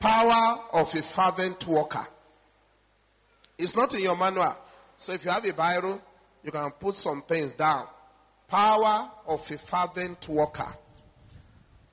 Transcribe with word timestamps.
Power 0.00 0.60
of 0.72 0.94
a 0.94 1.02
fervent 1.02 1.66
worker. 1.66 2.06
It's 3.58 3.76
not 3.76 3.94
in 3.94 4.00
your 4.00 4.16
manual. 4.16 4.56
So 4.96 5.12
if 5.12 5.24
you 5.24 5.30
have 5.30 5.44
a 5.44 5.52
Bible, 5.52 6.00
you 6.42 6.50
can 6.50 6.70
put 6.70 6.94
some 6.94 7.20
things 7.22 7.52
down. 7.52 7.86
Power 8.48 9.10
of 9.26 9.48
a 9.50 9.58
fervent 9.58 10.26
worker. 10.28 10.72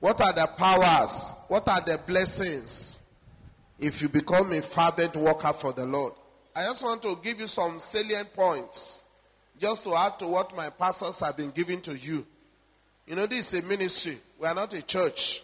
What 0.00 0.20
are 0.22 0.32
the 0.32 0.48
powers? 0.56 1.34
What 1.48 1.68
are 1.68 1.82
the 1.82 2.00
blessings 2.06 2.98
if 3.78 4.00
you 4.00 4.08
become 4.08 4.52
a 4.52 4.62
fervent 4.62 5.14
worker 5.14 5.52
for 5.52 5.74
the 5.74 5.84
Lord? 5.84 6.14
I 6.56 6.64
just 6.64 6.82
want 6.82 7.02
to 7.02 7.18
give 7.22 7.40
you 7.40 7.46
some 7.46 7.78
salient 7.78 8.32
points 8.32 9.02
just 9.60 9.84
to 9.84 9.94
add 9.94 10.18
to 10.20 10.26
what 10.26 10.56
my 10.56 10.70
pastors 10.70 11.20
have 11.20 11.36
been 11.36 11.50
giving 11.50 11.82
to 11.82 11.96
you. 11.96 12.26
You 13.06 13.16
know, 13.16 13.26
this 13.26 13.52
is 13.52 13.62
a 13.62 13.66
ministry. 13.66 14.18
We 14.38 14.46
are 14.46 14.54
not 14.54 14.72
a 14.72 14.82
church. 14.82 15.42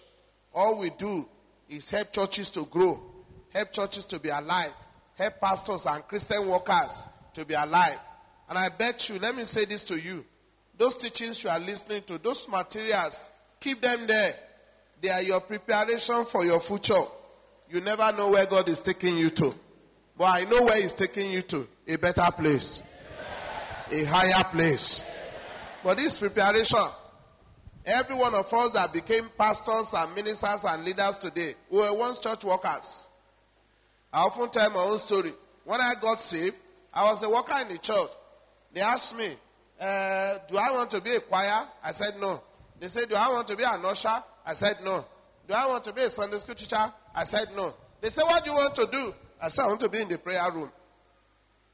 All 0.55 0.79
we 0.79 0.91
do 0.91 1.27
is 1.69 1.91
help 1.91 2.13
churches 2.13 2.51
to 2.51 2.65
grow, 2.67 3.01
help 3.53 3.73
churches 3.73 4.05
to 4.07 4.19
be 4.19 4.29
alive, 4.29 4.73
help 5.17 5.41
pastors 5.41 5.87
and 5.87 6.07
Christian 6.07 6.49
workers 6.49 7.09
to 7.35 7.45
be 7.45 7.55
alive. 7.55 7.99
And 8.49 8.59
I 8.59 8.69
bet 8.69 9.09
you, 9.09 9.19
let 9.19 9.37
me 9.37 9.45
say 9.45 9.65
this 9.65 9.85
to 9.85 9.99
you. 9.99 10.25
Those 10.77 10.97
teachings 10.97 11.43
you 11.43 11.51
are 11.51 11.59
listening 11.59 12.03
to, 12.03 12.19
those 12.19 12.49
materials, 12.49 13.31
keep 13.61 13.81
them 13.81 14.07
there. 14.07 14.35
They 15.01 15.09
are 15.11 15.23
your 15.23 15.41
preparation 15.41 16.25
for 16.25 16.45
your 16.45 16.61
future. 16.61 17.03
You 17.71 17.81
never 17.81 18.13
know 18.13 18.31
where 18.31 18.47
God 18.47 18.69
is 18.69 18.81
taking 18.81 19.17
you 19.17 19.31
to. 19.31 19.55
But 20.17 20.25
I 20.25 20.45
know 20.45 20.63
where 20.63 20.81
He's 20.81 20.95
taking 20.95 21.31
you 21.31 21.43
to. 21.43 21.67
A 21.89 21.97
better 21.97 22.27
place. 22.37 22.83
A 23.91 24.05
higher 24.05 24.45
place. 24.45 25.05
But 25.83 25.99
this 25.99 26.19
preparation, 26.19 26.81
every 27.85 28.17
one 28.17 28.35
of 28.35 28.53
us 28.53 28.73
that 28.73 28.93
became 28.93 29.29
pastors 29.37 29.93
and 29.95 30.15
ministers 30.15 30.65
and 30.65 30.85
leaders 30.85 31.19
today, 31.19 31.55
we 31.71 31.79
were 31.79 31.95
once 31.95 32.19
church 32.19 32.45
workers. 32.45 33.09
I 34.13 34.23
often 34.23 34.49
tell 34.51 34.71
my 34.71 34.81
own 34.81 34.99
story. 34.99 35.33
When 35.65 35.81
I 35.81 35.95
got 36.01 36.21
saved, 36.21 36.59
I 36.93 37.05
was 37.05 37.23
a 37.23 37.29
worker 37.29 37.57
in 37.63 37.69
the 37.69 37.79
church. 37.79 38.11
They 38.73 38.81
asked 38.81 39.17
me, 39.17 39.35
uh, 39.81 40.39
do 40.49 40.57
I 40.57 40.71
want 40.73 40.91
to 40.93 41.01
be 41.01 41.11
a 41.15 41.21
choir? 41.21 41.67
I 41.83 41.93
said 41.93 42.15
no. 42.21 42.43
They 42.79 42.89
said, 42.89 43.09
do 43.09 43.17
I 43.17 43.29
want 43.31 43.49
to 43.49 43.57
be 43.57 43.65
an 43.65 43.85
usher? 43.85 44.23
I 44.47 44.55
said 44.55 44.79
no. 44.85 45.05
Do 45.49 45.55
I 45.55 45.67
want 45.67 45.85
to 45.85 45.93
be 45.93 46.03
a 46.03 46.11
Sunday 46.11 46.39
school 46.39 46.55
teacher? 46.55 46.93
I 47.15 47.25
said 47.25 47.49
no. 47.57 47.75
They 48.01 48.11
said, 48.11 48.25
what 48.25 48.45
do 48.45 48.51
you 48.51 48.57
want 48.57 48.75
to 48.77 48.87
do? 48.91 49.15
I 49.41 49.49
said, 49.49 49.65
I 49.65 49.69
want 49.69 49.81
to 49.81 49.89
be 49.89 50.01
in 50.01 50.09
the 50.09 50.19
prayer 50.19 50.51
room. 50.53 50.71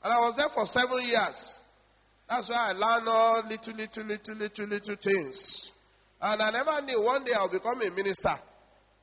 And 0.03 0.13
I 0.13 0.19
was 0.21 0.37
there 0.37 0.49
for 0.49 0.65
seven 0.67 1.05
years. 1.05 1.61
That's 2.29 2.49
why 2.49 2.71
I 2.71 2.73
learned 2.73 3.09
all 3.09 3.43
little, 3.49 3.75
little, 3.75 4.05
little, 4.05 4.35
little, 4.37 4.67
little 4.67 4.97
things. 4.97 5.73
And 6.23 6.43
I 6.43 6.51
never 6.51 6.83
knew 6.83 7.03
one 7.03 7.25
day 7.25 7.33
I'll 7.33 7.49
become 7.49 7.81
a 7.81 7.91
minister. 7.91 8.35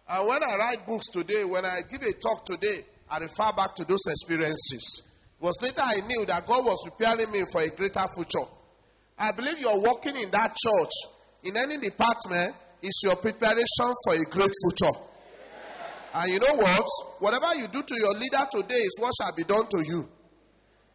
And 0.07 0.27
when 0.27 0.39
I 0.47 0.57
write 0.57 0.85
books 0.85 1.07
today, 1.07 1.43
when 1.43 1.65
I 1.65 1.81
give 1.89 2.01
a 2.01 2.13
talk 2.13 2.45
today, 2.45 2.85
I 3.09 3.17
refer 3.17 3.51
back 3.55 3.75
to 3.75 3.85
those 3.85 4.05
experiences. 4.07 5.03
Was 5.39 5.59
later 5.61 5.81
I 5.83 6.01
knew 6.07 6.25
that 6.25 6.47
God 6.47 6.65
was 6.65 6.77
preparing 6.83 7.31
me 7.31 7.43
for 7.51 7.61
a 7.61 7.69
greater 7.69 8.05
future. 8.15 8.47
I 9.17 9.31
believe 9.31 9.59
you're 9.59 9.81
working 9.81 10.15
in 10.15 10.29
that 10.31 10.55
church, 10.55 10.91
in 11.43 11.57
any 11.57 11.77
department, 11.77 12.55
is 12.81 13.01
your 13.03 13.15
preparation 13.15 13.93
for 14.05 14.13
a 14.13 14.23
great 14.23 14.52
future. 14.63 14.93
And 16.13 16.33
you 16.33 16.39
know 16.39 16.55
what? 16.55 16.85
Whatever 17.19 17.55
you 17.59 17.67
do 17.67 17.81
to 17.83 17.95
your 17.95 18.13
leader 18.13 18.45
today 18.52 18.75
is 18.75 18.97
what 18.99 19.13
shall 19.19 19.35
be 19.35 19.43
done 19.43 19.67
to 19.67 19.83
you. 19.85 20.07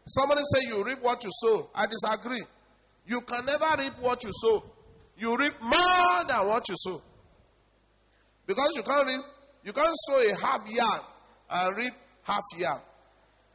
Somebody 0.07 0.41
say 0.55 0.69
you 0.69 0.83
reap 0.85 1.03
what 1.03 1.23
you 1.23 1.31
sow. 1.33 1.71
I 1.75 1.87
disagree. 1.87 2.43
You 3.07 3.21
can 3.21 3.47
never 3.47 3.77
reap 3.79 3.99
what 4.01 4.23
you 4.25 4.31
sow. 4.33 4.65
You 5.23 5.37
reap 5.37 5.55
more 5.63 6.25
than 6.27 6.49
what 6.49 6.69
you 6.69 6.75
sow. 6.77 7.01
Because 8.45 8.71
you 8.75 8.83
can't 8.83 9.07
reap, 9.07 9.21
you 9.63 9.73
can't 9.73 9.97
sow 10.09 10.19
a 10.19 10.35
half 10.35 10.69
yard 10.69 11.01
and 11.49 11.77
reap 11.77 11.93
half 12.25 12.43
yard. 12.57 12.81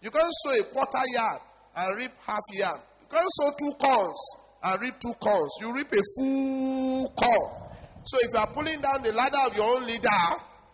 You 0.02 0.10
can't 0.10 0.32
sow 0.32 0.52
a 0.52 0.64
quarter 0.64 1.04
yard 1.14 1.42
and 1.76 1.98
reap 1.98 2.12
half 2.26 2.40
yard. 2.54 2.80
You 3.02 3.08
can't 3.12 3.28
sow 3.28 3.52
two 3.60 3.74
corns 3.82 4.18
and 4.64 4.82
reap 4.82 4.94
two 5.02 5.12
corns. 5.16 5.52
You 5.60 5.74
reap 5.74 5.92
a 5.92 6.02
full 6.16 7.10
corn. 7.10 7.72
So 8.06 8.18
if 8.22 8.32
you 8.32 8.40
are 8.40 8.54
pulling 8.54 8.80
down 8.80 9.04
the 9.04 9.12
ladder 9.12 9.44
of 9.48 9.54
your 9.54 9.76
own 9.76 9.86
leader, 9.86 10.24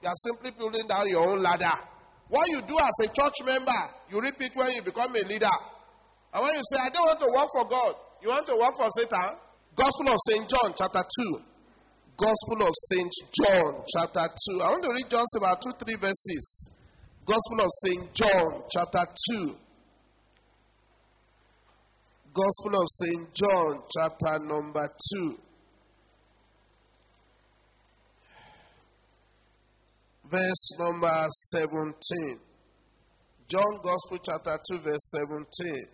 you 0.04 0.08
are 0.08 0.22
simply 0.30 0.52
pulling 0.52 0.88
down 0.88 1.10
your 1.10 1.28
own 1.28 1.42
ladder. 1.42 1.74
What 2.28 2.48
you 2.50 2.62
do 2.62 2.78
as 2.78 2.94
a 3.02 3.08
church 3.08 3.42
member, 3.44 3.82
you 4.12 4.22
reap 4.22 4.40
it 4.40 4.52
when 4.54 4.70
you 4.76 4.84
become 4.84 5.16
a 5.16 5.26
leader. 5.28 5.58
And 6.36 6.44
when 6.44 6.54
you 6.54 6.62
say, 6.72 6.78
I 6.86 6.90
don't 6.90 7.08
want 7.08 7.20
to 7.20 7.32
work 7.34 7.50
for 7.52 7.66
God, 7.68 7.96
you 8.22 8.30
want 8.30 8.46
to 8.46 8.56
work 8.56 8.76
for 8.78 8.90
Satan? 8.92 9.40
Gospel 9.76 10.10
of 10.10 10.18
St. 10.30 10.48
John, 10.50 10.74
chapter 10.78 11.02
2. 11.02 11.42
Gospel 12.16 12.68
of 12.68 12.74
St. 12.92 13.12
John, 13.34 13.84
chapter 13.98 14.28
2. 14.52 14.62
I 14.62 14.70
want 14.70 14.84
to 14.84 14.92
read 14.94 15.10
just 15.10 15.36
about 15.36 15.62
two, 15.64 15.72
three 15.84 15.96
verses. 15.96 16.70
Gospel 17.26 17.62
of 17.62 17.72
St. 17.84 18.14
John, 18.14 18.64
chapter 18.70 19.04
2. 19.32 19.56
Gospel 22.34 22.82
of 22.82 22.88
St. 22.88 23.34
John, 23.34 23.84
chapter 23.98 24.46
number 24.46 24.88
2. 25.16 25.38
Verse 30.30 30.80
number 30.80 31.28
17. 31.30 32.40
John 33.48 33.80
Gospel, 33.84 34.20
chapter 34.24 34.58
2, 34.72 34.78
verse 34.80 35.14
17. 35.30 35.88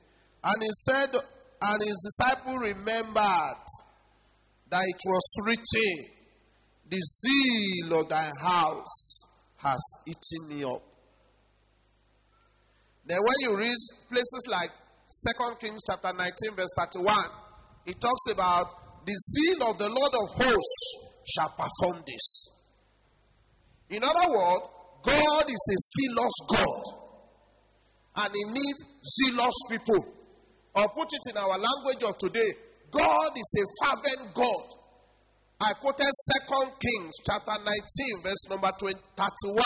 And 0.44 0.64
he 0.64 0.70
said, 0.72 1.16
and 1.62 1.84
his 1.84 2.16
disciple 2.18 2.58
remembered 2.58 3.66
that 4.70 4.84
it 4.84 5.02
was 5.06 5.36
written, 5.46 6.12
The 6.90 7.02
zeal 7.02 8.00
of 8.00 8.10
thy 8.10 8.30
house 8.40 9.24
has 9.58 9.80
eaten 10.08 10.48
me 10.48 10.64
up. 10.64 10.84
Then 13.06 13.18
when 13.20 13.52
you 13.52 13.58
read 13.58 13.78
places 14.10 14.44
like 14.48 14.70
2 14.70 15.56
Kings 15.60 15.82
chapter 15.90 16.16
19, 16.16 16.56
verse 16.56 16.70
31, 16.78 17.18
it 17.88 18.00
talks 18.00 18.32
about 18.32 19.06
the 19.06 19.14
zeal 19.14 19.70
of 19.70 19.78
the 19.78 19.90
Lord 19.90 20.14
of 20.14 20.46
hosts 20.46 21.10
shall 21.36 21.50
perform 21.50 22.04
this. 22.06 22.50
In 23.90 24.04
other 24.04 24.30
words, 24.30 24.64
God 25.04 25.46
is 25.48 25.64
a 25.74 25.78
zealous 25.98 26.34
God. 26.48 27.00
And 28.16 28.34
he 28.34 28.44
needs 28.54 28.84
zealous 29.26 29.56
people. 29.70 30.19
Or 30.76 30.88
put 30.96 31.10
it 31.12 31.32
in 31.32 31.38
our 31.38 31.58
language 31.58 32.04
of 32.04 32.18
today, 32.18 32.52
God 32.92 33.32
is 33.36 33.56
a 33.58 33.66
fervent 33.82 34.34
God. 34.36 34.66
I 35.62 35.74
quoted 35.82 36.08
2 36.08 36.72
Kings 36.80 37.14
chapter 37.26 37.58
19, 37.60 38.24
verse 38.24 38.48
number 38.50 38.72
20, 38.80 38.96
31. 39.18 39.64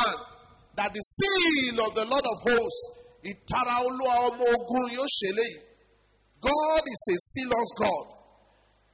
That 0.75 0.91
the 0.91 1.02
seal 1.02 1.86
of 1.86 1.94
the 1.94 2.06
Lord 2.06 2.25
of 2.25 2.38
hosts, 2.50 2.91
God 6.41 6.84
is 6.84 7.03
a 7.14 7.18
zealous 7.38 7.72
God. 7.78 8.06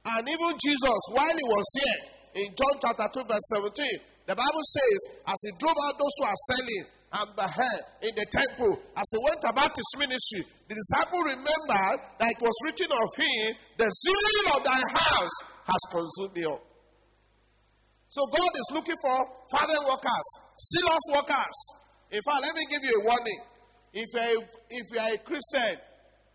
And 0.04 0.28
even 0.28 0.52
Jesus, 0.60 1.00
while 1.10 1.36
he 1.36 1.46
was 1.48 1.66
here 1.80 2.44
in 2.44 2.54
John 2.54 2.78
chapter 2.80 3.08
2, 3.20 3.24
verse 3.26 3.48
17, 3.56 4.00
the 4.26 4.36
Bible 4.36 4.62
says, 4.62 5.00
as 5.26 5.40
he 5.42 5.50
drove 5.58 5.76
out 5.88 5.98
those 5.98 6.14
who 6.20 6.26
are 6.26 6.42
selling 6.52 6.84
and 7.12 7.26
behead 7.34 7.82
in 8.02 8.14
the 8.14 8.26
temple, 8.30 8.78
as 8.94 9.06
he 9.10 9.18
went 9.18 9.42
about 9.42 9.74
his 9.74 9.90
ministry, 9.98 10.46
the 10.68 10.74
disciple 10.78 11.26
remembered 11.26 11.98
that 12.22 12.30
it 12.30 12.40
was 12.40 12.54
written 12.64 12.86
of 12.86 13.08
him, 13.18 13.56
the 13.78 13.90
zeal 13.90 14.46
of 14.54 14.62
thy 14.62 14.78
house 14.94 15.36
has 15.66 15.82
consumed 15.90 16.34
me 16.36 16.44
up. 16.46 16.62
So 18.10 18.22
God 18.30 18.52
is 18.54 18.68
looking 18.74 18.98
for 19.02 19.18
fervent 19.50 19.84
workers, 19.90 20.28
zealous 20.58 21.06
workers. 21.14 21.56
In 22.10 22.22
fact, 22.22 22.42
let 22.42 22.54
me 22.54 22.62
give 22.70 22.82
you 22.82 23.02
a 23.02 23.04
warning. 23.04 23.40
If 23.92 24.06
you're 24.14 24.22
a, 24.22 24.48
if 24.70 24.86
you 24.94 24.98
are 24.98 25.12
a 25.14 25.18
Christian, 25.18 25.78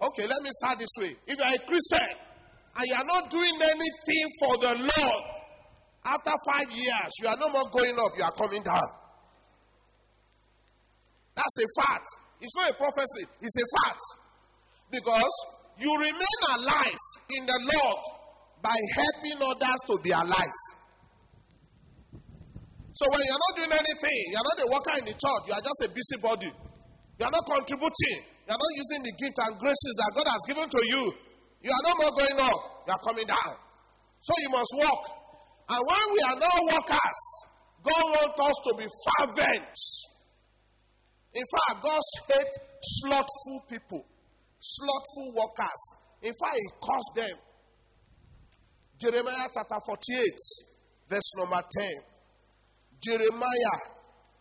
okay, 0.04 0.28
let 0.28 0.40
me 0.44 0.50
start 0.60 0.80
this 0.80 0.92
way. 1.00 1.16
If 1.28 1.40
you 1.40 1.44
are 1.44 1.56
a 1.56 1.64
Christian 1.68 2.12
and 2.76 2.84
you 2.84 2.96
are 2.96 3.08
not 3.08 3.32
doing 3.32 3.56
anything 3.64 4.28
for 4.40 4.54
the 4.60 4.72
Lord, 4.76 5.24
after 6.04 6.32
five 6.52 6.70
years, 6.72 7.12
you 7.22 7.28
are 7.28 7.38
no 7.40 7.48
more 7.50 7.70
going 7.72 7.96
up, 7.96 8.12
you 8.18 8.24
are 8.24 8.36
coming 8.36 8.62
down. 8.62 9.05
That's 11.36 11.58
a 11.60 11.68
fact. 11.84 12.08
It's 12.42 12.56
not 12.56 12.72
a 12.72 12.76
prophecy, 12.76 13.28
it's 13.42 13.56
a 13.56 13.68
fact. 13.84 14.04
Because 14.92 15.36
you 15.80 15.92
remain 15.92 16.42
alive 16.56 17.04
in 17.36 17.46
the 17.46 17.60
Lord 17.76 18.02
by 18.64 18.76
helping 18.96 19.40
others 19.44 19.80
to 19.92 20.00
be 20.02 20.12
alive. 20.12 20.60
So 22.96 23.04
when 23.12 23.20
you're 23.28 23.44
not 23.44 23.54
doing 23.60 23.76
anything, 23.76 24.22
you're 24.32 24.48
not 24.56 24.60
a 24.64 24.68
worker 24.72 24.96
in 25.04 25.06
the 25.12 25.16
church, 25.16 25.44
you 25.48 25.54
are 25.54 25.64
just 25.64 25.80
a 25.84 25.90
busybody. 25.92 26.52
You 27.20 27.24
are 27.28 27.32
not 27.32 27.44
contributing. 27.44 28.20
You 28.48 28.52
are 28.56 28.62
not 28.62 28.74
using 28.76 29.04
the 29.04 29.14
gift 29.20 29.36
and 29.42 29.60
graces 29.60 29.94
that 30.00 30.12
God 30.16 30.28
has 30.32 30.42
given 30.48 30.68
to 30.70 30.82
you. 30.88 31.04
You 31.60 31.72
are 31.72 31.84
no 31.84 31.94
more 32.00 32.14
going 32.16 32.40
up, 32.40 32.88
you 32.88 32.94
are 32.94 33.04
coming 33.04 33.28
down. 33.28 33.54
So 34.22 34.32
you 34.40 34.50
must 34.50 34.72
walk 34.80 35.26
and 35.68 35.82
when 35.82 36.06
we 36.14 36.20
are 36.30 36.38
not 36.38 36.58
workers, 36.78 37.22
God 37.82 38.04
wants 38.06 38.38
us 38.38 38.58
to 38.70 38.72
be 38.78 38.86
fervent. 38.86 39.78
In 41.36 41.44
fact, 41.52 41.84
God 41.84 42.02
hates 42.32 42.58
slothful 42.82 43.60
people, 43.70 44.06
slothful 44.60 45.34
workers. 45.36 45.84
In 46.22 46.32
fact, 46.32 46.56
He 46.56 46.68
calls 46.80 47.10
them. 47.16 47.38
Jeremiah 49.02 49.48
chapter 49.54 49.76
48, 49.86 50.32
verse 51.10 51.32
number 51.38 51.60
10. 51.60 51.88
Jeremiah 53.04 53.78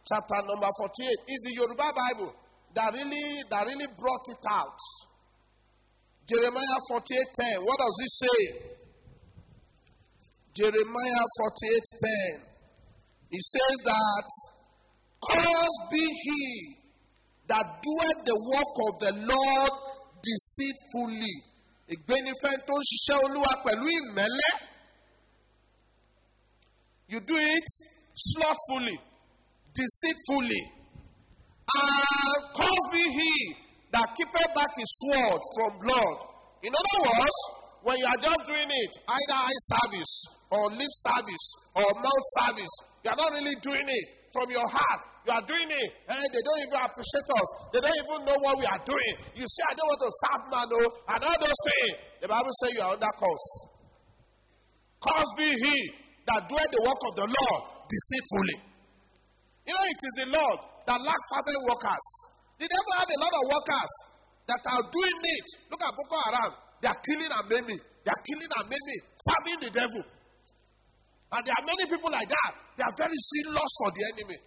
chapter 0.06 0.46
number 0.46 0.69
48. 0.79 1.08
is 1.26 1.41
the 1.43 1.52
Yoruba 1.58 1.91
Bible 1.91 2.32
that 2.75 2.93
really, 2.94 3.43
that 3.50 3.67
really 3.67 3.87
brought 3.99 4.26
it 4.31 4.44
out. 4.50 4.79
Jeremiah 6.29 6.79
48:10. 6.91 7.64
What 7.64 7.79
does 7.79 7.99
it 8.00 8.12
say? 8.23 8.41
Jeremiah 10.55 11.25
48:10. 11.43 12.41
It 13.31 13.43
says 13.43 13.76
that 13.85 14.29
cursed 15.20 15.91
be 15.91 15.99
he 15.99 16.76
that 17.49 17.64
doeth 17.82 18.20
the 18.25 18.38
work 18.52 18.75
of 18.88 18.93
the 19.05 19.12
Lord 19.32 19.73
deceitfully. 20.25 21.35
Ìgbénifẹ́ 21.94 22.55
tó 22.67 22.75
ń 22.79 22.82
ṣiṣẹ́ 22.91 23.17
olúwa 23.25 23.52
pẹ̀lú 23.64 23.87
ìmẹ́lẹ́. 23.99 24.52
You 27.08 27.20
do 27.20 27.37
it 27.37 27.69
slothfully, 28.14 28.99
deceitfully. 29.75 30.62
And 31.76 32.56
cause 32.56 32.87
be 32.93 33.02
he 33.02 33.56
that 33.93 34.08
keepeth 34.17 34.55
back 34.55 34.73
his 34.76 34.91
sword 35.00 35.41
from 35.55 35.70
blood. 35.85 36.17
In 36.62 36.73
other 36.73 37.00
words, 37.05 37.38
when 37.82 37.96
you 37.99 38.06
are 38.06 38.20
just 38.20 38.46
doing 38.46 38.69
it, 38.70 38.93
either 39.06 39.37
eye 39.37 39.61
service 39.76 40.14
or 40.50 40.70
lip 40.70 40.91
service 40.93 41.46
or 41.76 41.85
mouth 42.00 42.26
service, 42.41 42.75
you 43.05 43.11
are 43.11 43.17
not 43.17 43.31
really 43.32 43.55
doing 43.61 43.87
it 43.87 44.08
from 44.34 44.50
your 44.50 44.66
heart. 44.66 45.02
You 45.25 45.32
are 45.32 45.44
doing 45.46 45.70
it, 45.70 45.88
and 46.10 46.19
they 46.19 46.42
don't 46.42 46.60
even 46.66 46.81
appreciate 46.82 47.28
us. 47.31 47.48
They 47.72 47.81
don't 47.81 47.98
even 48.02 48.19
know 48.26 48.36
what 48.42 48.58
we 48.58 48.66
are 48.66 48.82
doing. 48.82 49.14
You 49.38 49.46
say, 49.46 49.62
I 49.70 49.72
don't 49.78 49.88
want 49.88 50.02
to 50.02 50.10
serve 50.10 50.42
man, 50.50 50.69
oh, 50.75 50.88
and 51.14 51.20
all 51.22 51.38
those 51.38 51.60
things. 51.70 51.94
The 52.20 52.28
Bible 52.28 52.52
says 52.60 52.70
you 52.75 52.82
are 52.82 52.92
under 52.98 53.14
curse. 53.16 53.48
Curse 55.00 55.32
be 55.38 55.48
he 55.48 55.76
that 56.28 56.44
doeth 56.50 56.70
the 56.75 56.82
work 56.82 57.00
of 57.08 57.12
the 57.25 57.26
Lord 57.31 57.60
deceitfully. 57.86 58.58
You 59.64 59.72
know, 59.72 59.84
it 59.88 60.00
is 60.02 60.14
the 60.25 60.28
Lord 60.34 60.58
that 60.90 60.98
lack 61.00 61.22
fervent 61.32 61.62
workers. 61.70 62.06
The 62.60 62.69
devil 62.69 62.92
have 63.00 63.08
a 63.08 63.19
lot 63.22 63.32
of 63.32 63.44
workers 63.48 63.92
that 64.50 64.60
are 64.60 64.84
doing 64.84 65.20
it. 65.25 65.46
Look 65.72 65.81
at 65.81 65.92
Boko 65.94 66.19
Haram. 66.28 66.52
They 66.84 66.88
are 66.92 67.00
killing 67.00 67.32
and 67.32 67.46
maiming. 67.48 67.81
They 67.81 68.12
are 68.12 68.22
killing 68.28 68.52
and 68.52 68.66
maiming, 68.69 69.02
serving 69.16 69.58
the 69.64 69.70
devil. 69.72 70.02
And 71.34 71.42
there 71.42 71.56
are 71.58 71.66
many 71.66 71.84
people 71.90 72.10
like 72.14 72.31
that. 72.31 72.52
They 72.78 72.84
are 72.86 72.94
very 72.94 73.19
zealous 73.19 73.70
for 73.82 73.90
the 73.90 74.02
enemy. 74.14 74.38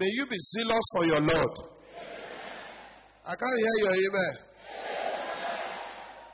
May 0.00 0.08
you 0.16 0.24
be 0.24 0.40
zealous 0.40 0.86
for 0.96 1.04
your 1.04 1.20
Lord. 1.20 1.54
I 3.28 3.36
can't 3.36 3.58
hear 3.60 3.76
your 3.84 3.92
amen. 3.92 4.34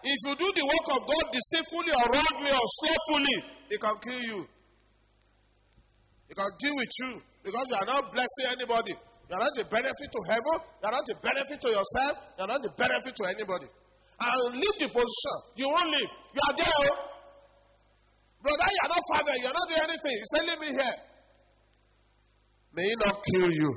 If 0.03 0.19
you 0.25 0.35
do 0.39 0.49
the 0.55 0.65
work 0.65 0.87
of 0.95 1.01
God 1.11 1.25
deceitfully 1.35 1.93
or 1.93 2.07
wrongly 2.07 2.55
or 2.55 2.67
slothfully, 2.79 3.37
it 3.69 3.81
can 3.83 3.97
kill 3.99 4.23
you. 4.23 4.41
It 6.31 6.35
can 6.39 6.51
deal 6.62 6.77
with 6.79 6.95
you 7.03 7.21
because 7.43 7.67
you 7.67 7.77
are 7.83 7.91
not 7.91 8.15
blessing 8.15 8.47
anybody. 8.55 8.95
You 8.95 9.35
are 9.35 9.43
not 9.43 9.59
a 9.59 9.65
benefit 9.67 10.09
to 10.15 10.21
heaven. 10.31 10.57
You 10.83 10.87
are 10.87 10.95
not 10.95 11.07
a 11.11 11.17
benefit 11.19 11.59
to 11.61 11.69
yourself. 11.69 12.15
You 12.39 12.45
are 12.47 12.51
not 12.55 12.62
a 12.62 12.71
benefit 12.79 13.15
to 13.19 13.25
anybody. 13.27 13.67
And 14.23 14.55
leave 14.55 14.77
the 14.79 14.89
position. 14.89 15.37
You 15.57 15.67
won't 15.67 15.91
leave. 15.91 16.11
You 16.31 16.43
are 16.47 16.57
there. 16.57 16.91
Oh. 16.95 17.10
Brother, 18.43 18.69
you 18.73 18.81
are 18.85 18.93
not 18.95 19.05
father. 19.13 19.35
You 19.37 19.47
are 19.47 19.57
not 19.57 19.69
doing 19.69 19.85
anything. 19.85 20.17
You 20.17 20.27
say, 20.33 20.43
leave 20.49 20.61
me 20.61 20.71
here. 20.73 20.97
May 22.73 22.85
he 22.85 22.95
not 23.05 23.17
kill 23.25 23.51
you. 23.51 23.71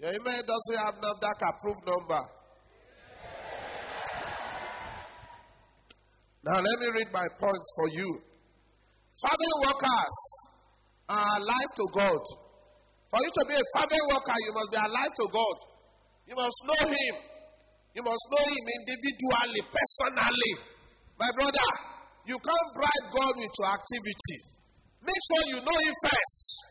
Your 0.00 0.12
email 0.12 0.42
doesn't 0.44 0.78
have 0.84 0.94
NAFDAC 1.00 1.40
approved 1.48 1.84
number. 1.86 2.22
Now 6.44 6.60
let 6.60 6.76
me 6.80 6.88
read 6.92 7.08
my 7.12 7.24
points 7.40 7.68
for 7.76 7.88
you. 7.88 8.20
Fervent 9.16 9.56
workers 9.64 10.16
are 11.08 11.28
alive 11.40 11.70
to 11.76 11.86
God. 11.94 12.22
For 13.08 13.18
you 13.22 13.30
to 13.30 13.44
be 13.48 13.54
a 13.54 13.64
fervent 13.78 14.04
worker, 14.12 14.36
you 14.44 14.52
must 14.52 14.70
be 14.70 14.76
alive 14.76 15.14
to 15.24 15.26
God. 15.32 15.56
You 16.26 16.34
must 16.36 16.58
know 16.68 16.82
Him. 16.84 17.14
You 17.94 18.02
must 18.02 18.24
know 18.28 18.44
Him 18.44 18.64
individually, 18.82 19.62
personally. 19.72 20.54
My 21.16 21.30
brother, 21.38 21.68
you 22.26 22.38
can't 22.40 22.68
bribe 22.72 23.06
God 23.12 23.32
with 23.36 23.52
your 23.52 23.70
activity. 23.70 24.38
Make 25.04 25.22
sure 25.28 25.42
you 25.52 25.58
know 25.60 25.78
Him 25.78 25.96
first. 26.02 26.64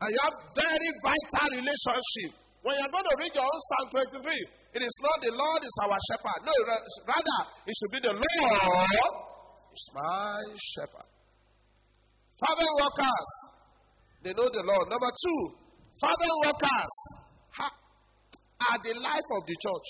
And 0.00 0.08
you 0.10 0.18
have 0.24 0.36
very 0.56 0.90
vital 1.04 1.48
relationship. 1.62 2.32
When 2.62 2.74
you're 2.78 2.90
going 2.90 3.06
to 3.06 3.16
read 3.18 3.34
your 3.34 3.44
own 3.44 3.60
Psalm 3.70 3.86
23, 4.18 4.78
it 4.78 4.82
is 4.82 4.96
not 5.02 5.16
the 5.20 5.32
Lord 5.34 5.60
is 5.62 5.76
our 5.84 5.98
shepherd. 6.10 6.40
No, 6.48 6.54
rather, 7.04 7.40
it 7.66 7.74
should 7.76 7.92
be 7.92 8.00
the 8.00 8.14
Lord 8.16 9.14
is 9.74 9.86
my 9.92 10.42
shepherd. 10.56 11.08
Fervent 12.40 12.74
workers, 12.80 13.30
they 14.24 14.32
know 14.32 14.48
the 14.48 14.64
Lord. 14.64 14.88
Number 14.88 15.12
two, 15.12 15.40
fervent 16.00 16.36
workers 16.46 16.94
are 17.60 18.78
the 18.82 18.94
life 18.98 19.28
of 19.36 19.42
the 19.46 19.56
church. 19.60 19.88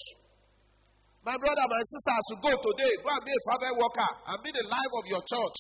My 1.22 1.38
brother, 1.38 1.64
my 1.70 1.82
sister, 1.86 2.14
as 2.18 2.26
you 2.34 2.38
go 2.42 2.50
today, 2.50 2.92
go 2.98 3.14
and 3.14 3.22
be 3.22 3.30
a 3.30 3.42
fervent 3.46 3.78
worker 3.78 4.10
and 4.26 4.36
be 4.42 4.50
the 4.50 4.66
life 4.66 4.92
of 4.98 5.04
your 5.06 5.22
church. 5.22 5.58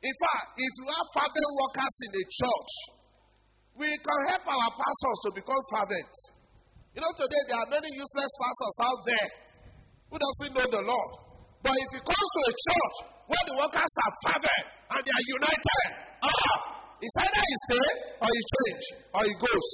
In 0.00 0.14
fact, 0.16 0.56
if 0.56 0.72
you 0.80 0.86
have 0.88 1.06
fervent 1.12 1.50
workers 1.60 1.96
in 2.08 2.12
a 2.16 2.24
church, 2.24 2.72
we 3.76 3.88
can 3.92 4.20
help 4.32 4.44
our 4.48 4.70
pastors 4.72 5.18
to 5.28 5.30
become 5.36 5.60
fervent. 5.68 6.14
You 6.96 7.04
know, 7.04 7.12
today 7.12 7.42
there 7.52 7.60
are 7.60 7.68
many 7.76 7.92
useless 7.92 8.32
pastors 8.40 8.76
out 8.88 9.00
there 9.04 9.28
who 10.08 10.16
doesn't 10.16 10.52
know 10.56 10.66
the 10.72 10.84
Lord. 10.88 11.12
But 11.60 11.76
if 11.76 11.88
he 11.92 12.00
comes 12.00 12.28
to 12.32 12.40
a 12.48 12.54
church 12.56 12.96
where 13.28 13.44
the 13.52 13.56
workers 13.60 13.92
are 14.00 14.12
fervent 14.24 14.64
and 14.96 15.00
they 15.04 15.12
are 15.12 15.26
united, 15.44 15.88
ah, 16.24 16.56
it's 17.04 17.16
either 17.20 17.42
he 17.44 17.56
stay 17.68 17.88
or 18.16 18.28
he 18.32 18.40
change 18.48 18.84
or 19.12 19.22
he 19.28 19.34
goes. 19.36 19.68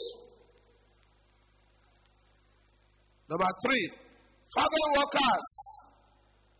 Number 3.30 3.50
three, 3.62 3.86
fervent 4.56 4.88
workers. 4.96 5.48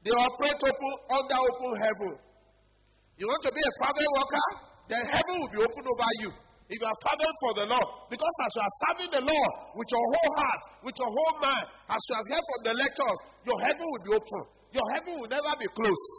They 0.04 0.12
operate 0.12 0.60
open, 0.60 0.92
under 1.16 1.38
open 1.40 1.72
heaven. 1.80 2.12
You 3.16 3.26
want 3.26 3.42
to 3.48 3.52
be 3.52 3.62
a 3.64 3.72
fervent 3.80 4.10
worker? 4.20 4.48
Then 4.92 5.02
heaven 5.08 5.34
will 5.40 5.52
be 5.56 5.60
open 5.64 5.82
over 5.82 6.10
you. 6.20 6.30
If 6.68 6.76
you 6.82 6.86
are 6.86 6.98
fervent 7.00 7.34
for 7.40 7.52
the 7.62 7.66
Lord, 7.72 7.88
because 8.10 8.34
as 8.44 8.50
you 8.54 8.62
are 8.62 8.74
serving 8.86 9.10
the 9.14 9.22
Lord 9.22 9.52
with 9.78 9.86
your 9.86 10.02
whole 10.02 10.32
heart, 10.34 10.62
with 10.82 10.96
your 10.98 11.10
whole 11.10 11.36
mind, 11.38 11.66
as 11.88 12.00
you 12.10 12.14
have 12.18 12.26
heard 12.26 12.44
from 12.44 12.60
the 12.66 12.74
lectures, 12.74 13.18
your 13.46 13.58
heaven 13.62 13.86
will 13.86 14.04
be 14.04 14.12
open. 14.18 14.42
Your 14.74 14.86
heaven 14.92 15.12
will 15.14 15.30
never 15.30 15.52
be 15.62 15.68
closed. 15.72 16.14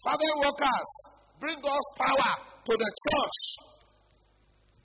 Fervent 0.00 0.36
workers 0.40 0.90
bring 1.38 1.60
God's 1.60 1.90
power 2.00 2.32
to 2.40 2.72
the 2.72 2.90
church. 3.04 3.38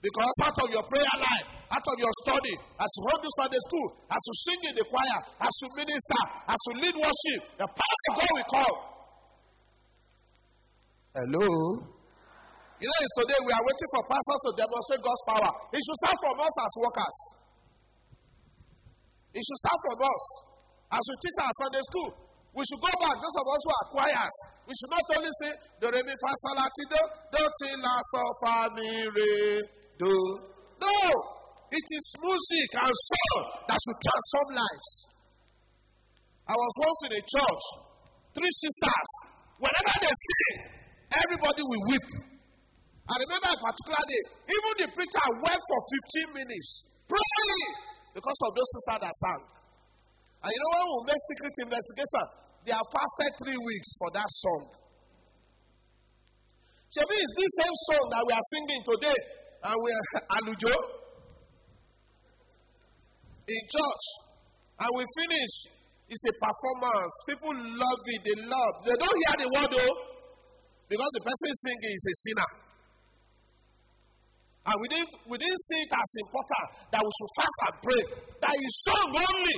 Because 0.04 0.36
out 0.44 0.60
of 0.60 0.68
your 0.70 0.84
prayer 0.92 1.16
life, 1.18 1.55
out 1.76 1.84
of 1.84 1.98
your 2.00 2.14
study, 2.24 2.56
as 2.80 2.90
you 2.96 3.02
hold 3.12 3.20
this 3.20 3.36
Sunday 3.36 3.62
school, 3.68 3.88
as 4.08 4.22
you 4.24 4.34
sing 4.48 4.62
in 4.72 4.74
the 4.80 4.86
choir, 4.88 5.20
as 5.44 5.54
you 5.60 5.68
minister, 5.76 6.22
as 6.48 6.60
you 6.72 6.74
lead 6.80 6.96
worship, 6.96 7.42
the 7.60 7.68
power 7.68 8.00
of 8.08 8.14
God 8.16 8.32
will 8.32 8.50
come. 8.56 8.78
Hello? 11.20 11.48
You 12.80 12.88
know, 12.88 13.00
it's 13.04 13.16
today 13.24 13.40
we 13.44 13.52
are 13.52 13.64
waiting 13.64 13.90
for 13.92 14.02
pastors 14.08 14.42
to 14.48 14.52
demonstrate 14.56 15.02
God's 15.04 15.24
power. 15.32 15.52
It 15.76 15.80
should 15.84 16.00
start 16.04 16.18
from 16.20 16.36
us 16.44 16.56
as 16.56 16.74
workers. 16.80 17.18
It 19.36 19.44
should 19.44 19.62
start 19.68 19.80
from 19.84 20.00
us. 20.00 20.24
As 20.96 21.04
we 21.04 21.14
teach 21.24 21.38
our 21.44 21.56
Sunday 21.60 21.84
school, 21.92 22.10
we 22.56 22.64
should 22.68 22.80
go 22.80 22.92
back. 23.04 23.16
Those 23.20 23.36
of 23.36 23.48
us 23.52 23.62
who 23.68 23.72
are 23.72 23.88
choirs, 24.00 24.36
we 24.64 24.74
should 24.80 24.92
not 24.96 25.04
only 25.12 25.32
say, 25.44 25.52
Do, 25.84 25.92
re, 25.92 26.00
mi, 26.08 26.16
fa, 26.20 26.32
la, 26.56 26.68
ti, 26.72 26.84
do, 26.88 27.02
do, 27.36 27.44
ti, 27.44 27.70
la, 27.84 27.96
so, 28.00 28.22
fa, 28.44 28.56
mi, 28.76 28.88
re, 29.12 29.60
do. 30.00 30.16
No! 30.80 31.35
It 31.72 31.86
is 31.98 32.06
music 32.22 32.70
and 32.78 32.94
song 32.94 33.42
that 33.66 33.80
should 33.82 34.00
transform 34.00 34.50
lives. 34.54 34.90
I 36.46 36.54
was 36.54 36.74
once 36.78 37.00
in 37.10 37.12
a 37.18 37.24
church, 37.26 37.64
three 38.38 38.54
sisters. 38.54 39.10
Whenever 39.58 39.96
they 39.98 40.14
sing, 40.14 40.58
everybody 41.26 41.64
will 41.66 41.84
weep. 41.90 42.08
I 43.06 43.14
remember 43.18 43.50
a 43.50 43.58
particular 43.58 44.04
day, 44.06 44.24
even 44.46 44.72
the 44.86 44.88
preacher 44.94 45.26
wept 45.42 45.64
for 45.66 45.80
15 46.34 46.42
minutes, 46.46 46.70
praying 47.10 47.72
because 48.14 48.40
of 48.46 48.52
those 48.54 48.70
sisters 48.78 49.00
that 49.02 49.16
sang. 49.16 49.44
And 50.46 50.50
you 50.54 50.60
know 50.62 50.72
when 50.78 50.90
we 51.02 51.02
make 51.10 51.22
secret 51.34 51.56
investigation, 51.66 52.26
they 52.66 52.74
have 52.78 52.90
fasted 52.94 53.32
three 53.42 53.58
weeks 53.58 53.90
for 53.98 54.10
that 54.14 54.30
song. 54.30 54.64
Is 56.96 57.32
this 57.36 57.52
same 57.60 57.78
song 57.92 58.06
that 58.14 58.24
we 58.24 58.32
are 58.32 58.48
singing 58.56 58.82
today, 58.88 59.20
and 59.68 59.76
we 59.76 59.90
are 59.92 60.06
Alujo 60.40 60.95
in 63.48 63.62
church, 63.70 64.06
and 64.82 64.90
we 64.96 65.04
finish. 65.22 65.54
It's 66.06 66.22
a 66.30 66.34
performance. 66.38 67.14
People 67.26 67.54
love 67.82 68.02
it. 68.06 68.22
They 68.22 68.38
love. 68.46 68.74
They 68.86 68.94
don't 68.94 69.18
hear 69.26 69.36
the 69.42 69.50
word 69.58 69.70
though, 69.74 69.96
because 70.86 71.12
the 71.18 71.24
person 71.26 71.50
singing 71.50 71.94
is 71.98 72.06
a 72.06 72.16
sinner. 72.22 72.52
And 74.66 74.76
we 74.82 74.88
didn't, 74.90 75.14
we 75.30 75.38
didn't 75.38 75.62
see 75.66 75.82
it 75.82 75.94
as 75.94 76.12
important 76.26 76.66
that 76.90 77.02
we 77.02 77.10
should 77.10 77.34
fast 77.38 77.60
and 77.70 77.76
pray. 77.86 78.04
That 78.42 78.56
is 78.58 78.74
song 78.90 79.10
only. 79.14 79.58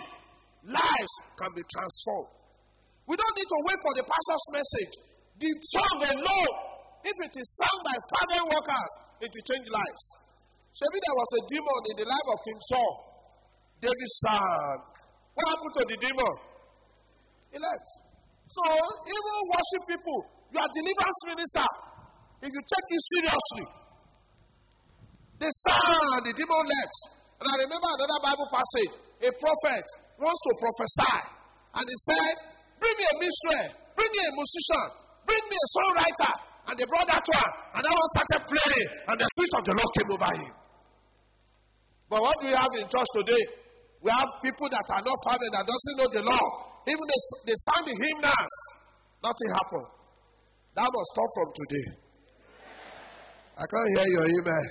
Lives 0.67 1.13
can 1.39 1.51
be 1.55 1.63
transformed. 1.63 2.31
We 3.07 3.15
don't 3.15 3.35
need 3.39 3.47
to 3.47 3.59
wait 3.63 3.79
for 3.79 3.93
the 3.95 4.03
pastor's 4.03 4.47
message. 4.51 4.93
The 5.39 5.47
song 5.79 5.99
alone, 6.11 6.53
if 7.07 7.15
it 7.23 7.33
is 7.39 7.47
sung 7.55 7.77
by 7.87 7.95
fervent 8.03 8.51
workers, 8.51 8.91
it 9.23 9.31
will 9.31 9.47
change 9.47 9.67
lives. 9.71 10.05
Maybe 10.75 10.99
there 10.99 11.17
was 11.17 11.31
a 11.39 11.41
demon 11.47 11.81
in 11.87 11.95
the 12.03 12.07
life 12.11 12.27
of 12.27 12.37
King 12.43 12.59
Saul. 12.67 12.93
David 13.81 14.11
sang. 14.25 14.77
What 15.37 15.45
happened 15.53 15.75
to 15.77 15.83
the 15.85 15.97
demon? 16.01 16.35
He 17.53 17.57
left. 17.61 17.89
So 18.49 18.63
even 18.63 19.35
worship 19.53 19.83
people, 19.91 20.19
you 20.49 20.57
are 20.57 20.71
deliverance 20.71 21.21
minister. 21.29 21.67
If 22.41 22.49
you 22.53 22.61
take 22.63 22.87
it 22.89 23.03
seriously, 23.11 23.67
they 25.37 25.51
sang, 25.51 26.25
the 26.25 26.33
demon 26.33 26.63
left. 26.65 26.97
And 27.37 27.45
I 27.45 27.55
remember 27.69 27.89
another 28.01 28.19
Bible 28.23 28.49
passage. 28.49 28.93
A 29.17 29.29
prophet 29.33 29.85
wants 30.17 30.41
to 30.45 30.51
prophesy, 30.57 31.17
and 31.73 31.85
he 31.85 31.97
said, 32.05 32.35
"Bring 32.81 32.95
me 32.97 33.05
a 33.05 33.15
minstrel, 33.17 33.67
bring 33.93 34.09
me 34.09 34.21
a 34.25 34.31
musician, 34.33 34.87
bring 35.25 35.43
me 35.45 35.57
a 35.57 35.67
songwriter." 35.73 36.33
And 36.69 36.73
they 36.77 36.85
brought 36.85 37.07
that 37.09 37.25
one, 37.25 37.51
and 37.77 37.81
that 37.81 37.93
one 37.93 38.09
started 38.13 38.41
playing, 38.49 38.89
and 39.09 39.15
the 39.17 39.27
spirit 39.33 39.53
of 39.57 39.63
the 39.65 39.73
Lord 39.77 39.91
came 39.97 40.09
over 40.13 40.31
him. 40.37 40.53
But 42.09 42.21
what 42.21 42.35
do 42.41 42.47
we 42.47 42.53
have 42.53 42.73
in 42.77 42.85
church 42.89 43.09
today? 43.13 43.43
We 44.01 44.11
have 44.11 44.29
people 44.43 44.69
that 44.69 44.85
are 44.93 45.01
not 45.01 45.17
fathers 45.25 45.51
that 45.53 45.65
doesn't 45.65 45.95
know 45.97 46.09
the 46.13 46.21
law. 46.21 46.45
Even 46.87 47.03
they, 47.07 47.51
they 47.51 47.57
sang 47.57 47.83
the 47.85 47.95
hymnals. 47.97 48.55
Nothing 49.23 49.49
happened. 49.49 49.89
That 50.75 50.89
must 50.93 51.09
stop 51.11 51.29
from 51.33 51.49
today. 51.57 51.87
I 53.57 53.65
can't 53.65 53.89
hear 53.97 54.07
your 54.13 54.25
amen. 54.29 54.65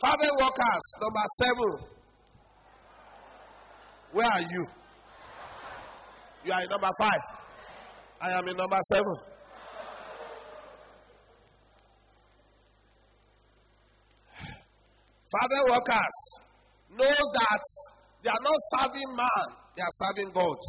Father 0.00 0.30
workers, 0.40 0.84
number 1.00 1.26
seven. 1.38 1.72
Where 4.12 4.26
are 4.26 4.40
you? 4.40 4.66
You 6.44 6.52
are 6.52 6.62
in 6.62 6.68
number 6.68 6.90
five. 6.98 7.20
I 8.20 8.30
am 8.32 8.48
in 8.48 8.56
number 8.56 8.78
seven. 8.92 9.16
Father 15.30 15.70
workers 15.70 16.39
knows 16.96 17.26
that 17.34 17.64
they 18.22 18.30
are 18.30 18.44
not 18.44 18.58
serving 18.76 19.10
man, 19.16 19.46
they 19.76 19.82
are 19.82 19.96
serving 20.08 20.30
God. 20.34 20.60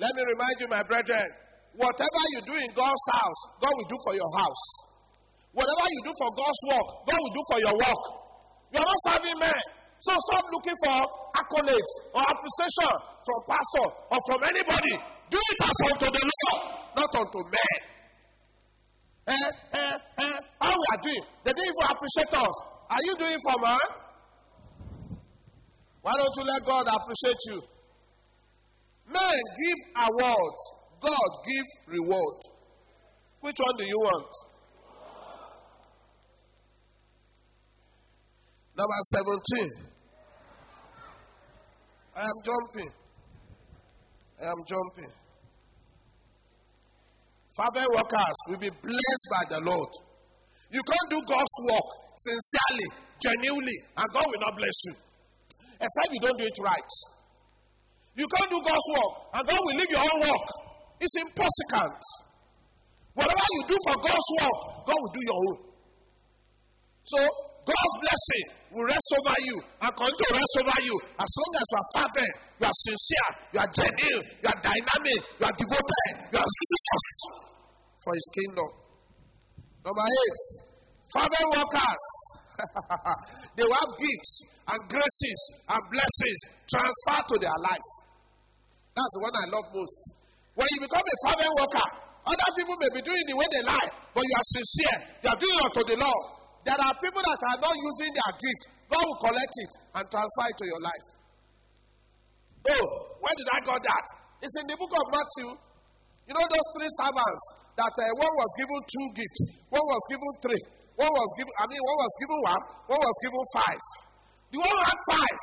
Let 0.00 0.16
me 0.16 0.22
remind 0.24 0.56
you, 0.60 0.68
my 0.68 0.82
brethren, 0.82 1.28
whatever 1.76 2.22
you 2.32 2.40
do 2.48 2.54
in 2.56 2.70
God's 2.72 3.06
house, 3.12 3.40
God 3.60 3.72
will 3.76 3.90
do 3.90 3.98
for 4.04 4.14
your 4.16 4.32
house. 4.32 4.64
Whatever 5.52 5.86
you 5.92 6.00
do 6.08 6.12
for 6.16 6.30
God's 6.32 6.60
work, 6.72 6.88
God 7.10 7.18
will 7.20 7.34
do 7.36 7.44
for 7.52 7.58
your 7.60 7.76
work. 7.76 8.02
You 8.72 8.78
are 8.80 8.88
not 8.88 9.00
serving 9.10 9.38
men. 9.38 9.62
So 10.00 10.16
stop 10.30 10.44
looking 10.48 10.78
for 10.80 10.96
accolades 11.36 11.92
or 12.16 12.22
appreciation 12.24 12.94
from 13.20 13.38
pastor 13.44 13.86
or 14.08 14.18
from 14.24 14.40
anybody. 14.48 14.94
Do 15.28 15.36
it 15.36 15.58
as 15.60 15.78
unto 15.92 16.08
the 16.08 16.22
Lord, 16.24 16.60
not 16.96 17.10
unto 17.12 17.40
men. 17.44 17.78
Eh, 19.28 19.36
eh, 19.36 19.96
eh, 20.24 20.38
how 20.58 20.72
we 20.72 20.86
are 20.96 21.02
doing? 21.04 21.24
They 21.44 21.52
didn't 21.52 21.68
even 21.68 21.86
appreciate 21.92 22.32
us. 22.32 22.54
Are 22.88 23.02
you 23.04 23.14
doing 23.20 23.38
for 23.44 23.60
man? 23.60 23.86
Why 26.02 26.12
don't 26.16 26.36
you 26.36 26.44
let 26.44 26.66
God 26.66 26.86
appreciate 26.88 27.40
you? 27.48 27.62
Men 29.12 29.36
give 29.58 29.80
awards, 30.08 30.62
God 31.00 31.30
give 31.46 31.98
reward. 31.98 32.38
Which 33.40 33.56
one 33.58 33.76
do 33.78 33.84
you 33.84 33.98
want? 33.98 34.32
Number 38.76 39.00
17. 39.58 39.90
I 42.16 42.22
am 42.22 42.38
jumping. 42.44 42.92
I 44.40 44.44
am 44.46 44.64
jumping. 44.66 45.12
Father 47.56 47.84
workers 47.94 48.38
will 48.48 48.58
be 48.58 48.70
blessed 48.70 49.26
by 49.30 49.56
the 49.56 49.60
Lord. 49.64 49.90
You 50.70 50.80
can't 50.82 51.10
do 51.10 51.20
God's 51.26 51.56
work 51.68 51.88
sincerely, 52.16 52.88
genuinely, 53.20 53.78
and 53.96 54.06
God 54.12 54.24
will 54.24 54.40
not 54.40 54.56
bless 54.56 54.84
you. 54.86 54.94
Except 55.80 56.08
you 56.12 56.20
don't 56.20 56.38
do 56.38 56.44
it 56.44 56.58
right. 56.60 56.92
You 58.20 58.26
can't 58.36 58.50
do 58.52 58.60
God's 58.60 58.88
work, 58.92 59.12
and 59.32 59.42
God 59.48 59.60
will 59.64 59.76
leave 59.80 59.92
your 59.96 60.04
own 60.04 60.20
work. 60.20 60.46
It's 61.00 61.16
impossible. 61.16 61.96
Whatever 63.16 63.46
you 63.56 63.62
do 63.64 63.76
for 63.88 63.96
God's 64.04 64.28
work, 64.44 64.58
God 64.86 64.98
will 65.00 65.14
do 65.16 65.22
your 65.24 65.40
own. 65.40 65.56
So, 67.04 67.18
God's 67.64 67.94
blessing 68.04 68.46
will 68.76 68.86
rest 68.86 69.08
over 69.18 69.36
you 69.40 69.56
and 69.56 69.90
continue 69.96 70.28
to 70.28 70.36
rest 70.36 70.54
over 70.60 70.78
you 70.84 70.96
as 71.16 71.30
long 71.32 71.52
as 71.56 71.66
you 71.70 71.76
are 71.80 71.88
fervent, 71.96 72.34
you 72.60 72.66
are 72.68 72.78
sincere, 72.84 73.30
you 73.52 73.58
are 73.60 73.70
genuine, 73.72 74.24
you 74.42 74.48
are 74.52 74.60
dynamic, 74.60 75.20
you 75.40 75.44
are 75.48 75.56
devoted, 75.56 76.10
you 76.28 76.38
are 76.38 76.50
serious 76.60 77.08
for 78.04 78.12
His 78.14 78.28
kingdom. 78.36 78.68
Number 79.80 80.06
eight, 80.06 80.40
fervent 81.08 81.48
workers. 81.56 82.04
they 83.56 83.64
will 83.64 83.80
have 83.80 83.92
gifts 83.96 84.32
and 84.70 84.78
graces 84.90 85.40
and 85.68 85.80
blessings 85.90 86.40
transferred 86.68 87.26
to 87.32 87.36
their 87.40 87.58
life. 87.66 87.90
That's 88.94 89.12
the 89.16 89.22
one 89.24 89.34
I 89.34 89.46
love 89.50 89.66
most. 89.74 90.00
When 90.54 90.66
you 90.76 90.80
become 90.84 91.02
a 91.02 91.16
fervent 91.24 91.52
worker, 91.56 91.88
other 92.26 92.50
people 92.58 92.76
may 92.76 92.90
be 92.94 93.02
doing 93.02 93.24
the 93.26 93.36
way 93.36 93.48
they 93.48 93.64
like, 93.64 93.92
but 94.12 94.22
you 94.22 94.34
are 94.36 94.48
sincere. 94.60 94.96
You 95.24 95.28
are 95.32 95.40
doing 95.40 95.56
it 95.56 95.64
unto 95.64 95.82
the 95.88 95.96
Lord. 95.96 96.24
There 96.68 96.76
are 96.76 96.94
people 97.00 97.22
that 97.24 97.40
are 97.40 97.58
not 97.64 97.74
using 97.74 98.12
their 98.12 98.32
gift. 98.36 98.62
God 98.92 99.00
will 99.00 99.20
collect 99.24 99.54
it 99.56 99.72
and 99.96 100.02
transfer 100.04 100.46
it 100.50 100.56
to 100.60 100.66
your 100.68 100.82
life. 100.84 101.06
Oh, 102.60 102.86
where 103.24 103.36
did 103.40 103.48
I 103.48 103.58
got 103.64 103.80
that? 103.80 104.06
It's 104.44 104.52
in 104.60 104.68
the 104.68 104.76
book 104.76 104.92
of 104.92 105.04
Matthew. 105.08 105.48
You 106.28 106.32
know 106.36 106.44
those 106.44 106.68
three 106.76 106.92
servants 107.00 107.44
that 107.80 107.94
uh, 107.96 108.04
one 108.20 108.34
was 108.36 108.50
given 108.60 108.78
two 108.84 109.06
gifts, 109.16 109.40
one 109.72 109.86
was 109.88 110.02
given 110.12 110.30
three, 110.44 110.62
one 111.00 111.12
was 111.16 111.30
given, 111.40 111.52
I 111.56 111.64
mean, 111.64 111.80
one 111.80 111.98
was 112.04 112.14
given 112.20 112.38
one, 112.44 112.62
one 112.92 113.00
was 113.00 113.16
given 113.24 113.40
five. 113.56 113.82
The 114.52 114.58
one 114.60 114.68
who 114.68 114.82
had 114.84 115.00
five, 115.08 115.38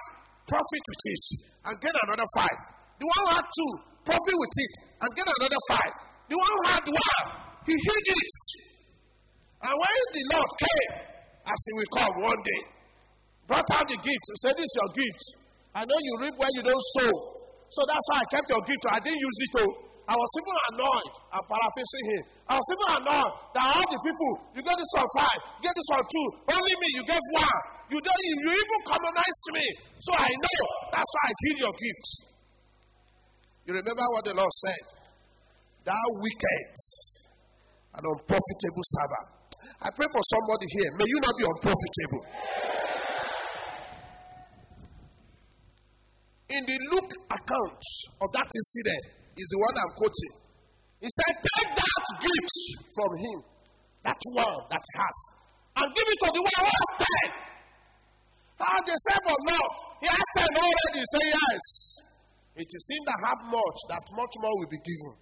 profit 0.45 0.83
with 0.85 1.05
it 1.09 1.25
and 1.65 1.73
get 1.81 1.95
another 2.05 2.27
five. 2.37 2.57
The 3.01 3.05
one 3.09 3.21
who 3.25 3.29
had 3.33 3.47
two, 3.49 3.71
profit 4.05 4.37
with 4.37 4.55
it 4.61 4.73
and 5.01 5.09
get 5.17 5.25
another 5.25 5.61
five. 5.65 5.93
The 6.29 6.37
one 6.37 6.53
who 6.53 6.63
had 6.69 6.85
one, 6.85 7.25
he 7.65 7.73
hid 7.73 8.05
it. 8.13 8.35
And 9.65 9.73
when 9.73 10.01
the 10.13 10.23
Lord 10.37 10.51
came, 10.61 10.91
as 11.49 11.59
he 11.65 11.71
will 11.73 11.91
come 11.97 12.13
one 12.21 12.41
day, 12.45 12.61
brought 13.49 13.69
out 13.73 13.87
the 13.89 13.97
gift, 13.97 14.25
he 14.29 14.35
said, 14.45 14.53
This 14.53 14.69
is 14.69 14.75
your 14.77 14.91
gift. 14.93 15.21
I 15.73 15.81
know 15.87 15.97
you 15.97 16.13
reap 16.21 16.35
where 16.37 16.53
you 16.53 16.61
don't 16.61 16.85
sow. 16.99 17.13
So 17.69 17.81
that's 17.87 18.05
why 18.13 18.21
I 18.21 18.25
kept 18.29 18.47
your 18.49 18.63
gift. 18.63 18.83
I 18.91 18.99
didn't 18.99 19.19
use 19.19 19.39
it. 19.41 19.53
Oh. 19.65 19.86
I 20.07 20.15
was 20.15 20.31
even 20.39 20.57
annoyed. 20.71 21.13
I'm 21.35 21.43
paraphrasing 21.43 22.05
him. 22.15 22.23
I 22.47 22.55
was 22.55 22.67
even 22.71 22.89
annoyed 23.03 23.33
that 23.59 23.65
all 23.75 23.87
the 23.91 23.99
people, 23.99 24.31
you 24.55 24.61
get 24.63 24.75
this 24.79 24.93
one 24.95 25.11
five, 25.19 25.39
you 25.59 25.61
get 25.67 25.75
this 25.75 25.89
one 25.91 26.07
two. 26.07 26.27
Only 26.47 26.73
me, 26.79 26.87
you 26.95 27.03
get 27.03 27.19
one. 27.35 27.61
You 27.91 27.99
don't 27.99 28.23
you 28.23 28.51
even 28.51 28.79
commonize 28.87 29.41
me. 29.51 29.67
So 29.99 30.11
I 30.15 30.31
know 30.31 30.63
that's 30.95 31.11
why 31.11 31.23
I 31.27 31.33
give 31.43 31.57
your 31.67 31.75
gift. 31.75 32.07
You 33.67 33.71
remember 33.75 34.03
what 34.15 34.23
the 34.23 34.35
Lord 34.35 34.53
said? 34.63 34.83
Thou 35.83 36.03
wicked 36.23 36.71
and 37.95 38.03
unprofitable 38.03 38.85
servant. 38.95 39.27
I 39.83 39.89
pray 39.91 40.07
for 40.07 40.23
somebody 40.23 40.67
here. 40.71 40.89
May 40.95 41.07
you 41.07 41.19
not 41.19 41.35
be 41.35 41.43
unprofitable. 41.43 42.23
In 46.47 46.63
the 46.63 46.77
Luke 46.95 47.11
account 47.27 47.83
of 48.23 48.27
that 48.31 48.47
incident, 48.47 49.03
is 49.37 49.49
the 49.53 49.59
one 49.61 49.75
I'm 49.77 49.93
quoting. 49.97 50.33
He 51.01 51.09
said, 51.09 51.33
Take 51.37 51.71
that 51.77 52.03
gift 52.21 52.55
from 52.93 53.11
him, 53.21 53.37
that 54.03 54.21
one 54.33 54.57
that 54.73 54.81
has, 54.81 55.17
and 55.77 55.87
give 55.93 56.07
it 56.09 56.19
to 56.25 56.29
the 56.33 56.41
one 56.41 56.57
who 56.57 56.65
has 56.65 56.89
ten. 56.97 57.27
And 58.57 58.83
they 58.89 58.99
said, 59.05 59.21
But 59.21 59.39
no, 59.45 59.61
he 60.01 60.07
has 60.09 60.27
ten 60.33 60.49
already. 60.49 61.01
Say 61.05 61.25
yes. 61.29 61.65
It 62.57 62.65
is 62.65 62.83
him 62.89 63.03
that 63.05 63.19
have 63.29 63.41
much, 63.53 63.79
that 63.93 64.05
much 64.17 64.33
more 64.41 64.55
will 64.57 64.71
be 64.73 64.81
given. 64.81 65.13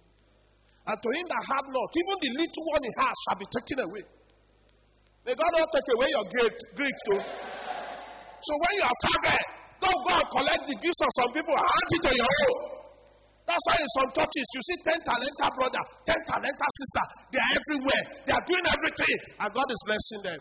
And 0.88 0.96
to 0.96 1.08
him 1.12 1.26
that 1.28 1.44
have 1.52 1.66
not, 1.68 1.90
even 1.92 2.16
the 2.24 2.30
little 2.40 2.64
one 2.72 2.82
he 2.86 2.92
has 2.96 3.16
shall 3.28 3.38
be 3.42 3.48
taken 3.52 3.78
away. 3.84 4.04
May 5.28 5.34
God 5.36 5.52
not 5.52 5.68
take 5.68 5.88
away 5.98 6.08
your 6.16 6.26
gift, 6.32 6.58
gift 6.78 7.00
too. 7.10 7.20
So 7.20 8.52
when 8.56 8.72
you 8.78 8.84
are 8.86 8.98
fervent, 9.04 9.46
don't 9.82 10.00
go 10.06 10.12
and 10.16 10.28
collect 10.32 10.62
the 10.70 10.78
gifts 10.80 11.02
of 11.04 11.10
some 11.20 11.30
people, 11.36 11.52
and 11.52 11.66
hand 11.66 11.90
it 11.92 12.02
to 12.08 12.12
your 12.16 12.32
own. 12.46 12.75
That's 13.46 13.62
why 13.70 13.76
in 13.78 13.90
some 13.94 14.10
churches 14.10 14.46
you 14.58 14.62
see 14.66 14.78
10 14.82 15.06
talented 15.06 15.50
brother, 15.54 15.82
10 16.02 16.18
talented 16.26 16.70
sister. 16.82 17.04
They 17.30 17.38
are 17.38 17.52
everywhere. 17.54 18.02
They 18.26 18.34
are 18.34 18.42
doing 18.42 18.66
everything. 18.66 19.16
And 19.38 19.48
God 19.54 19.68
is 19.70 19.80
blessing 19.86 20.22
them. 20.26 20.40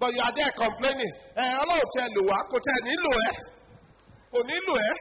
But 0.00 0.16
you 0.16 0.20
are 0.24 0.32
there 0.32 0.52
complaining. 0.56 1.12
Eh, 1.36 1.52
lò 1.52 2.22
wá, 2.28 2.38
kò 2.48 2.56
tẹ 2.56 2.74
nílò 2.88 3.12
ẹ. 3.28 3.30
Kò 4.32 4.40
nílò 4.48 4.74
ẹ. 4.76 4.92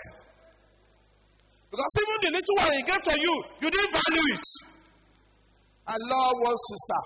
Because 1.71 1.93
even 1.99 2.17
the 2.23 2.31
little 2.31 2.57
one 2.59 2.71
he 2.71 2.83
gave 2.87 3.03
to 3.03 3.15
you, 3.19 3.33
you 3.59 3.67
didn't 3.71 3.91
value 3.91 4.27
it. 4.35 4.47
I 5.87 5.95
love 6.07 6.35
one 6.39 6.59
sister. 6.71 7.01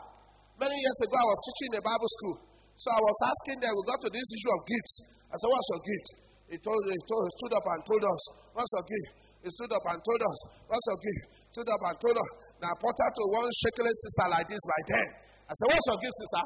Many 0.62 0.78
years 0.78 1.00
ago, 1.10 1.18
I 1.18 1.26
was 1.30 1.40
teaching 1.46 1.70
in 1.74 1.78
a 1.82 1.84
Bible 1.86 2.12
school. 2.22 2.38
So 2.78 2.88
I 2.94 3.02
was 3.02 3.18
asking 3.34 3.58
them, 3.66 3.72
we 3.74 3.82
got 3.90 4.00
to 4.02 4.10
this 4.14 4.30
issue 4.30 4.52
of 4.54 4.62
gifts. 4.70 4.94
I 5.30 5.36
said, 5.42 5.50
What's 5.50 5.70
your 5.74 5.82
gift? 5.84 6.08
He, 6.54 6.58
told, 6.62 6.82
he, 6.86 6.98
told, 7.10 7.22
he 7.26 7.32
stood 7.38 7.54
up 7.58 7.66
and 7.66 7.80
told 7.86 8.04
us, 8.06 8.22
What's 8.54 8.72
your 8.78 8.86
gift? 8.86 9.19
He 9.40 9.48
stood 9.48 9.72
up 9.72 9.86
and 9.88 10.00
told 10.04 10.22
us, 10.22 10.38
What's 10.68 10.86
your 10.92 11.00
gift? 11.00 11.24
Stood 11.56 11.70
up 11.72 11.82
and 11.88 11.96
told 12.04 12.18
us. 12.20 12.30
Now, 12.60 12.76
her 12.76 13.12
to 13.16 13.24
one 13.32 13.48
shakeless 13.48 13.98
sister 14.04 14.28
like 14.36 14.48
this 14.52 14.64
by 14.68 14.80
then. 14.92 15.08
I 15.48 15.52
said, 15.56 15.68
What's 15.72 15.88
your 15.88 16.00
gift, 16.04 16.16
sister? 16.20 16.44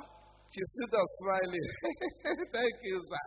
She 0.53 0.61
still 0.61 0.89
does 0.93 1.09
smiling. 1.25 1.67
Thank 2.55 2.75
you, 2.85 2.97
sir. 3.01 3.25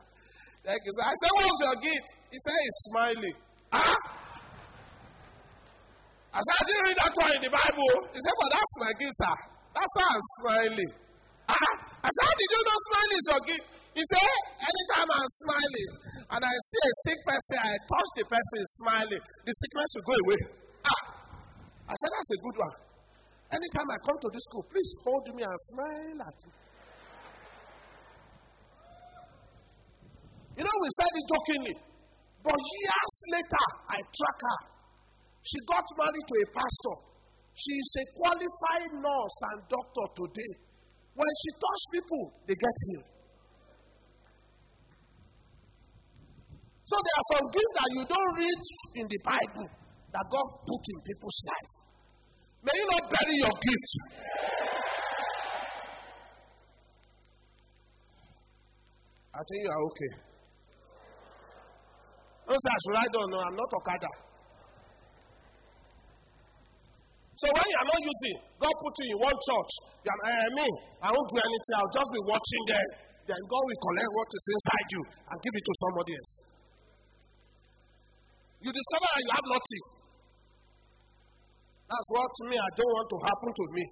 Thank 0.62 0.80
you, 0.86 0.92
sir. 0.94 1.04
I 1.04 1.14
said, 1.18 1.32
What's 1.34 1.60
your 1.66 1.76
gift? 1.82 2.06
He 2.30 2.38
said, 2.38 2.56
He's 2.62 2.78
smiling. 2.86 3.36
Ah? 3.74 3.98
I 6.30 6.38
said, 6.38 6.56
I 6.56 6.64
didn't 6.70 6.84
read 6.86 6.98
that 7.02 7.14
one 7.18 7.32
in 7.34 7.42
the 7.42 7.52
Bible. 7.52 7.92
He 8.14 8.18
said, 8.22 8.34
But 8.38 8.48
that's 8.54 8.74
my 8.78 8.92
gift, 9.02 9.16
sir. 9.18 9.36
That's 9.74 9.94
why 9.98 10.06
I'm 10.14 10.26
smiling. 10.38 10.92
Ah? 11.50 11.72
I 12.06 12.08
said, 12.14 12.22
How 12.22 12.34
did 12.38 12.48
you 12.54 12.60
know 12.62 12.78
smiling 12.86 13.18
is 13.18 13.26
your 13.34 13.42
gift? 13.50 13.66
He 13.98 14.02
said, 14.14 14.30
Anytime 14.62 15.08
I'm 15.10 15.30
smiling 15.42 15.90
and 16.26 16.40
I 16.42 16.50
see 16.50 16.82
a 16.82 16.94
sick 17.06 17.18
person, 17.22 17.56
I 17.62 17.74
touch 17.86 18.10
the 18.18 18.24
person 18.26 18.60
smiling, 18.82 19.22
the 19.46 19.52
sickness 19.54 19.90
will 19.94 20.06
go 20.10 20.16
away. 20.26 20.40
Ah! 20.82 21.02
I 21.86 21.94
said, 21.94 22.10
That's 22.10 22.32
a 22.34 22.40
good 22.42 22.56
one. 22.58 22.76
Anytime 23.54 23.88
I 23.94 23.98
come 24.02 24.18
to 24.26 24.30
this 24.34 24.42
school, 24.50 24.66
please 24.66 24.90
hold 25.06 25.22
me 25.30 25.46
and 25.46 25.58
smile 25.70 26.18
at 26.18 26.38
me. 26.42 26.52
You 30.58 30.64
know, 30.66 30.76
we 30.82 30.88
said 30.98 31.12
it 31.14 31.26
jokingly, 31.30 31.76
but 32.42 32.58
years 32.58 33.14
later, 33.30 33.66
I 33.92 33.98
track 34.02 34.38
her. 34.50 34.60
She 35.46 35.58
got 35.62 35.86
married 35.94 36.26
to 36.26 36.34
a 36.42 36.46
pastor. 36.58 36.96
She 37.54 37.70
is 37.70 37.90
a 38.02 38.04
qualified 38.18 38.92
nurse 38.98 39.38
and 39.52 39.58
doctor 39.70 40.06
today. 40.26 40.52
When 41.14 41.32
she 41.44 41.50
touches 41.54 41.86
people, 41.94 42.22
they 42.50 42.56
get 42.58 42.76
healed. 42.90 43.15
So 46.86 46.94
there 47.02 47.16
are 47.18 47.28
some 47.34 47.46
things 47.50 47.72
that 47.82 47.88
you 47.98 48.02
don't 48.06 48.32
read 48.38 48.60
in 49.02 49.06
the 49.10 49.20
Bible 49.26 49.66
that 50.14 50.24
God 50.30 50.46
put 50.62 50.82
in 50.86 50.98
people's 51.02 51.40
life. 51.50 51.70
May 52.62 52.74
you 52.78 52.86
not 52.86 53.04
bury 53.10 53.34
your 53.42 53.54
gift. 53.58 53.90
I 59.34 59.42
think 59.50 59.60
you 59.66 59.70
are 59.74 59.82
okay. 59.90 60.12
Don't 62.46 62.62
say 62.62 62.70
I 62.70 62.78
should 62.78 62.94
write 62.94 63.12
down. 63.18 63.26
No, 63.34 63.38
I'm 63.42 63.56
not 63.58 63.70
Okada. 63.82 64.10
So 67.36 67.46
when 67.50 67.66
you 67.66 67.76
are 67.82 67.88
not 67.90 68.00
using, 68.00 68.36
God 68.62 68.74
put 68.78 68.94
you 69.02 69.10
in 69.10 69.18
one 69.26 69.38
church. 69.42 69.72
You 70.06 70.10
are, 70.14 70.20
eh, 70.30 70.38
I 70.38 70.50
mean, 70.54 70.74
I 71.02 71.08
won't 71.10 71.28
do 71.34 71.36
anything. 71.42 71.74
I'll 71.82 71.94
just 71.98 72.10
be 72.14 72.22
watching 72.30 72.62
there. 72.70 72.88
Then 73.26 73.40
God 73.50 73.62
will 73.66 73.82
collect 73.90 74.10
what 74.14 74.28
is 74.30 74.46
inside 74.54 74.88
you 74.94 75.02
and 75.34 75.36
give 75.42 75.54
it 75.58 75.64
to 75.66 75.74
somebody 75.82 76.14
else. 76.14 76.45
You 78.66 78.74
discover 78.74 79.06
that 79.14 79.22
you 79.22 79.30
have 79.30 79.48
nothing. 79.54 79.84
That's 81.86 82.08
what 82.10 82.26
to 82.26 82.42
me 82.50 82.56
I 82.58 82.70
don't 82.74 82.94
want 82.98 83.08
to 83.14 83.18
happen 83.22 83.50
to 83.54 83.66
me. 83.78 83.84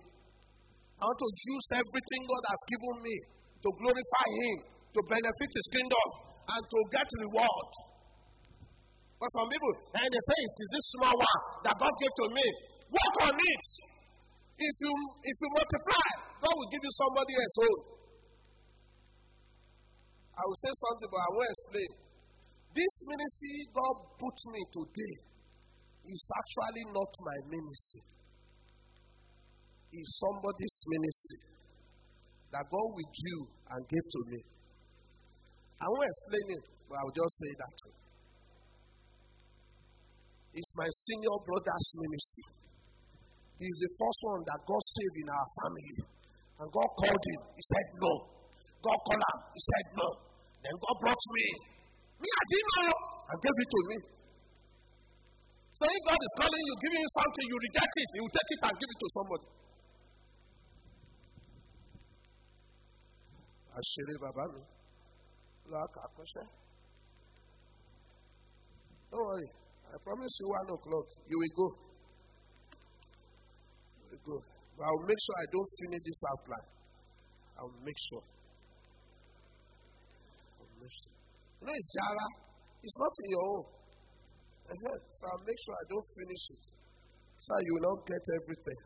I 0.99 1.02
want 1.07 1.21
to 1.23 1.31
use 1.31 1.66
everything 1.78 2.23
God 2.26 2.45
has 2.50 2.61
given 2.66 2.95
me 3.07 3.14
to 3.62 3.69
glorify 3.71 4.26
Him, 4.35 4.57
to 4.66 5.00
benefit 5.07 5.50
His 5.54 5.69
kingdom, 5.71 6.07
and 6.50 6.62
to 6.66 6.78
get 6.90 7.07
reward. 7.07 7.71
But 9.23 9.31
some 9.38 9.47
people, 9.47 9.73
and 9.95 10.11
they 10.11 10.23
say 10.26 10.38
it 10.43 10.57
is 10.59 10.71
this 10.75 10.87
small 10.99 11.14
one 11.23 11.40
that 11.71 11.78
God 11.78 11.95
gave 12.02 12.11
to 12.11 12.26
me. 12.35 12.47
Work 12.90 13.31
on 13.31 13.35
it. 13.38 13.66
If 14.59 14.75
you 14.75 14.93
if 15.23 15.37
you 15.38 15.49
multiply, 15.54 16.09
God 16.43 16.50
will 16.50 16.71
give 16.75 16.83
you 16.83 16.95
somebody 16.99 17.33
else 17.38 17.57
own. 17.62 17.78
I 20.35 20.43
will 20.50 20.61
say 20.66 20.75
something, 20.83 21.11
but 21.14 21.23
I 21.23 21.31
won't 21.31 21.52
explain. 21.54 21.90
This 22.75 22.95
ministry 23.07 23.71
God 23.71 23.97
put 24.19 24.35
me 24.50 24.61
today 24.75 25.14
is 26.11 26.23
actually 26.26 26.85
not 26.90 27.12
my 27.23 27.38
ministry. 27.54 28.02
It's 29.95 30.19
somebody's 30.19 30.78
ministry 30.90 31.54
that 32.50 32.66
God 32.66 32.88
withdrew 32.99 33.43
and 33.71 33.81
gave 33.87 34.07
to 34.11 34.21
me. 34.26 34.40
I 35.78 35.87
won't 35.87 36.11
explain 36.11 36.47
it, 36.59 36.64
but 36.90 36.99
I'll 36.99 37.14
just 37.14 37.35
say 37.38 37.52
that. 37.62 37.75
It's 40.54 40.73
my 40.75 40.91
senior 40.91 41.37
brother's 41.47 41.89
ministry. 41.95 42.47
He's 43.58 43.78
the 43.87 43.91
first 44.02 44.21
one 44.34 44.43
that 44.50 44.58
God 44.67 44.82
saved 44.82 45.17
in 45.23 45.28
our 45.30 45.49
family. 45.63 45.95
And 46.58 46.69
God 46.75 46.91
called 46.99 47.23
him. 47.23 47.41
He 47.54 47.63
said 47.63 47.87
no. 48.02 48.13
God 48.82 48.99
called 48.99 49.23
him. 49.30 49.41
He 49.54 49.63
said 49.63 49.87
no. 49.95 50.08
Then 50.63 50.75
God 50.75 50.97
brought 51.02 51.26
me. 51.39 51.74
Me, 52.25 52.28
I 52.41 52.45
didn't 52.49 52.73
know. 52.80 52.97
And 53.28 53.39
gave 53.45 53.58
it 53.60 53.71
to 53.75 53.80
me. 53.91 53.97
So 55.76 55.82
if 55.91 56.00
God 56.08 56.21
is 56.25 56.34
calling 56.41 56.65
you, 56.65 56.75
giving 56.80 57.02
you 57.04 57.13
something, 57.21 57.45
you 57.50 57.56
reject 57.69 57.95
it. 58.00 58.08
Will 58.17 58.32
take 58.32 58.50
it 58.56 58.60
and 58.65 58.75
give 58.80 58.91
it 58.95 59.00
to 59.04 59.08
somebody. 59.19 59.49
àṣírí 63.75 64.15
bàbá 64.23 64.45
mi 64.54 64.63
lọ́wọ́ 65.71 65.89
kà 65.95 66.02
kọ́ṣẹ́. 66.17 66.47
Don't 69.10 69.26
worry, 69.28 69.49
I 69.93 69.97
promise 70.04 70.34
you 70.41 70.47
one 70.58 70.69
o'clock, 70.76 71.06
you 71.30 71.37
will 71.43 71.54
go. 71.60 71.67
You 73.99 74.06
will 74.10 74.23
go. 74.30 74.37
But 74.76 74.84
I 74.87 74.91
will 74.95 75.06
make 75.10 75.21
sure 75.25 75.37
I 75.43 75.47
don't 75.54 75.71
finish 75.80 76.02
this 76.06 76.21
outline. 76.30 76.69
I 77.58 77.60
will 77.67 77.80
make 77.82 77.99
sure. 78.08 78.25
It's 81.73 81.89
Jara. 81.97 82.27
It's 82.83 82.99
not 82.99 83.15
in 83.25 83.29
your 83.31 83.45
own. 83.49 83.65
Uh-huh. 84.65 84.99
So 85.13 85.23
I'll 85.33 85.45
make 85.45 85.61
sure 85.65 85.75
I 85.75 85.85
don't 85.89 86.09
finish 86.19 86.45
it. 86.53 86.65
So 87.41 87.49
you 87.65 87.73
will 87.77 87.87
not 87.93 88.00
get 88.05 88.25
everything. 88.41 88.81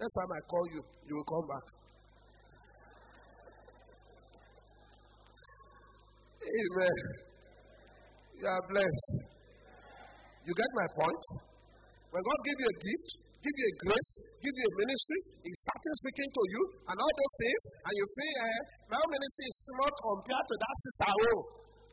Next 0.00 0.12
time 0.12 0.30
I 0.32 0.40
call 0.48 0.64
you, 0.72 0.82
you 1.08 1.14
will 1.16 1.28
come 1.28 1.46
back. 1.48 1.66
Amen. 6.46 6.98
You 8.38 8.46
are 8.46 8.62
blessed. 8.68 9.16
You 10.44 10.52
get 10.54 10.70
my 10.76 10.88
point? 10.94 11.22
When 12.12 12.22
God 12.22 12.38
give 12.44 12.58
you 12.60 12.68
a 12.70 12.78
gift, 12.78 13.25
give 13.46 13.56
you 13.62 13.68
a 13.70 13.76
grace, 13.86 14.12
give 14.42 14.56
you 14.58 14.66
a 14.66 14.74
ministry, 14.82 15.20
He's 15.46 15.58
starting 15.62 15.94
speaking 16.02 16.30
to 16.34 16.42
you 16.50 16.62
and 16.90 16.96
all 16.98 17.14
those 17.14 17.34
things, 17.38 17.62
and 17.86 17.92
you 17.94 18.06
feel, 18.18 18.36
eh, 18.42 18.60
my 18.90 19.02
ministry 19.06 19.46
is 19.46 19.56
small 19.70 19.92
compared 19.94 20.46
to 20.50 20.56
that 20.58 20.74
sister. 20.82 21.10
Oh, 21.14 21.38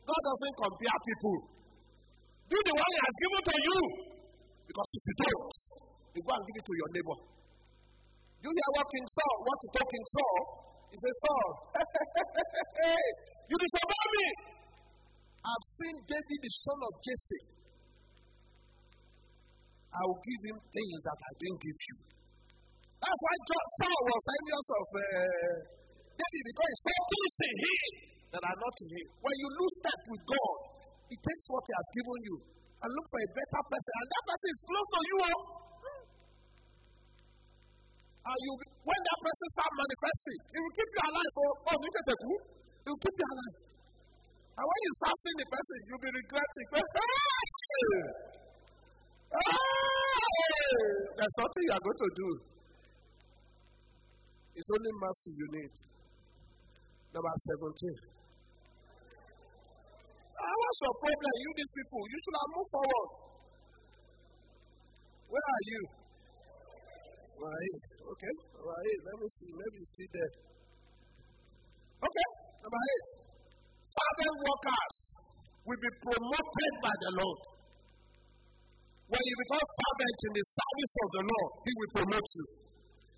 God 0.02 0.22
doesn't 0.26 0.56
compare 0.58 0.98
people. 1.06 1.36
Do 2.50 2.58
the 2.58 2.74
one 2.74 2.90
He 2.90 3.00
has 3.06 3.16
given 3.22 3.42
to 3.46 3.56
you. 3.62 3.78
Because 4.64 4.90
if 4.96 5.02
you 5.06 5.16
don't, 5.22 5.56
you 6.18 6.20
go 6.24 6.32
and 6.34 6.44
give 6.48 6.56
it 6.58 6.66
to 6.66 6.74
your 6.74 6.90
neighbor. 6.96 7.18
You 8.42 8.50
hear 8.50 8.70
what 8.76 8.86
King 8.90 9.06
Saul, 9.08 9.36
what 9.44 9.58
to 9.62 9.68
talk 9.78 9.88
King 9.88 10.06
Saul? 10.10 10.40
He 10.92 10.96
says, 11.00 11.16
Saul, 11.24 11.48
you 13.50 13.56
disobey 13.56 14.04
me. 14.14 14.26
I've 15.44 15.66
seen 15.76 15.96
David, 16.08 16.38
the 16.40 16.52
son 16.52 16.78
of 16.80 16.92
Jesse. 17.04 17.42
I 19.94 20.02
will 20.10 20.20
give 20.26 20.42
him 20.50 20.58
things 20.58 20.98
that 21.06 21.18
I 21.22 21.32
didn't 21.38 21.60
give 21.62 21.78
you. 21.78 21.96
That's 22.98 23.20
why 23.22 23.34
Saul 23.46 24.02
was 24.10 24.24
envious 24.34 24.66
of 24.74 24.86
uh, 24.90 25.02
David 26.18 26.44
because 26.50 26.68
he 26.72 26.78
saw 26.82 26.96
things 27.04 27.34
in 27.44 27.54
him 27.62 27.90
that 28.34 28.42
are 28.42 28.58
not 28.58 28.74
in 28.82 28.88
him. 28.90 29.06
When 29.22 29.36
you 29.38 29.48
lose 29.54 29.74
step 29.78 30.00
with 30.10 30.22
God, 30.26 30.58
He 31.06 31.16
takes 31.20 31.44
what 31.46 31.62
He 31.62 31.72
has 31.78 31.88
given 31.94 32.20
you 32.26 32.36
and 32.82 32.88
look 32.90 33.06
for 33.06 33.20
a 33.22 33.30
better 33.38 33.62
person, 33.70 33.92
and 33.94 34.08
that 34.10 34.24
person 34.26 34.48
is 34.50 34.60
close 34.66 34.88
to 34.90 35.00
you. 35.04 35.16
Oh. 35.24 35.40
And 38.24 38.38
you, 38.40 38.52
when 38.56 39.00
that 39.04 39.18
person 39.20 39.48
starts 39.52 39.74
manifesting, 39.78 40.38
it 40.48 40.60
will 40.64 40.74
keep 40.74 40.90
you 40.90 41.02
alive. 41.04 41.34
Oh, 41.38 41.52
oh, 41.70 41.76
you 41.76 41.90
get 41.92 42.08
clue? 42.08 42.40
It 42.82 42.88
will 42.88 43.02
keep 43.04 43.16
you 43.20 43.28
alive. 43.30 43.56
And 44.54 44.64
when 44.64 44.80
you 44.80 44.92
start 44.96 45.16
seeing 45.22 45.38
the 45.38 45.48
person, 45.52 45.76
you'll 45.86 46.04
be 46.04 46.12
regretting. 46.14 46.66
There's 51.18 51.36
nothing 51.42 51.62
you 51.66 51.74
are 51.74 51.84
going 51.84 51.98
to 51.98 52.10
do. 52.14 52.28
It's 54.54 54.70
only 54.70 54.92
mercy 55.02 55.30
you 55.34 55.46
need. 55.58 55.74
Number 57.10 57.34
17. 57.58 58.14
Ah, 60.38 60.54
what's 60.54 60.80
your 60.82 60.94
problem? 61.02 61.34
You, 61.42 61.50
these 61.58 61.72
people, 61.74 62.02
you 62.06 62.18
should 62.22 62.36
have 62.38 62.50
moved 62.54 62.70
forward. 62.70 63.10
Where 65.30 65.46
are 65.50 65.64
you? 65.66 65.82
Right. 67.34 67.78
Okay. 68.14 68.34
Right. 68.62 68.98
Let 69.02 69.16
me 69.18 69.26
see. 69.26 69.50
Maybe 69.50 69.76
it's 69.82 69.90
still 69.90 70.10
there. 70.14 70.32
Okay. 71.98 72.28
Number 72.62 72.78
eight. 72.78 73.08
Fervent 73.94 74.36
workers 74.46 74.96
will 75.66 75.80
be 75.82 75.90
promoted 76.06 76.72
by 76.82 76.94
the 77.02 77.10
Lord. 77.18 77.53
When 79.04 79.20
you 79.20 79.34
become 79.36 79.66
fervent 79.68 80.18
in 80.24 80.32
the 80.32 80.44
service 80.44 80.94
of 81.04 81.08
the 81.12 81.22
Lord, 81.28 81.52
He 81.64 81.72
will 81.76 81.92
promote 82.00 82.28
you. 82.40 82.44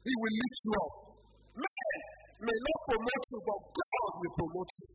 He 0.03 0.15
will 0.19 0.35
lift 0.35 0.59
you 0.67 0.73
up. 0.83 0.93
Men 1.63 1.97
may 2.43 2.59
not 2.59 2.81
promote 2.91 3.25
you, 3.31 3.39
but 3.47 3.59
God 3.71 4.11
will 4.19 4.35
promote 4.35 4.73
you. 4.83 4.89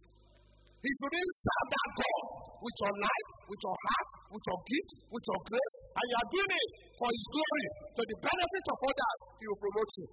If 0.81 0.95
you 0.97 1.09
didn't 1.13 1.37
serve 1.45 1.67
that 1.71 1.89
God 1.93 2.23
with 2.57 2.77
your 2.81 2.95
life, 3.05 3.29
with 3.47 3.61
your 3.61 3.77
heart, 3.77 4.09
with 4.33 4.45
your 4.49 4.59
gift, 4.65 4.91
with 5.13 5.25
your 5.29 5.41
grace, 5.45 5.75
and 5.93 6.05
you 6.09 6.15
are 6.17 6.29
doing 6.33 6.51
it 6.57 6.69
for 6.97 7.07
His 7.07 7.25
glory, 7.29 7.67
to 7.95 8.01
the 8.01 8.17
benefit 8.17 8.65
of 8.65 8.77
others, 8.81 9.19
He 9.37 9.45
will 9.45 9.61
promote 9.61 9.91
you. 10.01 10.07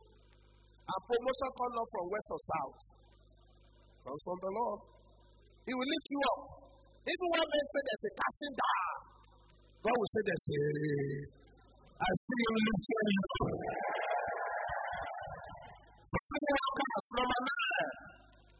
And 0.89 1.01
promotion 1.09 1.51
comes 1.57 1.75
not 1.75 1.89
from 1.89 2.05
west 2.09 2.29
or 2.33 2.43
south. 2.53 2.81
Comes 4.05 4.23
from 4.25 4.39
the 4.41 4.53
Lord. 4.57 4.81
He 5.69 5.73
will 5.73 5.89
lift 5.89 6.09
you 6.09 6.21
up. 6.33 6.41
Even 7.09 7.27
when 7.33 7.45
men 7.49 7.65
say 7.69 7.81
there's 7.89 8.05
a 8.09 8.13
casting 8.13 8.55
down, 8.57 8.98
God 9.89 9.97
will 9.97 10.13
say 10.13 10.21
a 10.21 10.37
I 11.97 12.09
see 12.13 12.41
you 12.45 12.53
lifting 12.61 13.09
you. 13.09 13.25
Number 17.17 17.41
nine, 17.49 17.89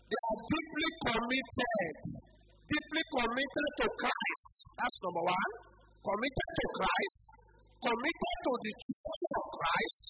they 0.09 0.21
are 0.25 0.41
deeply 0.49 0.89
committed. 1.05 1.97
Deeply 2.65 3.03
committed 3.13 3.69
to 3.77 3.87
Christ. 3.93 4.53
That's 4.81 4.97
number 5.05 5.25
one. 5.29 5.53
Committed 6.01 6.49
to 6.49 6.67
Christ. 6.81 7.21
Committed 7.77 8.37
to 8.49 8.53
the 8.65 8.73
church 8.89 9.23
of 9.37 9.45
Christ. 9.53 10.05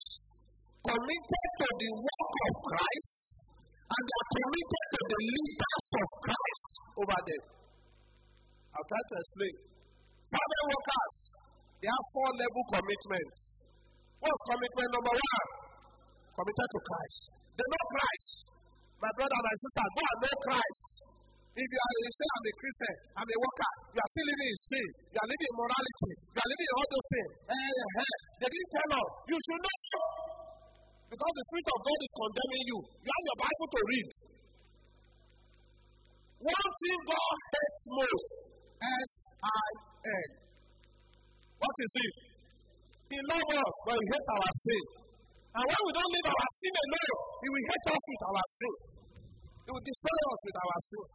Committed 0.87 1.47
to 1.59 1.69
the 1.83 1.91
work 1.99 2.35
of 2.47 2.55
Christ. 2.63 3.19
And 3.91 4.03
they 4.07 4.17
are 4.23 4.31
committed 4.39 4.85
to 4.87 5.01
the 5.03 5.21
leaders 5.35 5.87
of 5.99 6.09
Christ 6.31 6.71
over 6.95 7.19
them. 7.27 7.43
I'll 8.71 8.87
try 8.87 9.03
to 9.03 9.17
explain. 9.19 9.78
Family 10.29 10.63
workers, 10.69 11.17
they 11.81 11.89
have 11.89 12.07
four 12.13 12.31
level 12.37 12.63
commitments. 12.69 13.41
What's 14.21 14.43
commitment 14.51 14.89
number 14.93 15.15
one? 15.15 15.49
Committed 16.37 16.69
to 16.69 16.81
Christ. 16.85 17.21
They 17.57 17.67
know 17.67 17.85
Christ. 17.97 18.31
My 18.99 19.13
brother, 19.15 19.39
my 19.41 19.57
sister, 19.57 19.85
go 19.89 20.03
and 20.05 20.19
know 20.21 20.37
Christ. 20.43 20.87
If 21.59 21.67
you, 21.67 21.81
are, 21.81 21.95
you 21.99 22.13
say, 22.15 22.29
I'm 22.29 22.47
a 22.47 22.55
Christian, 22.55 22.95
I'm 23.19 23.27
a 23.27 23.37
worker, 23.43 23.73
you 23.91 23.99
are 23.99 24.11
still 24.15 24.27
living 24.31 24.47
in 24.47 24.59
sin, 24.63 24.89
you 25.11 25.19
are 25.19 25.27
living 25.27 25.49
in 25.49 25.57
morality, 25.59 26.13
you 26.31 26.39
are 26.39 26.51
living 26.55 26.69
in 26.71 26.75
all 26.79 26.89
those 26.95 27.09
things. 27.09 27.33
Eh, 27.51 27.59
eh, 27.59 27.99
eh. 27.99 28.17
They 28.39 28.49
didn't 28.55 28.73
tell 28.79 28.91
us. 28.95 29.11
You 29.27 29.39
should 29.43 29.63
know. 29.67 29.79
Because 31.09 31.33
the 31.35 31.45
Spirit 31.51 31.69
of 31.73 31.81
God 31.83 31.99
is 31.99 32.13
condemning 32.15 32.65
you. 32.69 32.79
You 32.79 33.11
have 33.11 33.25
your 33.27 33.39
Bible 33.43 33.69
to 33.75 33.81
read. 33.91 34.11
One 36.47 36.71
thing 36.79 36.99
God 37.11 37.37
hates 37.49 37.83
most 37.91 38.31
S 38.79 39.11
I 39.43 39.67
N. 40.07 40.29
What 41.59 41.77
is 41.83 41.93
it? 41.99 42.15
He 43.09 43.19
loves 43.29 43.53
us, 43.57 43.73
but 43.89 43.97
he 43.99 44.05
hates 44.05 44.31
our 44.37 44.53
sin. 44.53 44.85
And 45.59 45.65
when 45.65 45.81
we 45.89 45.93
don't 45.97 46.13
leave 46.13 46.29
our 46.29 46.51
sin 46.55 46.75
alone, 46.77 47.19
he 47.43 47.49
will 47.51 47.67
hate 47.67 47.87
us 47.89 48.05
with 48.09 48.23
our 48.29 48.47
sin. 48.47 48.75
He 49.65 49.71
will 49.75 49.87
destroy 49.89 50.19
us 50.29 50.41
with 50.47 50.57
our 50.61 50.79
sin. 50.87 51.07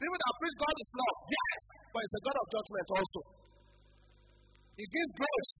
People 0.00 0.18
that 0.18 0.34
preach 0.40 0.56
God 0.56 0.76
is 0.80 0.90
love, 0.96 1.18
yes, 1.28 1.60
but 1.92 2.00
it's 2.00 2.16
a 2.16 2.22
God 2.24 2.36
of 2.40 2.46
judgment 2.48 2.88
also. 2.96 3.20
He 4.80 4.84
gives 4.88 5.12
grace. 5.12 5.56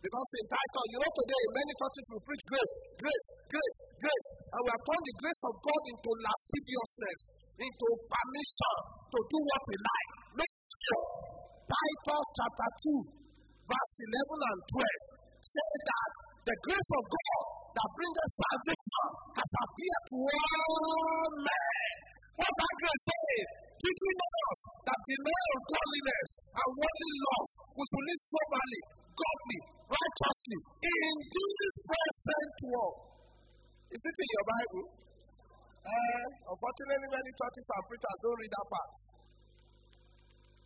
Because 0.00 0.30
in 0.40 0.46
Titus, 0.48 0.86
you 0.88 0.98
know, 1.00 1.12
today 1.12 1.44
many 1.52 1.72
churches 1.76 2.06
will 2.08 2.24
preach 2.24 2.44
grace, 2.48 2.74
grace, 3.04 3.28
grace, 3.52 3.78
grace. 4.00 4.28
And 4.48 4.60
we 4.64 4.68
have 4.72 4.84
turned 4.88 5.04
the 5.04 5.16
grace 5.20 5.42
of 5.44 5.54
God 5.60 5.82
into 5.92 6.10
lasciviousness, 6.24 7.20
into 7.60 7.88
permission 8.08 8.76
to 9.12 9.18
do 9.28 9.38
what 9.44 9.62
we 9.68 9.76
like. 9.76 10.10
No, 10.40 10.98
Titus 11.68 12.26
chapter 12.32 12.68
2, 12.88 13.68
verse 13.68 13.94
11 14.08 14.50
and 14.50 14.60
12 14.72 15.20
say 15.40 15.72
that 15.84 16.12
the 16.48 16.56
grace 16.64 16.90
of 16.96 17.04
God 17.04 17.44
that 17.76 17.88
brings 17.96 18.20
salvation 18.40 19.04
has 19.36 19.50
appeared 19.60 20.04
to 20.08 20.16
all 20.20 21.32
men. 21.44 21.92
What 22.40 22.52
that 22.56 22.74
grace 22.80 23.04
says, 23.04 23.48
teaching 23.80 24.18
us 24.20 24.60
that 24.84 25.00
the 25.00 25.16
man 25.20 25.46
of 25.52 25.60
godliness 25.68 26.28
and 26.56 26.70
worldly 26.76 27.12
love 27.20 27.50
we 27.76 27.84
should 27.84 28.06
live 28.08 28.22
soberly, 28.24 28.80
godly, 29.14 29.60
righteously 29.90 30.58
in 30.80 31.14
this 31.26 31.72
present 31.86 32.58
world. 32.70 32.98
Is 33.90 34.02
it 34.02 34.16
in 34.22 34.28
your 34.30 34.46
Bible? 34.46 34.84
Uh, 35.80 36.26
unfortunately, 36.54 37.08
many 37.10 37.30
churches 37.34 37.66
and 37.66 37.82
preachers 37.90 38.16
don't 38.22 38.38
read 38.38 38.52
that 38.52 38.66
part. 38.70 38.94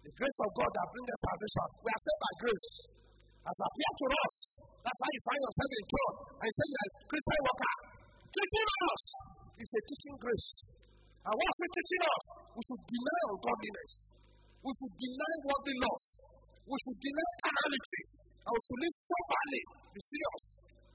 The 0.05 0.13
grace 0.21 0.39
of 0.45 0.51
God 0.53 0.69
that 0.69 0.87
brings 0.93 1.17
salvation. 1.25 1.69
We 1.81 1.89
are 1.89 2.03
saved 2.05 2.21
by 2.21 2.33
grace. 2.45 2.71
Has 3.45 3.61
appeared 3.61 3.97
to 4.01 4.07
us. 4.25 4.37
That's 4.85 5.01
why 5.01 5.11
you 5.13 5.23
find 5.25 5.41
yourself 5.41 5.71
in 5.73 5.85
church 5.85 6.19
and 6.25 6.47
you 6.49 6.55
say 6.57 6.67
you're 6.69 6.85
a 6.85 6.93
Christian 7.09 7.41
worker. 7.45 7.75
Teaching 8.35 8.69
us. 8.85 9.05
It's 9.55 9.73
a 9.73 9.81
teaching 9.85 10.17
grace. 10.21 10.51
And 11.25 11.33
what's 11.33 11.61
it 11.65 11.73
teaching 11.73 12.05
us? 12.05 12.25
We 12.53 12.61
should 12.69 12.83
deny 12.85 13.21
ungodliness. 13.33 13.93
We 14.61 14.71
should 14.77 14.95
deny 14.97 15.35
worldly 15.45 15.77
lust. 15.81 16.13
We 16.69 16.77
should 16.85 16.99
deny 17.01 17.29
carnality. 17.45 18.03
And 18.45 18.53
we 18.53 18.61
should 18.61 18.81
live 18.85 18.97
soberly. 19.01 19.63
Be 19.97 20.01
serious. 20.05 20.45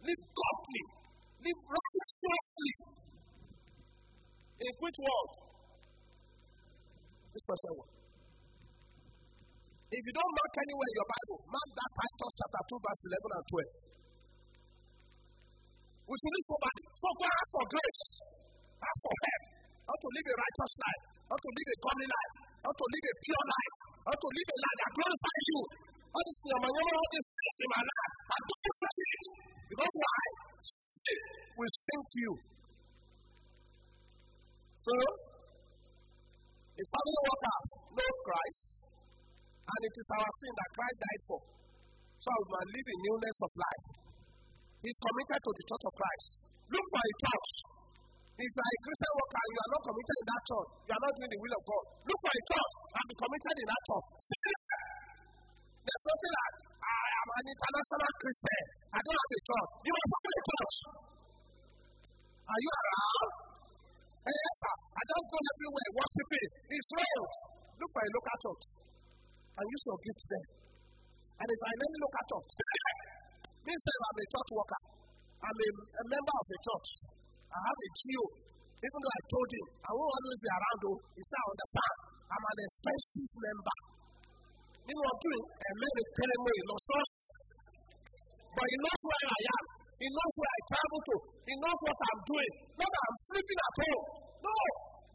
Live 0.06 0.22
godly. 0.22 0.84
Live 1.50 1.60
righteously. 1.66 2.74
In 4.60 4.74
which 4.78 4.98
world? 5.02 5.32
This 7.34 7.46
person 7.48 7.72
one. 7.80 7.92
If 9.90 10.02
you 10.06 10.14
don't 10.14 10.34
mark 10.38 10.54
anywhere 10.62 10.90
in 10.94 10.96
your 11.02 11.10
Bible, 11.10 11.40
mark 11.50 11.70
that 11.74 11.92
Titus 11.98 12.34
chapter 12.38 12.62
2, 12.70 12.86
verse 12.86 13.02
11 13.10 13.38
and 13.40 13.46
12. 13.50 13.90
We 16.10 16.16
should 16.18 16.34
live 16.38 16.48
soberly. 16.50 16.84
So 16.94 17.08
go 17.18 17.26
ask 17.26 17.50
for 17.50 17.66
grace. 17.74 18.06
Ask 18.78 19.00
for 19.02 19.16
help. 19.26 19.44
How 19.90 19.98
to 19.98 20.08
live 20.14 20.28
a 20.30 20.36
righteous 20.38 20.74
life. 20.86 21.04
How 21.30 21.38
to 21.42 21.50
live 21.50 21.70
a 21.70 21.78
godly 21.82 22.08
life. 22.10 22.34
How 22.62 22.74
to 22.78 22.86
live 22.94 23.06
a 23.10 23.14
pure 23.26 23.46
life. 23.50 23.74
How 24.06 24.18
to 24.18 24.28
live 24.30 24.50
a 24.50 24.58
life 24.60 24.78
that 24.80 24.92
glorifies 24.94 25.46
you. 25.50 25.62
All 26.10 26.24
this, 26.26 26.40
all 26.50 27.10
this 27.14 27.29
my 27.70 27.84
life. 27.84 28.14
I 28.30 28.38
don't 28.40 28.64
do 28.64 28.74
it. 28.80 29.24
Because 29.70 29.94
why? 30.00 30.26
We 31.60 31.66
sink 31.70 32.08
you. 32.16 32.32
So, 34.80 34.94
if 36.80 36.86
family 36.88 37.22
workers 37.30 37.66
know 37.94 38.12
Christ, 38.26 38.64
and 39.70 39.82
it 39.86 39.94
is 39.94 40.08
our 40.18 40.32
sin 40.40 40.54
that 40.56 40.70
Christ 40.74 40.98
died 41.00 41.24
for, 41.30 41.40
so 42.20 42.30
we 42.32 42.46
might 42.52 42.70
live 42.74 42.88
in 42.90 42.98
newness 43.06 43.38
of 43.44 43.52
life. 43.56 43.86
He's 44.80 45.00
committed 45.00 45.40
to 45.44 45.52
the 45.56 45.64
church 45.68 45.86
of 45.88 45.94
Christ. 46.00 46.28
Look 46.72 46.86
for 46.90 47.04
a 47.04 47.14
church. 47.20 47.52
If 48.40 48.48
you 48.48 48.62
are 48.64 48.72
a 48.72 48.80
Christian 48.88 49.12
worker 49.20 49.40
and 49.40 49.52
you 49.52 49.60
are 49.60 49.72
not 49.76 49.82
committed 49.84 50.18
in 50.20 50.28
that 50.32 50.44
church, 50.48 50.70
you 50.88 50.94
are 50.96 51.04
not 51.04 51.14
doing 51.20 51.32
the 51.36 51.40
will 51.44 51.56
of 51.60 51.64
God. 51.68 51.86
Look 52.08 52.20
for 52.24 52.32
a 52.32 52.44
church 52.48 52.74
and 52.96 53.06
be 53.10 53.16
committed 53.20 53.56
in 53.60 53.68
that 53.68 53.84
church. 53.84 54.08
There's 55.84 56.04
something 56.08 56.34
like, 56.40 56.56
I 57.00 57.08
am 57.20 57.28
an 57.40 57.46
international 57.56 58.12
Christian. 58.20 58.64
I 58.92 59.00
don't 59.00 59.20
have 59.20 59.34
a 59.40 59.42
church. 59.48 59.72
You 59.88 59.94
must 59.96 60.12
have 60.12 60.26
a 60.28 60.44
church. 60.50 60.76
Are 62.50 62.60
you 62.60 62.72
around? 62.76 63.30
Hey, 64.20 64.36
yes, 64.36 64.56
sir. 64.60 64.76
I 65.00 65.04
don't 65.08 65.28
go 65.32 65.40
everywhere 65.40 65.90
worshiping. 65.96 66.50
Wrong. 66.70 67.24
Look 67.80 67.92
for 67.96 68.04
a 68.04 68.10
local 68.12 68.38
church 68.44 68.64
and 69.60 69.66
use 69.72 69.84
your 69.88 70.00
gifts 70.04 70.26
there. 70.28 70.48
And 71.40 71.48
if 71.48 71.62
I 71.64 71.72
look 71.80 72.16
at 72.20 72.26
church, 72.28 72.50
say 72.60 73.96
I'm 73.96 74.18
a 74.20 74.26
church 74.28 74.50
worker. 74.52 74.82
I'm 75.40 75.56
a, 75.56 75.70
a 75.72 76.04
member 76.04 76.36
of 76.36 76.48
a 76.52 76.58
church. 76.60 76.90
I 77.48 77.58
have 77.64 77.80
a 77.80 77.90
GO. 77.96 78.24
Even 78.80 79.00
though 79.04 79.16
I 79.16 79.22
told 79.28 79.50
him, 79.52 79.66
I 79.84 79.92
won't 79.92 80.08
always 80.08 80.40
be 80.40 80.50
around, 80.52 80.80
though, 80.80 81.00
he 81.16 81.24
said, 81.24 81.40
I 81.40 81.48
understand. 81.52 81.96
I'm 82.32 82.44
an 82.48 82.60
expensive 82.64 83.32
member. 83.40 83.78
I'm 84.98 85.20
doing? 85.22 85.46
A 85.46 85.72
man 85.78 85.96
is 86.00 86.10
telling 86.18 86.42
me, 86.50 86.56
no, 86.66 86.76
But 88.56 88.66
he 88.70 88.78
knows 88.80 89.02
where 89.06 89.26
I 89.30 89.40
am. 89.54 89.64
He 90.00 90.08
knows 90.10 90.34
where 90.40 90.54
I 90.54 90.60
travel 90.70 91.00
to. 91.10 91.16
He 91.46 91.54
knows 91.60 91.80
what 91.86 91.98
I'm 92.00 92.22
doing. 92.26 92.52
Not 92.80 92.90
that 92.90 93.04
I'm 93.06 93.18
sleeping 93.30 93.60
at 93.60 93.76
home. 93.80 94.04
No. 94.40 94.56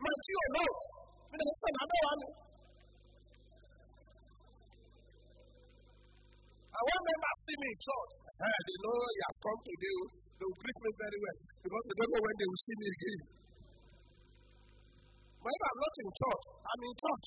My 0.04 0.14
GO 0.14 0.44
knows. 0.54 0.82
I 1.24 1.34
mean, 1.34 1.52
son, 1.54 1.74
I 1.74 1.84
don't 1.88 2.02
want 2.04 2.22
And 6.74 6.84
when 6.84 7.00
see 7.44 7.56
me 7.58 7.68
in 7.70 7.78
church, 7.78 8.10
hey, 8.34 8.58
they 8.66 8.78
know 8.82 8.98
he 9.14 9.20
has 9.24 9.37
come 9.42 9.60
to 9.64 9.74
do 9.78 9.94
they 10.34 10.46
will 10.50 10.58
greet 10.58 10.78
me 10.82 10.90
very 10.98 11.18
well 11.22 11.38
because 11.62 11.82
they 11.87 11.94
don't 11.94 12.10
know 12.10 12.22
when 12.26 12.37
they 12.37 12.48
will 12.50 12.62
see 12.66 12.76
me 12.76 12.87
again. 12.90 13.20
But 15.40 15.50
if 15.54 15.62
I'm 15.64 15.78
not 15.78 15.94
in 15.94 16.08
church, 16.10 16.44
I'm 16.64 16.82
in 16.84 16.94
church. 16.98 17.26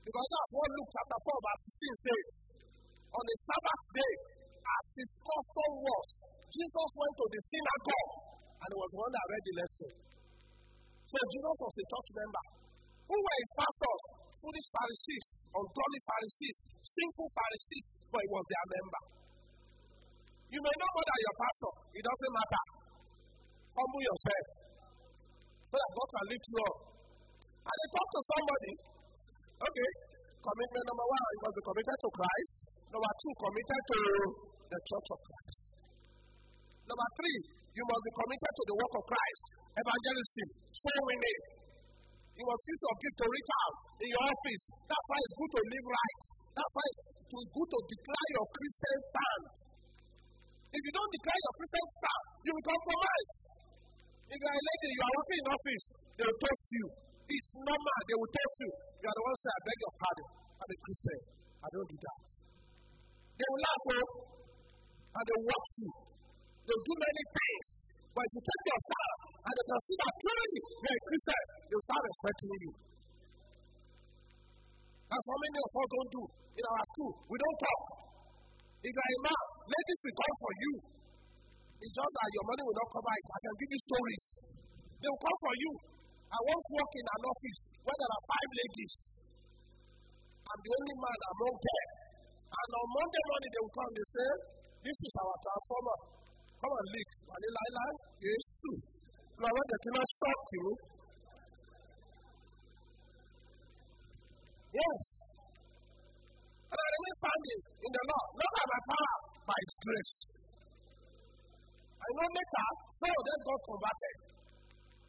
Because 0.00 0.28
that's 0.32 0.52
what 0.56 0.68
Luke 0.74 0.90
chapter 0.90 1.18
4, 1.20 1.46
verse 1.46 1.62
16 1.70 2.06
says. 2.08 2.32
On 3.10 3.24
the 3.26 3.36
Sabbath 3.36 3.82
day, 3.90 4.14
as 4.60 4.84
his 4.96 5.10
custom 5.18 5.70
was, 5.82 6.08
Jesus 6.50 6.90
went 6.94 7.14
to 7.20 7.26
the 7.30 7.40
synagogue 7.42 8.12
and 8.60 8.68
he 8.70 8.76
was 8.78 8.90
one 8.94 9.12
that 9.12 9.24
read 9.30 9.44
the 9.44 9.54
lesson. 9.60 9.90
So 11.10 11.18
Jesus 11.18 11.56
was 11.58 11.74
a 11.74 11.84
church 11.90 12.10
member. 12.16 12.44
Who 13.10 13.16
were 13.18 13.38
his 13.42 13.52
pastors? 13.58 14.02
Foolish 14.40 14.68
Pharisees, 14.72 15.26
ungodly 15.52 16.00
Pharisees, 16.08 16.56
sinful 16.80 17.28
Pharisees, 17.28 17.86
but 18.08 18.20
he 18.24 18.28
was 18.32 18.44
their 18.48 18.66
member. 18.72 19.02
You 20.50 20.60
may 20.64 20.76
not 20.80 20.90
know 20.90 21.04
than 21.04 21.20
your 21.20 21.36
pastor. 21.36 21.72
It 21.92 22.02
doesn't 22.02 22.34
matter. 22.34 22.64
Humble 23.76 24.02
yourself. 24.02 24.46
So 25.70 25.76
that 25.78 25.90
God 25.94 26.08
can 26.10 26.24
lift 26.30 26.46
you 26.50 26.58
up. 26.66 26.76
And 27.60 27.76
they 27.76 27.88
talk 27.94 28.08
to 28.10 28.20
somebody. 28.34 28.72
Okay. 29.60 29.90
Commitment 30.40 30.84
number 30.88 31.06
one, 31.06 31.28
you 31.36 31.40
must 31.44 31.56
be 31.60 31.64
committed 31.68 31.98
to 32.00 32.08
Christ. 32.16 32.54
Number 32.90 33.12
two, 33.20 33.32
committed 33.44 33.82
to 33.92 34.00
the 34.72 34.78
church 34.88 35.08
of 35.12 35.18
Christ. 35.20 35.62
Number 36.88 37.08
three, 37.20 37.38
You 37.70 37.84
must 37.86 38.02
be 38.02 38.12
committed 38.18 38.52
to 38.58 38.64
the 38.66 38.76
work 38.82 38.92
of 38.98 39.04
Christ, 39.06 39.44
evangelism, 39.78 40.48
soul 40.74 41.00
winning. 41.06 41.40
You 42.34 42.44
must 42.44 42.64
use 42.66 42.82
your 42.82 42.96
gift 42.98 43.16
to 43.20 43.26
reach 43.30 43.50
out 43.62 43.76
in 44.02 44.08
your 44.10 44.24
office. 44.26 44.64
That's 44.90 45.06
why 45.06 45.18
it's 45.22 45.36
good 45.38 45.52
to 45.54 45.62
live 45.70 45.86
right. 45.86 46.22
That's 46.50 46.72
why 46.74 46.84
it's 46.90 47.00
good 47.30 47.70
to 47.70 47.78
declare 47.94 48.28
your 48.34 48.46
Christian 48.50 48.98
stand. 49.06 49.44
If 50.74 50.82
you 50.82 50.92
don't 50.98 51.12
declare 51.14 51.40
your 51.46 51.54
Christian 51.62 51.86
stand, 51.94 52.24
you 52.42 52.52
will 52.58 52.66
compromise. 52.74 53.34
If 54.34 54.38
you 54.40 54.48
are 54.50 54.58
a 54.58 54.64
lady, 54.66 54.88
you 54.90 55.02
are 55.06 55.14
working 55.14 55.38
in 55.38 55.46
office, 55.50 55.84
they 56.18 56.24
will 56.26 56.40
toast 56.42 56.68
you. 56.74 56.86
It's 57.30 57.50
normal, 57.70 57.98
they 58.10 58.16
will 58.18 58.32
toast 58.34 58.58
you. 58.66 58.70
You 59.00 59.06
are 59.08 59.16
the 59.16 59.24
one 59.24 59.36
say, 59.40 59.50
I 59.50 59.60
beg 59.64 59.78
your 59.80 59.94
pardon. 59.96 60.28
I'm 60.60 60.68
a 60.68 60.76
Christian. 60.84 61.18
I 61.60 61.68
don't 61.72 61.88
do 61.88 61.98
that. 62.04 62.26
They 63.40 63.48
will 63.48 63.62
laugh, 63.64 63.84
oh, 63.96 64.08
and 65.16 65.22
they 65.24 65.34
will 65.40 65.48
watch 65.48 65.70
you. 65.80 65.90
They 66.68 66.76
do 66.84 66.94
many 67.00 67.24
things. 67.32 67.68
But 68.12 68.22
if 68.28 68.30
you 68.36 68.42
take 68.44 68.64
your 68.68 68.80
stand 68.84 69.12
and 69.40 69.52
they 69.56 69.66
that 69.70 70.14
truly 70.20 70.48
you're 70.52 70.98
a 71.00 71.04
Christian, 71.08 71.42
they 71.64 71.74
will 71.74 71.86
start 71.88 72.02
respecting 72.04 72.52
you. 72.60 72.72
That's 75.08 75.26
what 75.26 75.38
many 75.40 75.58
of 75.64 75.70
us 75.80 75.88
don't 75.90 76.10
do 76.10 76.22
in 76.60 76.64
our 76.68 76.84
school. 76.92 77.12
We 77.26 77.36
don't 77.40 77.58
talk. 77.64 77.82
If 78.84 78.92
you're 78.92 79.10
a 79.10 79.20
man, 79.24 79.44
ladies 79.64 80.00
will 80.04 80.18
come 80.20 80.36
for 80.44 80.52
you. 80.60 80.72
It's 81.80 81.94
just 81.96 82.12
that 82.12 82.28
your 82.36 82.44
money 82.44 82.62
will 82.68 82.76
not 82.76 82.88
cover 82.92 83.12
it. 83.16 83.24
I 83.24 83.38
can 83.40 83.54
give 83.56 83.70
you 83.72 83.80
stories. 83.80 84.26
They 85.00 85.08
will 85.08 85.24
come 85.24 85.38
for 85.40 85.54
you. 85.56 85.72
I 86.30 86.38
once 86.46 86.66
worked 86.78 86.94
in 86.94 87.06
an 87.10 87.22
office 87.26 87.58
where 87.82 87.98
there 87.98 88.12
are 88.14 88.24
five 88.30 88.50
ladies. 88.54 88.94
I'm 90.46 90.60
the 90.62 90.72
only 90.78 90.96
man 91.02 91.18
among 91.34 91.54
them. 91.58 91.86
And 92.50 92.70
on 92.70 92.86
Monday 92.90 93.22
morning, 93.30 93.50
they 93.50 93.62
will 93.62 93.74
come. 93.74 93.90
and 93.90 93.96
They 93.98 94.08
say, 94.14 94.28
This 94.86 94.98
is 95.10 95.12
our 95.18 95.34
transformer. 95.42 95.98
Come 96.62 96.74
and 96.74 96.88
leak. 96.94 97.10
Vanilla 97.26 97.60
Island, 97.66 97.96
yes, 98.22 98.44
too. 98.62 98.76
When 99.40 99.50
they 99.50 99.80
cannot 99.80 100.08
shock 100.20 100.42
you, 100.54 100.66
yes. 104.70 105.04
And 106.70 106.78
I 106.78 106.86
remain 106.94 107.14
standing 107.18 107.60
in 107.80 107.90
the 107.90 108.02
law, 108.06 108.24
not 108.38 108.50
by 108.54 108.64
my 108.70 108.80
power, 108.86 109.16
by 109.50 109.58
His 109.66 109.76
grace. 109.82 110.14
I 111.98 112.08
know 112.14 112.28
later, 112.30 112.66
some 113.00 113.10
of 113.18 113.22
them 113.26 113.40
got 113.50 113.60
converted. 113.66 114.29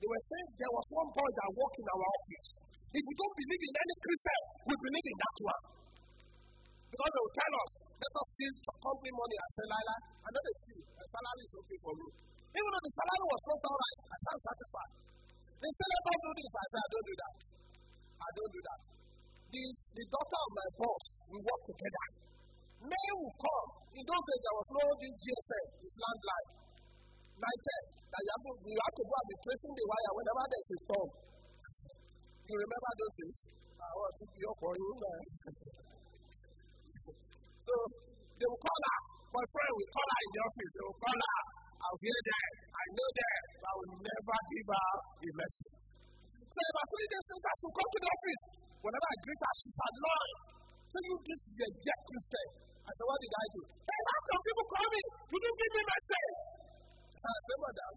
They 0.01 0.09
were 0.09 0.25
saying 0.33 0.47
there 0.57 0.73
was 0.73 0.87
one 0.97 1.09
boy 1.13 1.29
that 1.29 1.49
worked 1.53 1.77
in 1.77 1.87
our 1.93 2.01
office. 2.01 2.47
If 2.89 3.03
we 3.05 3.13
don't 3.13 3.35
believe 3.37 3.63
in 3.69 3.75
any 3.77 3.95
Christian, 4.01 4.41
we 4.65 4.73
believe 4.81 5.07
in 5.13 5.17
that 5.21 5.37
one. 5.45 5.63
Because 6.89 7.11
they 7.13 7.21
will 7.21 7.37
tell 7.37 7.53
us, 7.61 7.71
let 8.01 8.13
us 8.17 8.27
steal 8.33 8.53
company 8.81 9.11
money. 9.13 9.37
I 9.37 9.49
said, 9.53 9.67
Lila, 9.69 9.95
I 10.25 10.27
know 10.33 10.41
they 10.41 10.55
steal. 10.57 10.81
The 10.89 11.05
salary 11.05 11.43
is 11.45 11.53
okay 11.53 11.79
for 11.85 11.93
me. 12.01 12.07
Even 12.51 12.69
though 12.73 12.83
the 12.83 12.93
salary 12.97 13.25
was 13.29 13.41
not 13.45 13.61
all 13.61 13.79
right, 13.79 13.99
I 14.09 14.15
stand 14.25 14.39
satisfied. 14.41 14.91
They 15.61 15.71
say, 15.71 15.85
let 15.85 16.03
us 16.09 16.17
do 16.17 16.31
this. 16.33 16.51
I 16.51 16.65
say, 16.65 16.79
I 16.81 16.89
don't 16.91 17.07
do 17.07 17.15
that. 17.21 17.35
I 18.11 18.29
don't 18.33 18.51
do 18.51 18.61
that. 18.65 18.79
This, 19.53 19.75
the 19.93 20.05
daughter 20.09 20.39
of 20.41 20.51
my 20.57 20.67
boss, 20.81 21.05
we 21.29 21.37
work 21.45 21.61
together. 21.69 22.05
May 22.89 23.07
will 23.21 23.35
come. 23.37 23.69
In 23.93 24.03
those 24.03 24.23
days, 24.25 24.41
there 24.41 24.55
was 24.57 24.67
no 24.73 24.83
this 24.97 25.15
GSM, 25.21 25.65
this 25.77 25.95
landline. 26.01 26.49
Night 27.41 27.61
that 27.65 28.21
you 28.21 28.31
have, 28.37 28.43
to, 28.45 28.51
you 28.69 28.79
have 28.85 28.95
to 29.01 29.05
go 29.09 29.15
and 29.17 29.27
be 29.33 29.35
tracing 29.41 29.73
the 29.73 29.85
wire 29.89 30.11
whenever 30.13 30.43
there's 30.45 30.69
a 30.71 30.77
storm. 30.85 31.09
You 32.45 32.55
remember 32.61 32.91
those 33.01 33.15
days? 33.17 33.37
I 33.81 33.91
want 33.97 34.13
to 34.13 34.25
be 34.29 34.41
up 34.45 34.57
for 34.61 34.73
you, 34.77 34.89
man. 35.01 35.21
so 37.65 37.75
they 38.37 38.45
will 38.45 38.61
call 38.61 38.81
her. 38.85 38.99
My 39.31 39.45
friend 39.47 39.71
will 39.73 39.89
call 39.89 40.09
her 40.11 40.21
in 40.21 40.31
the 40.31 40.41
office. 40.45 40.71
They 40.75 40.85
will 40.85 40.99
call 41.01 41.17
her. 41.17 41.39
I'll 41.81 41.99
hear 42.03 42.19
them. 42.29 42.49
I 42.77 42.85
know 42.93 43.09
them. 43.09 43.41
I 43.57 43.71
will 43.73 43.93
never 44.05 44.37
give 44.53 44.67
her 44.69 44.89
a 45.01 45.29
message. 45.41 45.75
So 46.45 46.59
about 46.61 46.87
three 46.93 47.09
days 47.09 47.25
later, 47.25 47.53
she'll 47.57 47.73
come 47.73 47.89
to 47.89 47.99
the 48.05 48.09
office. 48.11 48.43
Whenever 48.85 49.07
I 49.07 49.17
greet 49.25 49.41
her, 49.41 49.53
she's 49.65 49.77
annoyed. 49.81 50.37
So 50.91 50.97
you 51.09 51.13
this 51.25 51.41
jet 51.57 51.99
Christian. 52.05 52.47
I 52.85 52.91
said, 52.91 53.07
what 53.07 53.17
did 53.23 53.33
I 53.33 53.45
do? 53.55 53.61
Hey, 53.81 54.01
how 54.11 54.19
come 54.29 54.41
people 54.45 54.65
call 54.67 54.87
me? 54.91 55.01
You 55.31 55.37
didn't 55.41 55.57
give 55.57 55.73
me 55.73 55.81
message. 55.89 56.50
I 57.21 57.37
said, 57.45 57.59
madam, 57.61 57.93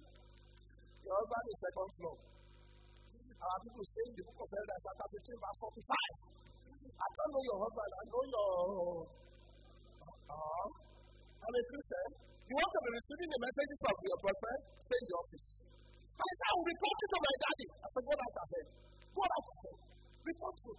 your 1.00 1.14
husband 1.16 1.46
is 1.48 1.58
second 1.64 1.88
floor. 1.96 2.16
Our 3.44 3.58
people 3.64 3.84
say 3.84 4.04
in 4.04 4.14
the 4.20 4.24
book 4.24 4.40
of 4.44 4.48
Elders, 4.52 4.82
chapter 4.84 5.08
15, 5.16 5.44
verse 5.44 5.58
45. 5.64 6.44
I 6.94 7.08
don't 7.08 7.30
know 7.32 7.44
your 7.44 7.58
husband, 7.64 7.90
I 7.92 8.02
know 8.04 8.24
your. 8.24 8.48
Uh, 10.28 10.66
I'm 11.44 11.54
a 11.56 11.62
Christian. 11.68 12.08
You 12.44 12.54
want 12.56 12.70
to 12.72 12.80
be 12.84 12.90
receiving 12.92 13.30
the 13.32 13.40
messages 13.40 13.80
of 13.84 13.96
your 14.04 14.18
boyfriend? 14.20 14.60
Stay 14.84 14.98
in 15.00 15.06
the 15.08 15.16
office. 15.16 15.48
I 16.14 16.24
said, 16.24 16.40
I 16.44 16.52
will 16.54 16.68
report 16.68 16.96
you 17.00 17.08
to 17.08 17.18
my 17.24 17.34
daddy. 17.44 17.66
I 17.74 17.88
said, 17.88 18.04
go 18.04 18.12
out 18.14 18.36
of 18.36 18.46
bed. 18.52 18.66
Go 19.08 19.22
out 19.24 19.46
of 19.48 19.56
bed. 19.64 19.76
Report 20.24 20.56
you. 20.64 20.74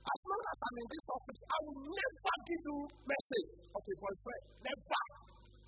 As 0.00 0.20
long 0.26 0.42
as 0.50 0.58
I'm 0.58 0.76
in 0.80 0.88
this 0.90 1.06
office, 1.10 1.40
I 1.46 1.58
will 1.70 1.78
never 1.86 2.34
give 2.50 2.62
you 2.66 2.76
message 3.06 3.50
of 3.70 3.82
a 3.82 3.94
boyfriend. 4.02 4.42
Never. 4.66 5.02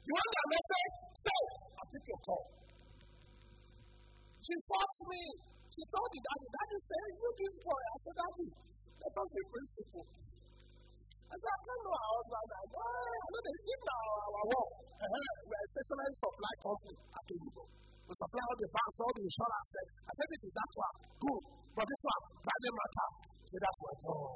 You 0.02 0.12
want 0.18 0.30
that 0.34 0.48
message? 0.50 0.92
Stay. 1.22 1.42
I'll 1.78 1.88
pick 1.94 2.04
your 2.10 2.20
call. 2.26 2.44
She 4.42 4.54
fought 4.66 4.96
me. 5.06 5.22
She 5.72 5.82
told 5.88 6.08
the 6.10 6.20
daddy, 6.20 6.48
Daddy 6.52 6.78
said, 6.82 7.08
You 7.22 7.30
this 7.38 7.56
boy. 7.62 7.82
I 7.86 7.96
said, 8.02 8.16
Daddy, 8.18 8.48
let 8.98 9.14
us 9.14 9.28
be 9.30 9.42
principle. 9.46 10.06
I 11.32 11.34
said, 11.38 11.52
I 11.54 11.60
don't 11.64 11.82
know 11.86 11.94
our 11.96 12.10
husband. 12.12 12.50
I 12.52 12.64
know, 12.66 12.82
I 12.82 13.28
know 13.32 13.40
they 13.46 13.56
give 13.62 13.82
our, 13.88 14.10
our. 14.36 14.66
Uh-huh. 15.02 15.30
We're 15.48 15.62
a 15.62 15.68
stationary 15.70 16.14
supply 16.18 16.52
company 16.60 16.96
at 16.98 17.24
the 17.24 17.34
Ugo. 17.46 17.62
We 18.04 18.12
supply 18.18 18.42
all 18.42 18.58
the 18.58 18.68
banks, 18.74 18.98
all 19.00 19.14
the 19.16 19.22
insurance. 19.22 19.70
I 20.02 20.12
said, 20.12 20.28
It 20.28 20.42
is 20.42 20.52
that 20.52 20.72
one. 20.76 20.96
Good. 21.22 21.42
But 21.72 21.84
this 21.86 22.02
one, 22.02 22.22
private 22.42 22.74
matter. 22.74 23.08
I 23.22 23.46
said, 23.46 23.62
That's 23.62 23.80
my 23.80 23.94
God. 24.02 24.34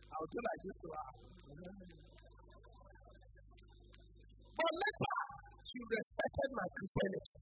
I 0.00 0.14
will 0.16 0.30
do 0.32 0.40
like 0.42 0.60
this 0.64 0.76
to 0.80 0.88
her. 0.96 1.08
But 4.62 4.74
later, 4.78 5.16
she 5.66 5.78
respected 5.82 6.48
my 6.54 6.66
Christianity. 6.70 7.34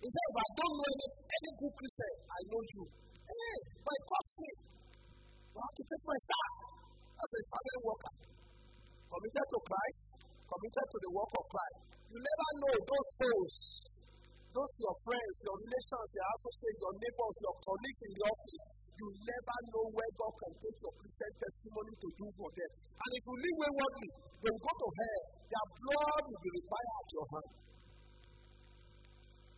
He 0.00 0.08
said, 0.08 0.26
if 0.32 0.36
I 0.40 0.48
don't 0.56 0.74
know 0.80 0.88
any, 0.88 1.08
any 1.20 1.50
good 1.60 1.74
Christian, 1.76 2.12
I 2.32 2.40
know 2.48 2.62
you. 2.64 2.84
Hey, 3.28 3.56
but 3.84 3.92
it 3.92 4.04
cost 4.08 4.32
me. 4.40 4.50
I 5.52 5.60
have 5.60 5.76
to 5.76 5.84
take 5.84 6.04
my 6.08 6.18
staff 6.24 6.52
as 7.20 7.30
a 7.36 7.40
family 7.44 7.78
worker. 7.84 8.14
Committed 9.12 9.46
to 9.52 9.58
Christ, 9.68 10.00
committed 10.48 10.86
to 10.88 10.98
the 11.04 11.10
work 11.12 11.32
of 11.36 11.44
Christ. 11.52 11.78
You 12.08 12.18
never 12.24 12.48
know 12.56 12.74
those 12.88 13.10
foes, 13.20 13.54
those 14.56 14.72
your 14.80 14.96
friends, 15.04 15.34
your 15.44 15.56
relations, 15.60 16.08
your 16.16 16.28
associates, 16.40 16.80
your 16.80 16.94
neighbors, 16.96 17.34
your 17.44 17.56
colleagues 17.60 18.00
in 18.00 18.12
the 18.16 18.24
office. 18.24 18.64
You 19.00 19.08
never 19.16 19.58
know 19.72 19.86
where 19.96 20.12
God 20.12 20.34
can 20.44 20.52
take 20.60 20.76
your 20.76 20.92
Christian 21.00 21.32
testimony 21.40 21.94
to 22.04 22.08
do 22.20 22.26
for 22.36 22.48
them. 22.52 22.70
And 23.00 23.10
if 23.16 23.22
you 23.24 23.32
live 23.32 23.56
waywardly, 23.64 24.10
they 24.44 24.50
will 24.52 24.60
go 24.60 24.72
to 24.76 24.88
hell. 24.92 25.24
Their 25.40 25.66
blood 25.80 26.24
will 26.28 26.42
be 26.44 26.50
required 26.60 26.92
at 27.00 27.08
your 27.16 27.26
hand. 27.32 27.52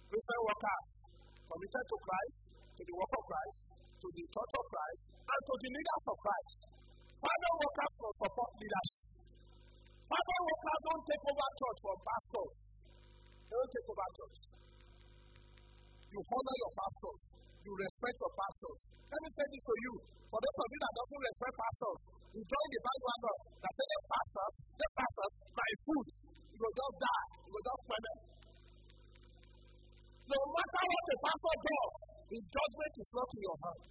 Christian 0.07 0.41
workers 0.47 0.87
committed 1.43 1.85
to 1.91 1.97
Christ, 2.07 2.37
to 2.71 2.83
the 2.87 2.95
work 2.95 3.13
of 3.19 3.25
Christ, 3.27 3.59
to 3.99 4.09
the 4.15 4.25
church 4.31 4.53
of 4.63 4.65
Christ, 4.71 5.03
and 5.11 5.41
to 5.43 5.55
the 5.59 5.71
leaders 5.75 6.05
of 6.07 6.17
Christ. 6.23 6.61
Father 7.19 7.53
workers 7.67 7.93
must 7.99 8.19
support 8.23 8.51
leadership. 8.63 9.03
Father 10.07 10.39
workers 10.47 10.81
don't 10.87 11.03
take 11.03 11.25
over 11.27 11.49
church 11.59 11.79
from 11.83 11.99
pastors. 12.07 12.53
They 13.51 13.55
don't 13.59 13.73
take 13.75 13.89
over 13.91 14.09
church. 14.23 14.39
You 16.15 16.21
honor 16.31 16.57
your 16.63 16.73
pastors. 16.79 17.32
You 17.63 17.73
respect 17.79 18.17
your 18.19 18.33
pastors. 18.35 18.81
Let 19.13 19.21
me 19.23 19.31
say 19.31 19.47
this 19.47 19.63
to 19.63 19.75
you. 19.87 19.93
For 20.29 20.39
those 20.43 20.59
of 20.59 20.69
you 20.73 20.81
that 20.83 20.93
don't 20.97 21.23
respect 21.23 21.55
pastors, 21.55 21.99
you 22.35 22.43
join 22.43 22.69
the 22.73 22.81
bandwagon 22.83 23.37
that 23.63 23.73
say 23.73 23.87
the 23.87 24.01
pastors, 24.11 24.55
the 24.81 24.89
pastors, 24.99 25.33
my 25.53 25.71
food. 25.87 26.07
You 26.53 26.61
will 26.63 26.77
just 26.77 26.95
die. 26.99 27.27
You 27.47 27.51
will 27.53 27.67
just 27.67 27.83
quench 27.87 28.33
no 30.33 30.41
matter 30.49 30.83
what 30.89 31.05
the 31.13 31.17
pastor 31.21 31.57
does, 31.61 31.97
his 32.33 32.45
judgment 32.49 32.95
is 32.97 33.11
not 33.13 33.29
in 33.37 33.41
your 33.43 33.59
hand. 33.63 33.83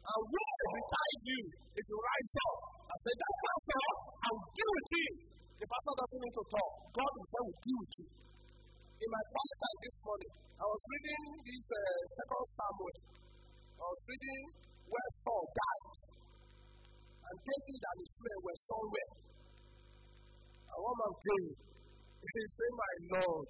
And 0.00 0.20
when 0.22 0.54
beside 0.70 1.20
you, 1.26 1.40
if 1.50 1.84
you 1.90 1.98
rise 1.98 2.34
up 2.46 2.56
and 2.90 2.98
say, 3.00 3.14
That 3.18 3.34
pastor, 3.40 3.84
I 4.22 4.28
will 4.30 4.48
deal 4.54 4.70
with 4.70 4.88
him. 4.90 5.12
The 5.60 5.66
pastor 5.66 5.94
doesn't 5.98 6.20
need 6.20 6.36
to 6.40 6.44
talk. 6.46 6.70
God 6.94 7.10
himself 7.10 7.44
will 7.50 7.60
deal 7.60 7.78
with 7.80 7.94
you. 8.00 8.08
In 9.00 9.08
my 9.08 9.24
quiet 9.32 9.56
time 9.64 9.80
this 9.80 9.96
morning, 10.04 10.32
I 10.60 10.66
was 10.68 10.82
reading 10.92 11.22
this 11.40 11.66
uh, 11.72 11.80
second 12.20 12.44
Samuel. 12.52 12.96
I 13.80 13.84
was 13.88 14.00
reading 14.04 14.42
where 14.92 15.10
Saul 15.24 15.44
died. 15.56 15.96
And 17.24 17.36
David 17.40 17.80
and 17.80 17.98
his 18.04 18.14
men 18.20 18.38
were 18.44 18.60
somewhere. 18.60 19.12
And 20.68 20.78
one 20.84 20.96
man 21.00 21.12
prayed. 21.16 21.56
He 22.28 22.44
said, 22.44 22.72
My 22.76 22.92
Lord, 23.16 23.46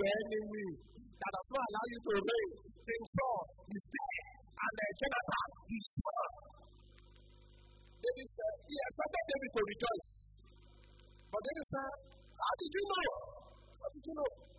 your 0.00 0.08
enemy 0.16 0.68
that 0.96 1.28
does 1.28 1.48
not 1.52 1.60
allow 1.60 1.84
you 1.84 2.00
to 2.00 2.12
reign. 2.24 2.50
King 2.80 3.04
Saul 3.04 3.40
is 3.76 3.84
dead, 3.84 4.16
and 4.48 4.76
uh, 4.80 4.90
Jonathan 4.96 5.50
is 5.76 5.88
gone. 6.00 6.36
David 8.00 8.28
said, 8.32 8.54
he 8.64 8.76
expected 8.80 9.24
David 9.28 9.50
to 9.52 9.60
rejoice. 9.60 10.12
But 11.28 11.40
David 11.44 11.66
said, 11.68 11.92
How 12.32 12.52
did 12.56 12.70
you 12.72 12.84
know? 12.88 13.08
How 13.76 13.88
did 13.92 14.04
you 14.08 14.16
know? 14.16 14.49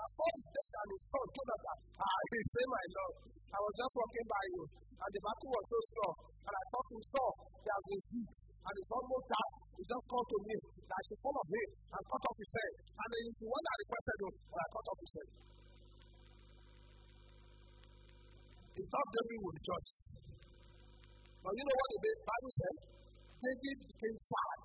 I 0.00 0.06
Saul 0.16 0.32
the 0.32 0.44
dead 0.48 0.72
and 0.80 0.90
his 0.96 1.04
son, 1.12 1.26
Jonathan. 1.36 1.78
Ah, 2.00 2.20
he 2.32 2.40
say, 2.40 2.64
my 2.72 2.84
Lord, 2.96 3.14
I 3.52 3.58
was 3.60 3.74
just 3.76 3.92
walking 4.00 4.26
by 4.32 4.44
you, 4.48 4.62
and 4.96 5.10
the 5.12 5.20
battle 5.20 5.50
was 5.52 5.66
so 5.68 5.78
strong. 5.92 6.16
And 6.40 6.54
I 6.56 6.64
thought 6.72 6.88
him 6.88 7.02
saw 7.04 7.26
has 7.60 7.82
been 7.84 8.02
heat, 8.10 8.34
and 8.40 8.74
it's 8.80 8.92
almost 8.96 9.26
died. 9.28 9.54
He 9.76 9.82
just 9.84 10.04
called 10.08 10.28
to 10.32 10.38
me 10.40 10.56
that 10.56 10.96
I 10.96 11.02
should 11.04 11.20
follow 11.20 11.44
him 11.52 11.68
and 11.92 12.02
cut 12.08 12.22
off 12.24 12.38
his 12.40 12.52
head. 12.56 12.72
And 12.80 13.08
then 13.12 13.24
the 13.30 13.46
one 13.46 13.62
that 13.68 13.76
requested 13.84 14.18
him, 14.24 14.32
well, 14.50 14.60
I 14.60 14.68
cut 14.72 14.86
off 14.90 15.00
his 15.04 15.12
head. 15.20 15.28
He 18.80 18.82
thought 18.88 19.08
David 19.12 19.38
would 19.44 19.58
judge. 19.60 19.90
But 21.44 21.52
you 21.52 21.64
know 21.68 21.76
what 21.76 21.90
the 21.92 22.00
Bible 22.00 22.52
said? 22.56 22.76
David 23.40 23.76
became 23.84 24.16
sad. 24.16 24.58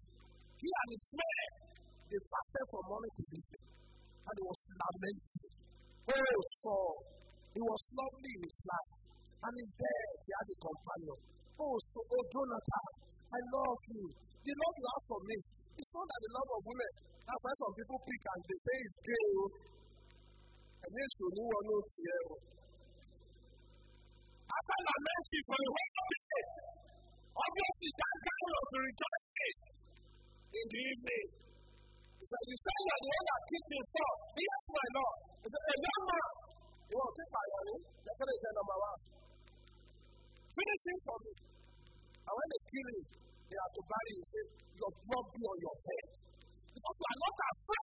He 0.64 0.68
and 0.72 0.90
his 0.96 1.06
men, 1.12 1.48
they 2.08 2.20
fasted 2.24 2.66
from 2.72 2.84
morning 2.88 3.14
to 3.20 3.24
evening. 3.36 3.75
And 4.26 4.36
he 4.36 4.44
was 4.46 4.62
lamenting. 4.66 5.52
Oh, 6.06 6.38
Saul, 6.62 6.96
he 7.54 7.62
was 7.62 7.82
lovely 7.94 8.32
in 8.38 8.42
his 8.46 8.60
life. 8.66 8.92
And 9.46 9.54
in 9.54 9.68
death, 9.78 10.22
he 10.26 10.32
had 10.34 10.48
a 10.50 10.58
companion. 10.58 11.20
Oh, 11.62 11.76
so, 11.78 12.00
oh, 12.02 12.24
Jonathan, 12.34 12.90
I 13.30 13.40
love 13.54 13.82
you. 13.94 14.06
The 14.10 14.54
love 14.54 14.76
you 14.78 14.88
have 14.90 15.06
for 15.06 15.22
me. 15.26 15.38
It's 15.76 15.92
not 15.94 16.06
that 16.06 16.20
the 16.26 16.32
love 16.34 16.50
of 16.56 16.62
women. 16.66 16.92
That's 17.26 17.42
why 17.42 17.54
some 17.58 17.74
people 17.74 18.00
pick 18.06 18.22
and 18.22 18.42
they 18.46 18.58
say 18.62 18.76
it's 18.86 19.00
gay. 19.02 19.30
And 20.86 20.92
yes, 20.94 21.12
you 21.18 21.28
know 21.34 21.48
one 21.50 21.66
note 21.66 21.92
here. 21.98 22.26
After 24.46 24.78
lamenting 24.86 25.46
for 25.50 25.58
the 25.58 25.72
whole 25.74 26.16
day, 26.26 26.44
obviously 27.34 27.92
that 27.98 28.16
guy 28.26 28.42
was 28.46 28.70
rejoicing 28.86 29.58
in 30.56 30.66
the 30.70 30.82
evening. 30.86 31.45
Said, 32.36 32.52
You 32.52 32.58
say 32.60 32.76
you're 32.84 33.00
the 33.00 33.10
one 33.16 33.26
that 33.32 33.42
me, 33.72 33.80
so 33.96 34.04
yes, 34.36 34.62
my 34.68 34.88
Lord. 34.92 35.18
Said, 35.40 35.56
A 35.56 35.76
young 35.88 36.04
man, 36.04 36.30
you 36.92 36.96
want 37.00 37.08
to 37.08 37.16
take 37.16 37.32
my 37.32 37.46
money? 37.56 37.76
They're 38.04 38.20
going 38.20 38.28
to 38.28 38.38
say 38.44 38.52
number 38.60 38.76
one. 38.76 39.00
Finish 40.52 40.84
him 40.84 41.00
for 41.08 41.18
me. 41.24 41.32
And 42.28 42.34
when 42.36 42.48
they 42.52 42.62
kill 42.76 42.88
him, 42.92 43.04
they 43.48 43.56
have 43.56 43.74
to 43.80 43.84
bury 43.88 44.12
him. 44.20 44.24
Say, 44.28 44.44
Your 44.76 44.92
blood 45.00 45.26
be 45.32 45.42
on 45.48 45.58
your 45.64 45.78
head. 45.80 46.08
Because 46.76 46.96
you 47.00 47.08
are 47.08 47.20
not 47.24 47.36
afraid 47.40 47.88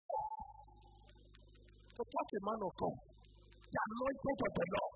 to 1.91 2.03
touch 2.07 2.31
a 2.39 2.41
man 2.47 2.61
of 2.63 2.73
God. 2.79 2.97
The 3.67 3.81
anointed 3.83 4.39
of 4.47 4.53
the 4.55 4.67
Lord. 4.79 4.95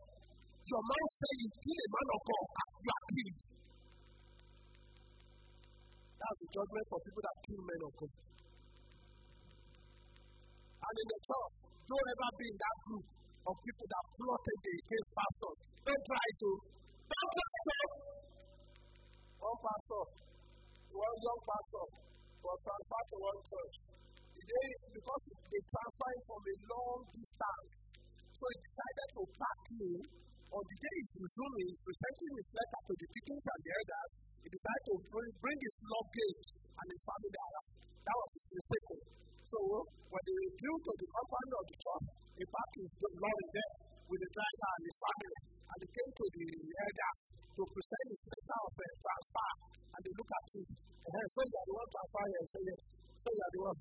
Your 0.63 0.83
man 0.87 1.05
say 1.11 1.33
you 1.43 1.49
kill 1.59 1.79
a 1.83 1.89
man 1.91 2.09
of 2.15 2.21
God, 2.23 2.47
you 2.71 2.91
are 2.95 3.05
killed. 3.11 3.39
That's 6.23 6.39
the 6.39 6.49
judgment 6.55 6.87
for 6.87 6.99
people 7.03 7.23
that 7.27 7.37
kill 7.43 7.63
men 7.67 7.83
of 7.83 7.93
God. 7.99 8.13
And 10.81 10.95
in 10.97 11.09
the 11.12 11.21
church, 11.21 11.55
don't 11.85 12.09
ever 12.11 12.31
be 12.40 12.47
in 12.49 12.59
that 12.61 12.77
group 12.88 13.07
of 13.51 13.55
people 13.61 13.87
that 13.90 14.05
plotted 14.16 14.61
against 14.64 15.11
pastors. 15.12 15.59
Don't 15.85 16.05
try 16.07 16.27
to. 16.40 16.51
Don't 17.11 17.31
try 17.35 17.53
to. 17.66 18.11
One 19.40 19.59
pastor, 19.64 20.05
one 20.93 21.14
oh, 21.16 21.25
young 21.25 21.40
pastor, 21.49 21.87
was 22.45 22.59
transferred 22.61 23.09
to 23.11 23.16
one 23.21 23.40
church. 23.40 23.77
They, 24.40 24.69
because 24.90 25.23
they 25.31 25.62
transferred 25.62 26.21
from 26.27 26.40
a 26.43 26.57
long 26.75 26.99
distance, 27.14 27.71
so 28.35 28.45
he 28.51 28.59
decided 28.61 29.09
to 29.14 29.23
pack 29.37 29.61
me. 29.79 29.93
On 30.51 30.62
the 30.66 30.77
day 30.83 30.95
he's 30.99 31.14
resuming, 31.14 31.66
he's 31.71 31.83
presenting 31.87 32.33
his 32.35 32.49
letter 32.51 32.81
to 32.90 32.93
the 32.99 33.07
deacons 33.14 33.47
and 33.47 33.61
the 33.62 33.71
elders. 33.71 34.11
He 34.43 34.49
decided 34.51 34.85
to 34.90 34.95
bring, 35.14 35.31
bring 35.38 35.59
his 35.62 35.77
luggage 35.87 36.49
and 36.59 36.87
his 36.90 37.03
family 37.07 37.31
around. 37.31 37.69
That 38.03 38.16
was 38.19 38.31
his 38.35 38.49
mistake. 38.59 39.30
So 39.51 39.59
when 39.83 40.23
they 40.23 40.47
to 40.63 40.93
the 40.95 41.09
company 41.11 41.53
of 41.59 41.65
the 41.67 41.77
church, 41.83 42.07
in 42.39 42.49
fact, 42.55 42.73
his 42.79 42.91
lorry 43.19 43.47
there 43.51 43.75
with 44.07 44.21
the 44.23 44.31
driver 44.31 44.71
and 44.79 44.83
his 44.87 44.97
family, 45.03 45.39
and 45.43 45.77
they 45.83 45.91
came 45.91 46.11
to 46.15 46.27
the 46.31 46.47
elder 46.71 47.13
to 47.59 47.63
present 47.67 48.07
his 48.15 48.23
letter 48.31 48.59
of 48.63 48.73
uh, 48.79 48.87
transfer, 49.03 49.51
and 49.91 50.01
they 50.07 50.13
look 50.15 50.31
at 50.31 50.47
him. 50.55 50.67
And 50.71 51.11
then, 51.11 51.27
so 51.35 51.41
you 51.43 51.57
are 51.59 51.67
the 51.67 51.75
one 51.83 51.91
transfer 51.91 52.25
here, 52.31 52.47
say 52.47 52.63
yes. 52.63 52.81
So 53.19 53.29
you 53.35 53.43
are 53.43 53.53
the 53.59 53.63
one. 53.67 53.79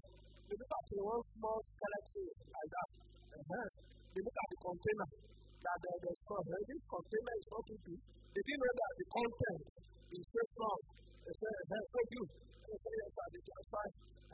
They 0.49 0.57
look 0.57 0.73
at 0.73 0.85
him, 0.89 1.01
one 1.05 1.23
small 1.37 1.59
skeleton 1.61 2.25
like 2.49 2.69
that. 2.73 2.89
And 3.29 3.43
then 3.45 3.67
they 4.09 4.21
look 4.25 4.37
at 4.41 4.49
the 4.49 4.59
container 4.65 5.09
that 5.69 5.77
the, 5.85 5.91
the 6.01 6.11
stuff. 6.17 6.45
Uh, 6.49 6.57
and 6.57 6.65
this 6.65 6.81
container 6.89 7.33
is 7.37 7.47
not 7.53 7.61
too 7.69 7.79
big. 7.85 7.99
They 8.33 8.41
didn't 8.41 8.61
know 8.65 8.73
that 8.73 8.93
the 8.97 9.07
content 9.13 9.65
is 10.17 10.25
so 10.33 10.41
strong. 10.49 10.79
They 11.29 11.35
said, 11.37 11.57
hey, 11.69 11.83
so 11.93 11.99
you. 12.09 12.23
They 12.57 12.77
say, 12.81 12.93
yes, 12.97 13.09
sir, 13.13 13.27
they 13.29 13.41
transfer. 13.45 13.85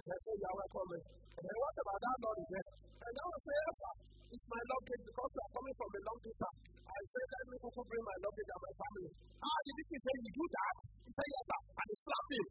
And 0.05 0.13
they 0.13 0.21
say, 0.21 0.37
you 0.37 0.45
are. 0.45 0.69
And 0.69 1.43
then 1.49 1.57
what 1.57 1.75
about 1.81 1.97
that 1.97 2.17
Lord 2.21 2.37
is 2.37 2.49
there? 2.53 2.69
And 2.93 3.09
I 3.09 3.23
will 3.25 3.41
say, 3.41 3.57
yes, 3.57 3.73
sir, 3.73 3.93
it's 4.37 4.45
my 4.45 4.61
luggage 4.69 5.01
because 5.01 5.31
you 5.33 5.41
are 5.41 5.53
coming 5.57 5.75
from 5.81 5.89
a 5.89 6.01
long 6.05 6.19
distance. 6.21 6.57
I 6.85 7.01
said, 7.09 7.25
let 7.25 7.45
me 7.49 7.57
go 7.57 7.69
bring 7.73 8.05
my 8.05 8.17
luggage 8.21 8.49
and 8.53 8.61
my 8.61 8.73
family. 8.85 9.09
Ah, 9.41 9.59
did 9.65 9.75
he 9.81 9.97
say 9.97 10.13
you 10.21 10.29
do 10.29 10.45
that? 10.45 10.77
He 11.09 11.09
said, 11.09 11.25
yes, 11.25 11.45
sir. 11.49 11.61
And 11.73 11.87
he 11.89 11.95
slapped 12.05 12.31
him. 12.37 12.45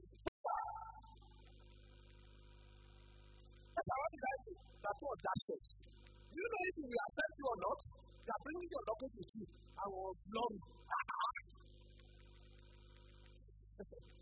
That's 3.70 3.86
how 3.86 4.02
did 4.10 4.24
I 4.26 4.34
do? 4.34 4.52
That's 4.58 4.98
what 4.98 5.18
that 5.22 5.38
says. 5.46 5.64
Do 6.10 6.34
you 6.34 6.48
know 6.50 6.62
if 6.66 6.74
we 6.74 6.90
accept 6.90 7.34
you 7.38 7.46
or 7.54 7.58
not? 7.70 7.78
You 8.18 8.32
are 8.34 8.42
bringing 8.42 8.66
your 8.74 8.82
luggage 8.82 9.14
with 9.14 9.30
you. 9.38 9.46
I 9.78 9.86
was 9.94 10.16
long. 10.26 10.54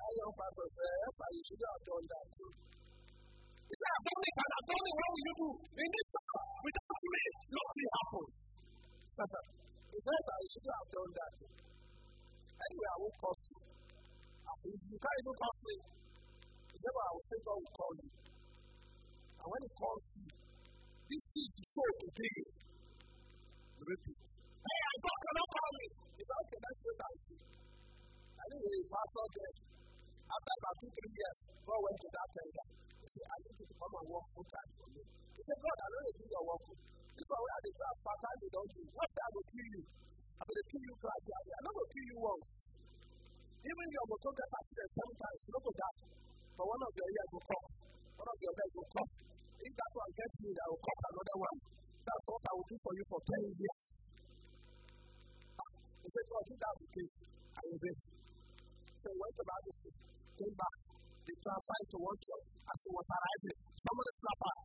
that 0.00 0.12
young 0.16 0.32
pastor 0.32 0.66
said, 0.72 0.94
yes, 1.00 1.12
sir, 1.20 1.28
you 1.36 1.42
should 1.44 1.60
have 1.60 1.82
done 1.84 2.06
that 2.08 2.26
too. 2.32 2.50
If 3.70 3.80
I 3.80 3.90
have 3.90 4.04
done 4.10 4.24
it 4.24 4.34
and 4.40 4.50
I've 4.50 4.68
done 4.70 4.84
it, 4.90 4.94
what 4.96 5.10
will 5.12 5.26
you 5.28 5.34
do? 5.40 5.48
In 5.60 5.88
this 5.92 6.06
church, 6.10 6.48
without 6.64 7.00
me, 7.00 7.22
nothing 7.54 7.88
happens. 8.00 8.34
he 9.90 9.98
said 10.00 10.22
you 10.40 10.50
should 10.50 10.68
have 10.70 10.88
done 10.90 11.10
that 11.20 11.30
too. 11.36 11.52
Anyway, 12.60 12.88
I 12.90 12.96
won't 13.00 13.18
cost 13.20 13.42
you. 13.50 13.58
You 14.60 14.98
can't 15.00 15.18
even 15.20 15.36
cost 15.40 15.60
me. 15.64 15.74
He 16.70 16.76
said, 16.80 16.94
I 16.96 17.10
will 17.14 17.26
say 17.30 17.38
God 17.40 17.58
will 17.60 17.74
call 17.76 17.92
you. 18.00 18.08
And 19.40 19.46
when 19.48 19.60
he 19.64 19.70
calls 19.72 20.04
you, 20.16 20.26
this 21.08 21.22
seed 21.32 21.52
is 21.60 21.68
so 21.70 21.84
today. 22.00 22.38
Three 30.90 31.12
years, 31.14 31.36
God 31.66 31.80
went 31.80 31.98
to 32.00 32.08
that 32.10 32.28
tender. 32.34 32.64
He 33.00 33.08
said, 33.10 33.26
I 33.30 33.36
need 33.40 33.56
you 33.60 33.66
to 33.70 33.76
come 33.80 33.92
and 34.00 34.06
work 34.10 34.26
full 34.34 34.48
time 34.50 34.70
for 34.76 34.88
me. 34.90 35.02
He 35.06 35.42
said, 35.46 35.58
God, 35.60 35.76
I 35.80 35.86
know 35.90 36.00
you 36.04 36.14
do 36.20 36.26
your 36.30 36.44
work. 36.50 36.64
This 37.16 37.26
one 37.30 37.42
where 37.42 37.60
they 37.60 37.72
grab 37.76 37.96
part 38.00 38.18
time, 38.20 38.38
they 38.40 38.52
don't 38.54 38.70
do. 38.70 38.82
What 38.90 39.08
time 39.12 39.32
will 39.34 39.48
kill 39.50 39.68
you? 39.70 39.82
Going 40.40 40.56
to 40.56 40.66
kill 40.66 40.82
you 40.82 40.94
gradually. 40.98 41.52
I'm 41.54 41.62
not 41.62 41.74
going 41.78 41.86
to 41.86 41.94
kill 41.94 42.08
you 42.10 42.18
once. 42.26 42.48
Even 43.60 43.86
your 43.92 44.06
motor 44.10 44.32
get 44.34 44.50
accident 44.50 44.90
seven 44.90 45.16
times, 45.20 45.38
you 45.44 45.50
don't 45.52 45.66
go 45.68 45.72
that. 45.78 45.96
But 46.58 46.66
one 46.66 46.80
of 46.80 46.92
your 46.96 47.08
ears 47.12 47.30
will 47.30 47.46
come. 47.46 47.66
One 48.18 48.28
of 48.34 48.38
your 48.40 48.54
legs 48.56 48.74
will 48.74 48.90
come. 48.90 49.10
If 49.60 49.72
that 49.78 49.92
one 49.94 50.10
gets 50.16 50.36
me, 50.42 50.50
I 50.50 50.66
will 50.74 50.82
cut 50.82 50.98
another 51.06 51.36
one. 51.38 51.56
That's 52.02 52.24
what 52.24 52.42
I 52.50 52.52
will 52.56 52.68
do 52.72 52.76
for 52.80 52.92
you 52.98 53.04
for 53.06 53.20
10 53.20 53.62
years. 53.62 53.88
He 56.00 56.08
said, 56.08 56.26
God, 56.34 56.44
if 56.50 56.58
that's 56.58 56.78
the 56.80 56.88
case, 56.90 57.14
I 57.30 57.62
will 57.68 57.80
be. 57.84 57.92
So 58.90 59.06
he 59.06 59.18
went 59.20 59.34
to 59.38 59.44
Bible 59.44 59.72
came 60.40 60.56
back, 60.56 60.76
they 61.28 61.36
transferred 61.36 61.88
to 61.92 61.98
one 62.00 62.18
church 62.24 62.46
as 62.64 62.78
he 62.80 62.90
was 62.96 63.08
arriving. 63.12 63.58
Somebody 63.76 64.12
slapped 64.16 64.44
her. 64.48 64.56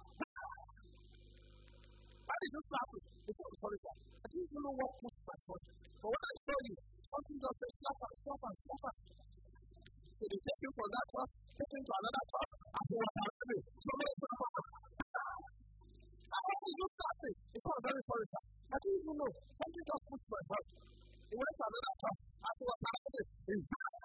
Why 2.26 2.36
did 2.40 2.52
you 2.56 2.62
slap 2.64 2.88
me? 2.96 3.00
He 3.26 3.32
said, 3.36 3.46
I'm 3.46 3.58
sorry, 3.60 3.80
sir. 3.84 3.96
I 4.24 4.28
didn't 4.32 4.48
even 4.56 4.62
know 4.64 4.76
what 4.80 4.92
pushed 5.04 5.24
my 5.28 5.38
foot. 5.44 5.64
But 6.00 6.10
when 6.16 6.24
I 6.24 6.34
saw 6.40 6.58
you, 6.64 6.76
something 7.04 7.38
just 7.44 7.58
said, 7.60 7.72
slap 7.76 7.98
her, 8.00 8.12
slap 8.24 8.40
her, 8.40 8.54
slap 8.56 8.82
her. 8.86 8.96
So 10.16 10.24
they 10.32 10.40
take 10.40 10.62
him 10.64 10.74
from 10.80 10.90
that 10.96 11.06
church, 11.12 11.32
take 11.60 11.72
him 11.76 11.84
to 11.84 11.94
another 12.00 12.24
church, 12.32 12.52
and 12.56 12.86
he 12.88 12.96
was 12.96 13.14
arriving. 13.20 13.64
Somebody 13.84 14.14
slap 14.16 14.40
her. 14.56 14.64
How 16.36 16.44
did 16.56 16.76
you 16.80 16.88
slap 16.96 17.16
me? 17.20 17.32
He 17.52 17.58
said, 17.60 17.74
I'm 17.76 17.84
very 17.84 18.04
sorry, 18.06 18.26
sir. 18.32 18.44
I 18.66 18.78
didn't 18.80 19.00
even 19.04 19.16
know. 19.20 19.32
Something 19.60 19.84
just 19.92 20.04
pushed 20.08 20.30
my 20.32 20.42
foot. 20.48 20.66
He 21.26 21.36
went 21.36 21.54
to 21.60 21.64
another 21.68 21.94
church, 22.00 22.20
as 22.32 22.56
he 22.56 22.64
was 22.64 22.80
arriving. 22.80 24.05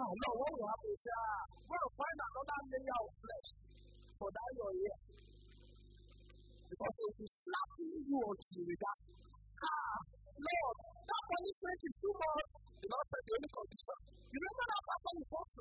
Oh, 0.00 0.16
no, 0.16 0.30
what 0.32 0.48
will 0.48 0.64
happen 0.64 0.88
is, 0.96 1.04
ah, 1.12 1.44
we'll 1.68 1.92
find 1.92 2.18
another 2.24 2.60
layer 2.72 3.00
of 3.04 3.12
flesh 3.20 3.48
for 4.16 4.28
that 4.32 4.48
your 4.56 4.72
ear. 4.80 4.96
Because 6.72 6.94
you 6.96 7.08
you. 8.08 8.20
Ah, 9.60 9.96
Lord, 10.40 10.76
that 11.04 11.22
punishment 11.28 11.80
is 11.84 11.94
too 12.00 12.14
much. 12.16 12.48
The 12.80 12.88
Lord 12.88 13.06
said 13.12 13.22
the 13.28 13.32
only 13.36 13.50
condition. 13.52 13.98
You 14.24 14.38
remember 14.40 14.66
that 14.72 14.82
after 14.88 15.12
you 15.20 15.24
first? 15.28 15.56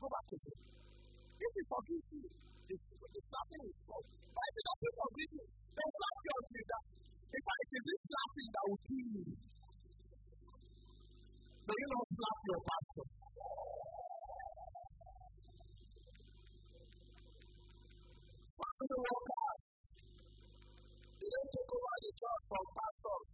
Go 0.00 0.06
back 0.10 0.24
to 0.26 0.36
him. 0.42 0.58
If 1.38 1.50
he 1.54 1.62
forgives 1.70 2.06
you, 2.10 2.22
slapping 3.30 3.62
is 3.62 3.76
stop. 3.78 4.04
But 4.10 4.42
if 4.42 4.54
he 4.58 4.62
doesn't 4.66 4.96
forgive 5.06 5.30
you, 5.38 5.44
will 5.46 5.92
slap 6.02 6.16
you 6.18 6.34
you. 6.50 6.64
In 7.30 7.42
fact, 7.46 7.62
it 7.62 7.70
is 7.78 7.84
this 7.86 8.00
slapping 8.10 8.50
that 8.50 8.64
will 8.66 8.82
kill 8.90 9.08
you. 9.14 9.24
May 11.70 11.78
you 11.78 11.88
not 11.94 12.06
slap 12.10 12.38
your 12.50 12.60
pastor. 12.66 13.19
Family 18.60 18.98
workers, 19.00 19.60
they 21.20 21.28
take 21.30 21.72
over 21.72 21.96
the 22.00 22.12
church 22.20 22.44
from 22.48 22.64
pastors. 22.76 23.26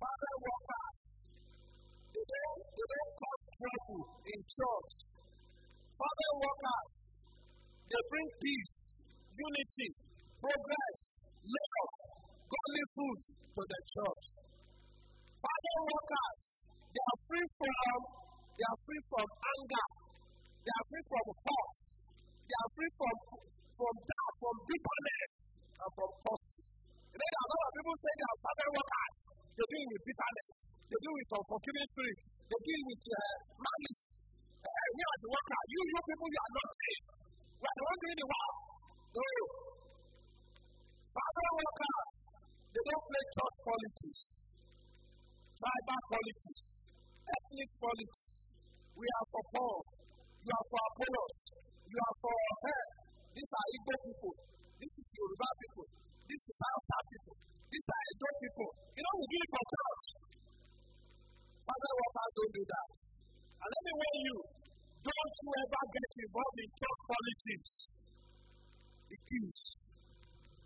Family 0.00 0.36
workers, 0.42 0.94
they 2.14 2.24
don't, 2.30 2.62
they 2.74 2.86
don't 2.90 3.12
cause 3.20 3.42
trouble 3.58 4.02
in 4.26 4.38
church. 4.42 4.92
Family 5.98 6.32
workers, 6.40 6.88
they 7.90 8.02
bring 8.10 8.28
peace, 8.38 8.74
unity, 9.34 9.88
progress, 10.38 10.98
love, 11.42 11.90
godly 12.50 12.84
food 12.94 13.18
to 13.54 13.62
the 13.66 13.80
church. 13.86 14.24
Father 15.40 15.78
workers, 15.88 16.42
they 16.92 17.00
are 17.00 17.20
free 17.24 17.48
from 17.56 17.98
they 18.60 18.68
are 18.68 18.80
free 18.84 19.02
from 19.08 19.24
anger, 19.24 19.86
they 20.60 20.72
are 20.76 20.84
free 20.92 21.04
from 21.08 21.26
hurt, 21.32 21.80
they 22.44 22.56
are 22.60 22.70
free 22.76 22.92
from 23.00 23.16
from 23.80 23.94
doubt, 24.04 24.34
from 24.36 24.56
bitterness, 24.68 25.30
and 25.80 25.90
from 25.96 26.10
causes. 26.20 26.68
And 27.08 27.16
then 27.16 27.32
a 27.40 27.44
lot 27.48 27.62
of 27.64 27.72
people 27.80 27.96
say 28.04 28.12
they 28.20 28.28
are 28.28 28.40
father 28.44 28.68
workers, 28.76 29.16
they 29.56 29.64
deal 29.64 29.86
with 29.88 30.02
bitterness, 30.04 30.48
they 30.92 30.98
deal 31.00 31.14
with 31.16 31.36
unforgiving 31.40 31.88
spirit, 31.88 32.18
they 32.52 32.60
deal 32.60 32.82
with 32.84 33.02
uh, 33.08 33.20
malice. 33.64 34.04
Uh, 34.60 34.88
we 34.92 35.02
are 35.08 35.18
the 35.24 35.30
worker, 35.32 35.60
you 35.72 35.80
you 35.80 36.00
people 36.04 36.28
you 36.28 36.40
are 36.44 36.52
not 36.60 36.68
saved. 36.76 37.06
We 37.56 37.64
are 37.64 37.76
the 37.80 37.84
one 37.88 37.98
doing 38.04 38.18
the 38.20 38.28
work. 38.28 38.56
No. 39.16 39.24
Father 41.16 41.48
workers, 41.56 42.08
they 42.76 42.82
don't 42.84 43.04
play 43.08 43.24
church 43.24 43.56
politics, 43.64 44.22
tribal 45.56 46.00
politics, 46.12 46.64
ethnic 47.24 47.70
politics. 47.80 48.49
We 48.98 49.06
are 49.06 49.26
for 49.30 49.44
Paul. 49.54 49.78
You 50.40 50.52
are 50.56 50.66
for 50.70 50.80
Apollos. 50.90 51.36
You 51.90 51.98
are 52.00 52.16
for 52.22 52.34
her. 52.64 52.82
These 53.34 53.50
are 53.54 53.66
Igbo 53.74 53.94
people. 54.06 54.34
This 54.80 54.92
is 54.96 55.06
Yoruba 55.12 55.48
people. 55.60 55.86
This 56.30 56.42
is 56.46 56.56
Hausa 56.62 56.98
people. 57.10 57.36
These 57.70 57.86
are 57.90 58.02
Edo 58.10 58.28
people. 58.42 58.70
You 58.96 59.02
know, 59.06 59.14
we 59.20 59.24
do 59.30 59.36
it 59.40 59.50
for 59.50 59.64
church. 59.70 60.04
Father 61.66 61.92
workers 62.00 62.30
don't 62.34 62.54
do 62.54 62.64
that. 62.66 62.88
And 63.60 63.68
let 63.70 63.82
me 63.86 63.92
warn 64.00 64.20
you, 64.26 64.36
don't 65.04 65.34
you 65.40 65.50
ever 65.60 65.82
get 65.90 66.10
involved 66.24 66.58
in 66.60 66.68
church 66.80 67.00
politics. 67.10 67.72
It 69.10 69.20
kills. 69.26 69.60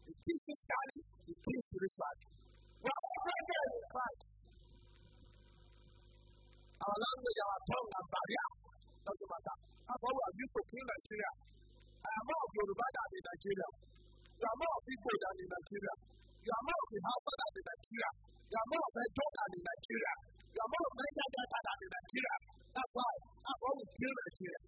It 0.04 0.16
kills 0.20 0.42
physically, 0.44 1.00
it 1.32 1.38
kills 1.44 1.64
spiritually. 1.64 2.24
We 2.84 2.88
are 2.88 3.00
all 3.04 3.20
brethren 3.24 3.68
in 3.74 3.84
Christ. 3.88 4.33
Our 6.84 6.98
language, 7.00 7.38
our 7.48 7.60
tongue, 7.64 7.90
our 7.96 8.06
barrier 8.12 8.46
doesn't 9.08 9.30
matter. 9.32 9.56
That's 9.88 10.00
why 10.04 10.12
we 10.12 10.20
are 10.20 10.34
used 10.36 10.52
to 10.52 10.62
kill 10.68 10.84
Nigeria. 10.84 11.30
I 12.04 12.10
am 12.12 12.24
more 12.28 12.42
of 12.44 12.50
Yoruba 12.60 12.86
than 12.92 13.08
in 13.16 13.24
Nigeria. 13.24 13.68
You 14.36 14.44
are 14.44 14.58
more 14.60 14.74
of 14.76 14.84
Igbo 14.84 15.12
than 15.24 15.34
in 15.40 15.48
Nigeria. 15.48 15.94
You 16.44 16.50
are 16.52 16.64
more 16.68 16.80
of 16.84 16.88
the 16.92 17.00
Hausa 17.08 17.32
than 17.40 17.52
in 17.56 17.64
Nigeria. 17.64 18.10
You 18.52 18.56
are 18.60 18.68
more 18.68 18.84
of 18.84 18.94
Edo 19.00 19.26
than 19.32 19.50
in 19.56 19.64
Nigeria. 19.64 20.12
You 20.52 20.60
are 20.60 20.70
more 20.74 20.84
of 20.84 20.94
Niger 21.00 21.28
Delta 21.34 21.58
than 21.64 21.78
in 21.84 21.90
Nigeria. 21.96 22.36
That's 22.76 22.92
why. 22.92 23.12
That's 23.48 23.60
why 23.64 23.72
we 23.80 23.84
kill 23.96 24.14
Nigeria. 24.20 24.60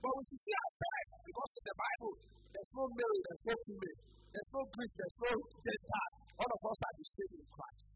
But 0.00 0.12
we 0.16 0.22
should 0.32 0.42
see 0.42 0.56
ourselves 0.56 1.08
because 1.28 1.50
in 1.60 1.64
the 1.68 1.76
Bible, 1.76 2.12
there's 2.56 2.70
no 2.72 2.84
male, 2.88 3.18
there's 3.28 3.44
no 3.52 3.54
female, 3.68 3.98
there's 4.32 4.50
no 4.56 4.60
Greek, 4.72 4.92
there's 4.96 5.16
no 5.28 5.32
Gentile. 5.60 6.14
All 6.40 6.50
of 6.56 6.60
us 6.72 6.78
are 6.88 6.94
the 6.96 7.06
same 7.06 7.32
in 7.36 7.46
Christ. 7.52 7.91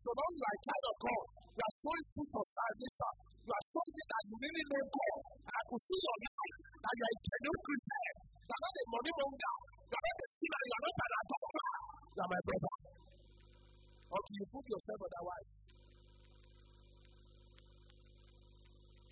So 0.00 0.08
when 0.16 0.32
you 0.32 0.44
are 0.48 0.56
a 0.56 0.62
child 0.64 0.84
of 0.88 0.96
God, 0.96 1.24
you 1.52 1.60
are 1.60 1.76
showing 1.76 2.04
fruit 2.16 2.32
of 2.32 2.46
salvation. 2.56 3.14
You 3.44 3.52
are 3.52 3.66
showing 3.68 3.94
that 4.00 4.22
you 4.24 4.36
really 4.40 4.64
know 4.64 4.84
God. 4.96 5.20
I 5.44 5.60
could 5.68 5.82
see 5.84 6.00
your 6.00 6.18
life 6.24 6.56
that 6.80 6.94
you 6.96 7.04
are 7.04 7.12
a 7.12 7.18
genuine 7.20 7.62
Christian. 7.68 8.12
You 8.40 8.52
are 8.56 8.62
not 8.64 8.74
a 8.80 8.84
money 8.96 9.12
monger. 9.20 9.54
You 9.60 9.96
are 10.00 10.04
not 10.08 10.18
a 10.24 10.28
sinner. 10.40 10.62
You 10.64 10.74
are 10.80 10.84
not 10.88 10.96
an 11.04 11.12
adulterer. 11.20 11.76
You 12.00 12.20
are 12.24 12.30
my 12.32 12.40
brother. 12.48 12.74
Until 14.10 14.36
you 14.40 14.46
prove 14.48 14.68
yourself 14.72 15.00
otherwise. 15.04 15.48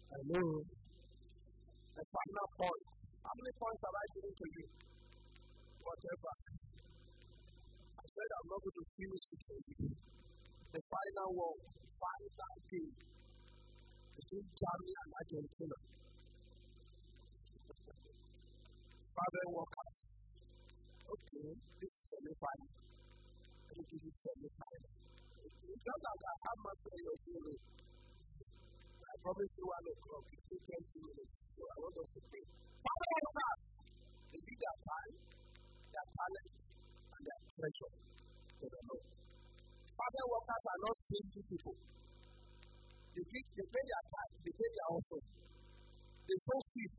Hello. 0.09 0.45
The 2.01 2.05
final 2.09 2.49
point. 2.57 2.85
How 3.29 3.35
many 3.37 3.53
points 3.61 3.83
have 3.85 3.93
I 3.93 4.05
given 4.17 4.33
to 4.41 4.47
you? 4.57 4.65
Whatever. 5.85 6.33
I 7.93 8.05
said 8.09 8.29
I'm 8.41 8.49
not 8.49 8.61
going 8.65 8.73
to 8.73 8.85
finish 8.97 9.25
it 9.37 9.41
for 9.45 9.59
you. 9.69 9.77
The 10.69 10.83
final 10.85 11.29
one, 11.33 11.61
final 11.97 12.59
game 12.69 12.93
between 14.21 14.47
Germany 14.53 14.95
and 15.01 15.11
Argentina. 15.17 15.77
Father 19.17 19.47
workers. 19.49 19.99
Okay, 21.09 21.49
this 21.81 21.89
is 21.89 22.05
semi-final. 22.13 22.69
Let 22.69 23.75
me 23.81 23.85
give 23.89 24.03
you 24.05 24.13
semi-final. 24.13 24.93
It's 25.41 25.85
not 25.89 26.01
like 26.05 26.23
I 26.29 26.35
have 26.37 26.59
my 26.61 26.75
prayers 26.85 27.21
solo. 27.25 27.55
I 29.09 29.15
promised 29.25 29.55
you 29.57 29.67
one 29.73 29.87
o'clock, 29.89 30.25
it 30.37 30.43
took 30.53 30.63
20 30.69 31.01
minutes. 31.01 31.33
So 31.49 31.61
I 31.65 31.77
want 31.81 31.97
us 31.97 32.09
to 32.13 32.21
pray. 32.29 32.45
Father 32.85 33.09
workers, 33.25 33.61
they 34.37 34.41
give 34.45 34.59
their 34.61 34.79
time, 34.85 35.13
their 35.97 36.09
talent, 36.13 36.53
and 37.09 37.23
their 37.25 37.41
treasure 37.57 37.93
to 38.53 38.67
the 38.69 38.81
Lord. 38.85 39.28
Father 39.99 40.25
workers 40.31 40.65
are 40.71 40.81
not 40.87 40.95
stingy 41.03 41.43
people. 41.51 41.77
They, 43.19 43.25
they 43.27 43.67
pay 43.67 43.85
their 43.91 44.05
time, 44.07 44.33
they 44.47 44.55
pay 44.55 44.71
their 44.79 44.89
offering. 44.95 45.27
They 46.23 46.39
sow 46.39 46.59
seed. 46.71 46.93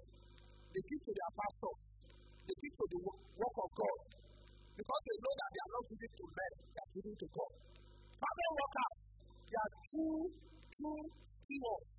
They 0.75 0.83
give 0.83 1.01
to 1.07 1.11
their 1.15 1.31
pastors. 1.39 1.81
They 2.43 2.55
give 2.59 2.75
to 2.75 2.85
the 2.91 2.99
work 3.39 3.55
of 3.55 3.69
God. 3.71 3.99
Because 4.75 5.01
they 5.07 5.17
know 5.23 5.33
that 5.39 5.49
they 5.55 5.61
are 5.63 5.73
not 5.79 5.83
giving 5.87 6.13
to 6.19 6.25
men, 6.27 6.51
they 6.59 6.79
are 6.83 6.91
giving 6.91 7.17
to 7.23 7.27
God. 7.39 7.53
Father 8.19 8.49
workers, 8.59 8.99
they 9.47 9.57
are 9.63 9.71
true, 9.79 10.23
true 10.75 11.03
stewards 11.39 11.91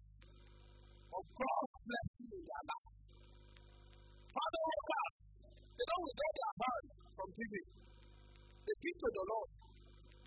of 1.17 1.25
God's 1.33 1.75
blessing 1.81 2.31
in 2.37 2.43
their 2.45 2.65
life. 2.69 2.91
Father 4.37 4.63
workers, 4.69 5.17
they 5.81 5.87
don't 5.89 6.05
withdraw 6.05 6.31
their 6.37 6.55
hand 6.61 6.87
from 7.17 7.29
giving. 7.41 7.69
They 8.69 8.77
give 8.85 8.97
to 9.01 9.09
the 9.17 9.25
Lord. 9.33 9.60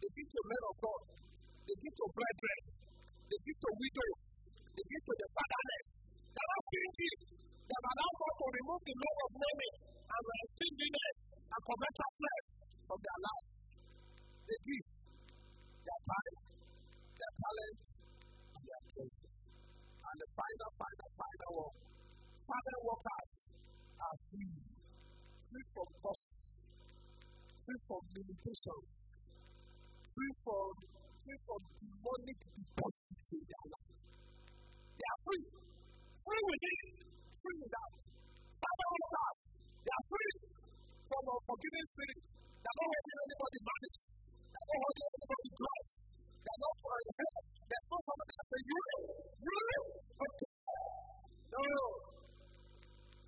They 0.03 0.11
give 0.19 0.31
to 0.35 0.41
men 0.51 0.63
of 0.67 0.75
God. 0.83 1.01
They 1.63 1.75
give 1.79 1.95
to 1.95 2.05
brethren. 2.11 2.59
They 3.23 3.39
give 3.39 3.55
to 3.55 3.69
widows. 3.71 4.21
They 4.75 4.83
give 4.83 5.03
to 5.07 5.13
the 5.15 5.27
fatherless. 5.31 5.87
They 6.27 6.43
are 6.43 6.61
stingy. 6.67 7.11
They 7.39 7.75
have 7.79 7.87
allowed 7.87 8.17
God 8.19 8.35
to 8.35 8.47
remove 8.51 8.81
the 8.83 8.95
love 8.99 9.19
of 9.23 9.31
money 9.39 9.71
and 10.03 10.23
the 10.27 10.35
stinginess 10.43 11.17
and 11.39 11.61
covetousness 11.63 12.43
from 12.83 12.99
their 12.99 13.19
life. 13.23 13.47
They 14.43 14.59
give 14.67 14.85
their 15.87 16.01
time, 16.03 16.35
their 17.15 17.33
talent, 17.39 17.77
and 18.43 18.63
their 18.67 18.81
treasure. 18.83 19.31
And 20.03 20.15
the 20.19 20.27
final, 20.35 20.69
final, 20.83 21.09
final 21.15 21.51
one. 21.63 21.75
Father 22.43 22.77
workers 22.83 23.29
are 24.03 24.17
free. 24.27 24.51
Free 25.47 25.67
from 25.71 25.89
costs. 26.03 26.43
Free 27.63 27.81
from 27.87 28.03
limitations 28.19 28.92
free 30.13 30.33
from 30.45 30.69
free 31.25 31.39
from 31.49 31.61
demonic 31.81 32.39
deposits 32.53 33.27
in 33.33 33.41
their 33.49 33.65
life. 33.73 33.93
They 34.93 35.07
are 35.09 35.19
free. 35.25 35.45
Free 36.23 36.43
within, 36.53 36.79
free 37.41 37.57
without. 37.65 37.93
Father 38.61 38.87
workers, 38.93 39.37
they 39.83 39.93
are 39.93 40.05
free 40.07 40.33
from 41.09 41.23
unforgiving 41.33 41.87
spirits. 41.89 42.27
They 42.33 42.69
are 42.69 42.77
not 42.77 42.89
holding 42.93 43.19
anybody 43.23 43.59
malice. 43.63 44.01
They 44.53 44.59
are 44.61 44.69
not 44.69 44.79
holding 44.83 45.09
anybody 45.13 45.49
grudge. 45.57 45.93
They 46.43 46.51
are 46.53 46.61
not 46.63 46.75
for 46.83 46.93
head. 46.93 47.43
There's 47.63 47.87
no 47.89 47.97
somebody 48.03 48.33
that 48.37 48.47
say, 48.53 48.61
you 48.69 48.79
really? 49.43 49.79
Okay. 50.13 50.51
No. 51.53 51.65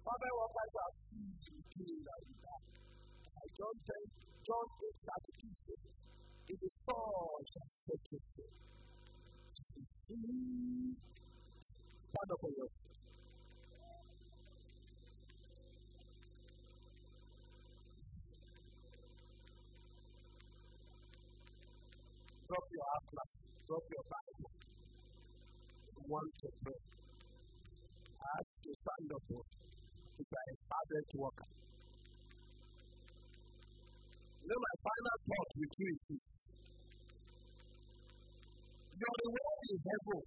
Father 0.05 0.31
free 1.09 1.33
to 1.45 1.53
do 1.81 1.97
that. 2.05 2.61
I 3.25 3.45
don't 3.57 3.81
think 3.89 4.07
John 4.45 4.65
8 4.69 4.93
32 5.01 5.65
says, 5.65 5.81
It 6.47 6.59
is 6.61 6.83
was 6.85 7.45
just 7.49 7.73
so 7.89 7.93
twisted. 8.05 8.51
Stand 12.05 12.31
up 12.31 12.43
on 12.45 12.51
your. 12.53 12.69
Drop 22.45 22.65
your 22.69 22.85
outline, 22.93 23.33
drop 23.65 23.85
your 23.89 24.05
Bible. 24.05 24.51
One 26.05 26.29
to 26.29 26.47
pray. 26.61 26.81
Ask 28.21 28.49
to 28.61 28.69
stand 28.69 29.09
up 29.17 29.25
on 29.33 29.45
if 30.21 30.29
I 30.29 30.43
am 30.45 30.57
average 30.77 31.13
worker. 31.17 31.49
You 34.45 34.53
know, 34.53 34.61
my 34.61 34.75
final 34.85 35.17
thought 35.25 35.51
with 35.57 35.73
you 35.81 35.89
is 36.13 36.34
this. 38.95 39.03
Your 39.03 39.15
reward 39.27 39.61
in 39.67 39.77
heaven, 39.83 40.19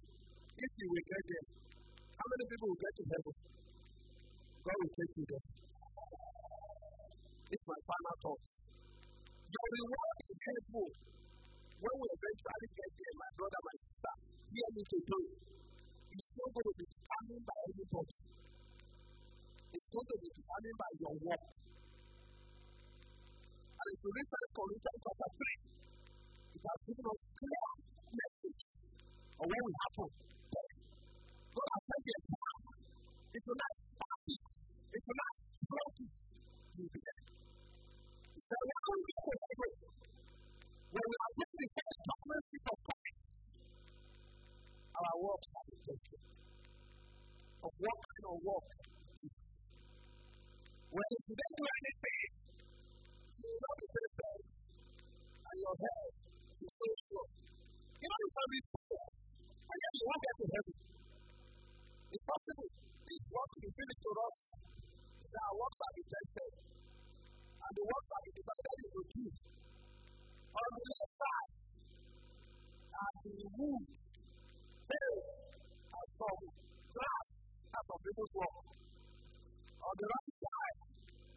if 0.59 0.71
you 0.77 0.87
will 0.93 1.05
get 1.09 1.23
there, 1.25 1.45
how 1.89 2.25
many 2.29 2.45
people 2.49 2.67
will 2.69 2.81
get 2.85 2.93
to 2.99 3.03
heaven? 3.09 3.33
God 4.59 4.77
will 4.77 4.93
take 4.93 5.13
you 5.17 5.25
there. 5.25 5.45
It's 7.49 7.65
my 7.65 7.79
final 7.89 8.15
thought. 8.21 8.43
Your 9.49 9.67
reward 9.73 10.17
in 10.29 10.37
heaven, 10.37 10.87
when 11.79 11.95
we 11.97 12.07
eventually 12.13 12.69
get 12.69 12.91
there, 12.93 13.15
my 13.17 13.31
brother, 13.39 13.61
my 13.65 13.75
sister, 13.79 14.13
hear 14.53 14.69
me 14.69 14.83
today. 14.85 15.25
It's 16.09 16.29
not 16.37 16.49
going 16.53 16.67
to 16.69 16.75
be 16.77 16.85
determined 16.93 17.45
by 17.49 17.57
anybody. 17.73 18.15
It's 19.69 19.89
going 19.89 20.09
to 20.09 20.17
be 20.19 20.29
determined 20.29 20.77
by 20.77 20.91
your 20.99 21.13
work. 21.25 21.43
And 23.79 23.87
if 23.89 23.99
you 24.03 24.09
read 24.13 24.29
1 24.29 24.57
Corinthians 24.59 24.99
chapter 24.99 25.29
3, 25.39 26.53
it 26.53 26.61
has 26.69 26.79
given 26.83 27.05
us 27.09 27.21
clear 27.39 27.88
what 29.39 29.47
will 29.47 29.77
happen. 29.79 30.09
God 31.55 31.69
has 31.71 31.83
said 31.89 32.05
it. 32.11 32.25
If 33.29 33.41
you're 33.47 33.59
not 33.59 33.73
it, 34.29 34.47
if 34.89 35.01
you're 35.07 35.19
not 35.19 35.33
it, 35.39 36.15
you'll 36.75 36.91
be 36.91 36.99
there. 36.99 37.23
He 38.35 38.41
said, 38.43 38.61
When 38.67 38.99
we 38.99 39.11
go 39.15 39.31
to 39.31 39.39
heaven, 39.39 39.71
when 40.91 41.05
we 41.07 41.15
are 41.23 41.33
going 41.39 41.51
to 41.55 41.67
the 41.79 42.15
first 42.19 42.45
seat 42.51 42.65
of 42.67 42.79
Christ, 42.83 43.29
our. 44.99 45.59
Of 47.59 47.71
what 47.75 47.97
kind 48.07 48.25
of 48.31 48.37
work 48.39 48.67
When 50.89 51.07
you 51.11 51.35
don't 51.39 51.55
do 51.59 51.65
anything, 51.79 52.23
you 53.35 53.47
will 53.51 53.61
not 53.63 53.75
be 53.79 53.87
tested, 53.89 54.39
and 55.43 55.57
your 55.59 55.75
head 55.79 56.03
is 56.63 56.71
so. 56.71 56.85
You 57.99 58.07
know, 58.07 58.19
you 58.19 58.29
can 58.31 58.78
and 59.69 59.77
yet 59.77 59.93
you 59.93 60.05
won't 60.09 60.23
get 60.25 60.35
to 60.39 60.45
heaven. 60.49 60.75
It's 62.09 62.25
possible. 62.25 62.69
This 63.05 63.23
work 63.29 63.49
will 63.53 63.73
be 63.77 63.85
to 63.89 64.11
us. 64.25 64.37
That 65.29 65.43
our 65.45 65.55
works 65.61 65.79
are 65.85 65.93
be 65.93 66.03
tested, 66.09 66.51
and 67.53 67.71
the 67.77 67.85
works 67.85 68.09
are 68.09 68.23
divided 68.33 68.77
into 68.81 69.01
two. 69.13 69.29
On 70.49 70.69
the 70.73 70.85
left 70.89 71.13
side 71.21 71.53
are 72.97 73.13
the 73.21 73.33
wood, 73.45 73.85
hay, 74.89 75.13
and 75.85 76.07
some 76.17 76.41
grass, 76.89 77.27
and 77.69 77.83
some 77.85 78.01
people's 78.01 78.33
work. 78.41 78.57
On 79.79 79.93
the 80.01 80.07
right 80.09 80.29
side, 80.33 80.77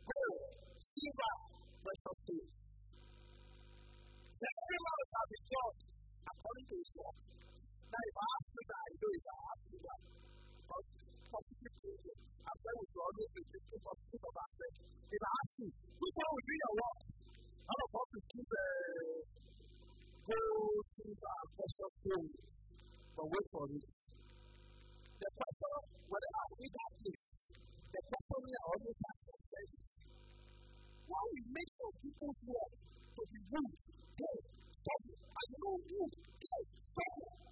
gold, 0.08 0.40
silver, 0.80 1.34
precious 1.84 2.16
stones. 2.24 2.52
Every 4.42 4.78
man 4.82 5.02
shall 5.12 5.28
be 5.28 5.38
judged 5.52 5.84
according 6.32 6.66
to 6.72 6.76
his 6.80 6.90
work. 6.96 7.16
Now, 7.92 8.00
if 8.08 8.16
I 8.16 8.26
ask 8.32 8.48
you 8.56 8.62
that, 8.72 8.80
I 8.88 8.90
know 8.96 9.10
if 9.12 9.26
I 9.28 9.36
ask 9.52 9.62
you 9.68 9.80
that. 9.84 10.00
Because 10.56 10.86
positive 11.28 11.74
thinking, 11.82 12.18
as 12.48 12.58
well 12.64 12.78
as 12.80 12.90
always 12.96 13.30
be 13.36 13.42
thinking 13.52 13.80
positive 13.84 14.22
of 14.32 14.34
ourselves. 14.42 14.78
If 15.12 15.22
I 15.22 15.30
ask 15.42 15.52
you, 15.60 15.68
which 16.00 16.16
one 16.16 16.30
will 16.32 16.48
be 16.48 16.56
your 16.56 16.74
work? 16.80 17.00
All 17.68 17.80
of 17.84 17.90
us 17.92 18.08
will 18.12 18.26
choose 18.32 18.52
uh, 18.52 19.20
gold, 20.24 20.84
silver, 20.96 21.32
and 21.36 21.48
precious 21.52 21.92
stones. 22.00 22.34
But 23.12 23.26
wait 23.28 23.46
for 23.52 23.64
it. 23.76 23.84
The 25.20 25.30
person, 25.36 25.76
when 26.08 26.20
they 26.24 26.32
are 26.32 26.50
in 26.64 26.72
that 26.72 26.92
place, 26.96 27.26
the 27.92 28.00
person 28.08 28.40
here 28.48 28.64
always 28.72 28.98
has 29.04 29.18
themselves. 29.28 29.84
Why 31.12 31.20
we 31.28 31.40
make 31.52 31.70
sure 31.76 31.92
people's 32.00 32.40
work 32.48 32.72
to 32.72 33.22
be 33.28 33.40
good, 33.52 33.70
good, 34.16 34.40
stop 34.80 35.02
it. 35.12 35.18
You 35.52 35.58
know 35.60 35.76
good, 35.92 36.12
good, 36.40 36.64
stop 36.80 37.14
it. 37.20 37.51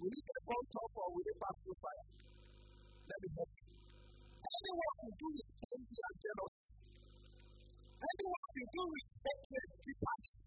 will 0.00 0.14
it 0.14 0.24
get 0.28 0.40
burnt 0.46 0.74
up 0.78 0.92
or 0.98 1.08
will 1.14 1.26
it 1.28 1.38
pass 1.42 1.56
through 1.62 1.78
fire? 1.82 2.06
Let 3.08 3.18
me 3.22 3.28
help 3.36 3.50
you. 3.58 3.66
Any 4.48 4.72
work 4.78 4.96
you 5.04 5.12
do 5.18 5.28
with 5.34 5.50
envy 5.68 5.98
and 6.08 6.16
jealousy, 6.24 6.64
any 7.98 8.26
work 8.32 8.50
you 8.58 8.66
do 8.74 8.82
with 8.88 9.08
hatred, 9.24 9.68
bitterness, 9.84 10.38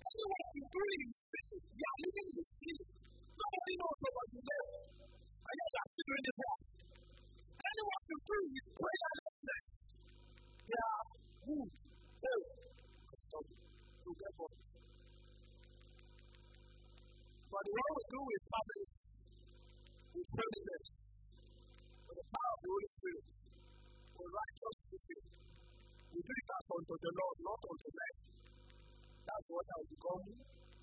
any 0.00 0.24
work 0.30 0.48
you 0.56 0.64
do 0.70 0.82
in 1.00 1.10
sin, 1.10 1.56
you 1.78 1.84
are 1.90 1.98
living 2.04 2.28
in 2.34 2.42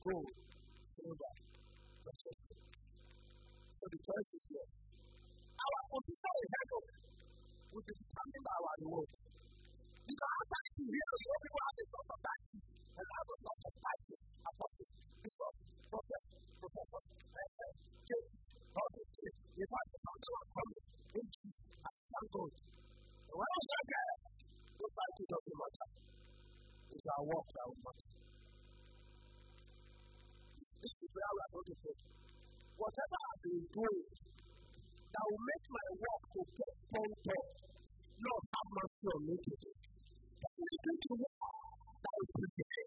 gold, 0.08 0.32
silver. 0.88 1.32
So 3.78 3.86
the 3.92 4.00
choice 4.00 4.32
is 4.40 4.46
here. 4.48 4.68
Our 5.58 5.82
position 5.92 6.34
in 6.38 6.48
heaven 6.56 6.84
will 7.76 7.84
be 7.84 7.94
determined 7.98 8.46
by 8.48 8.56
our 8.56 8.76
reward. 8.88 9.12
Because 10.08 10.34
after 10.40 10.60
hear, 10.88 10.88
you 10.88 11.28
know 11.28 11.40
people 11.44 11.64
have 11.68 11.78
a 11.78 11.86
of 12.08 12.20
title, 12.24 12.60
and 12.98 13.06
have 13.12 13.28
a 13.28 13.36
sort 13.44 13.62
of 13.68 13.74
title, 13.84 14.20
apostle, 14.48 14.88
bishop, 15.20 15.54
prophet, 15.92 16.24
professor, 16.64 17.02
king, 18.08 18.26
all 18.80 18.90
these 18.96 19.12
things. 19.12 19.36
In 19.58 19.68
fact, 19.68 19.90
something 20.08 20.32
will 20.32 20.50
come 20.56 20.72
into 21.20 21.42
assistant 21.52 22.28
God. 22.32 22.54
And 23.28 23.36
when 23.36 23.52
we 23.52 23.64
get 23.68 23.86
there, 23.92 24.16
those 24.80 24.94
titles 24.96 25.28
doesn't 25.28 25.58
matter. 25.60 25.88
It's 26.96 27.08
our 27.12 27.24
work 27.28 27.57
prayer 31.18 31.34
we 31.34 31.42
are 31.42 31.52
going 31.58 31.66
to. 31.66 31.92
Whatever 32.78 33.18
I've 33.26 33.42
been 33.42 33.64
doing 33.74 34.06
that 34.06 35.24
will 35.26 35.44
make 35.50 35.66
my 35.74 35.88
work 35.98 36.24
to 36.30 36.42
get 36.46 36.74
pointed, 36.94 37.44
Lord, 38.22 38.44
have 38.54 38.70
mercy 38.78 39.08
on 39.18 39.22
me 39.26 39.36
today. 39.42 39.78
Anything 40.38 40.98
to 41.02 41.12
work 41.18 41.38
that 42.06 42.14
will 42.18 42.32
prepare 42.38 42.87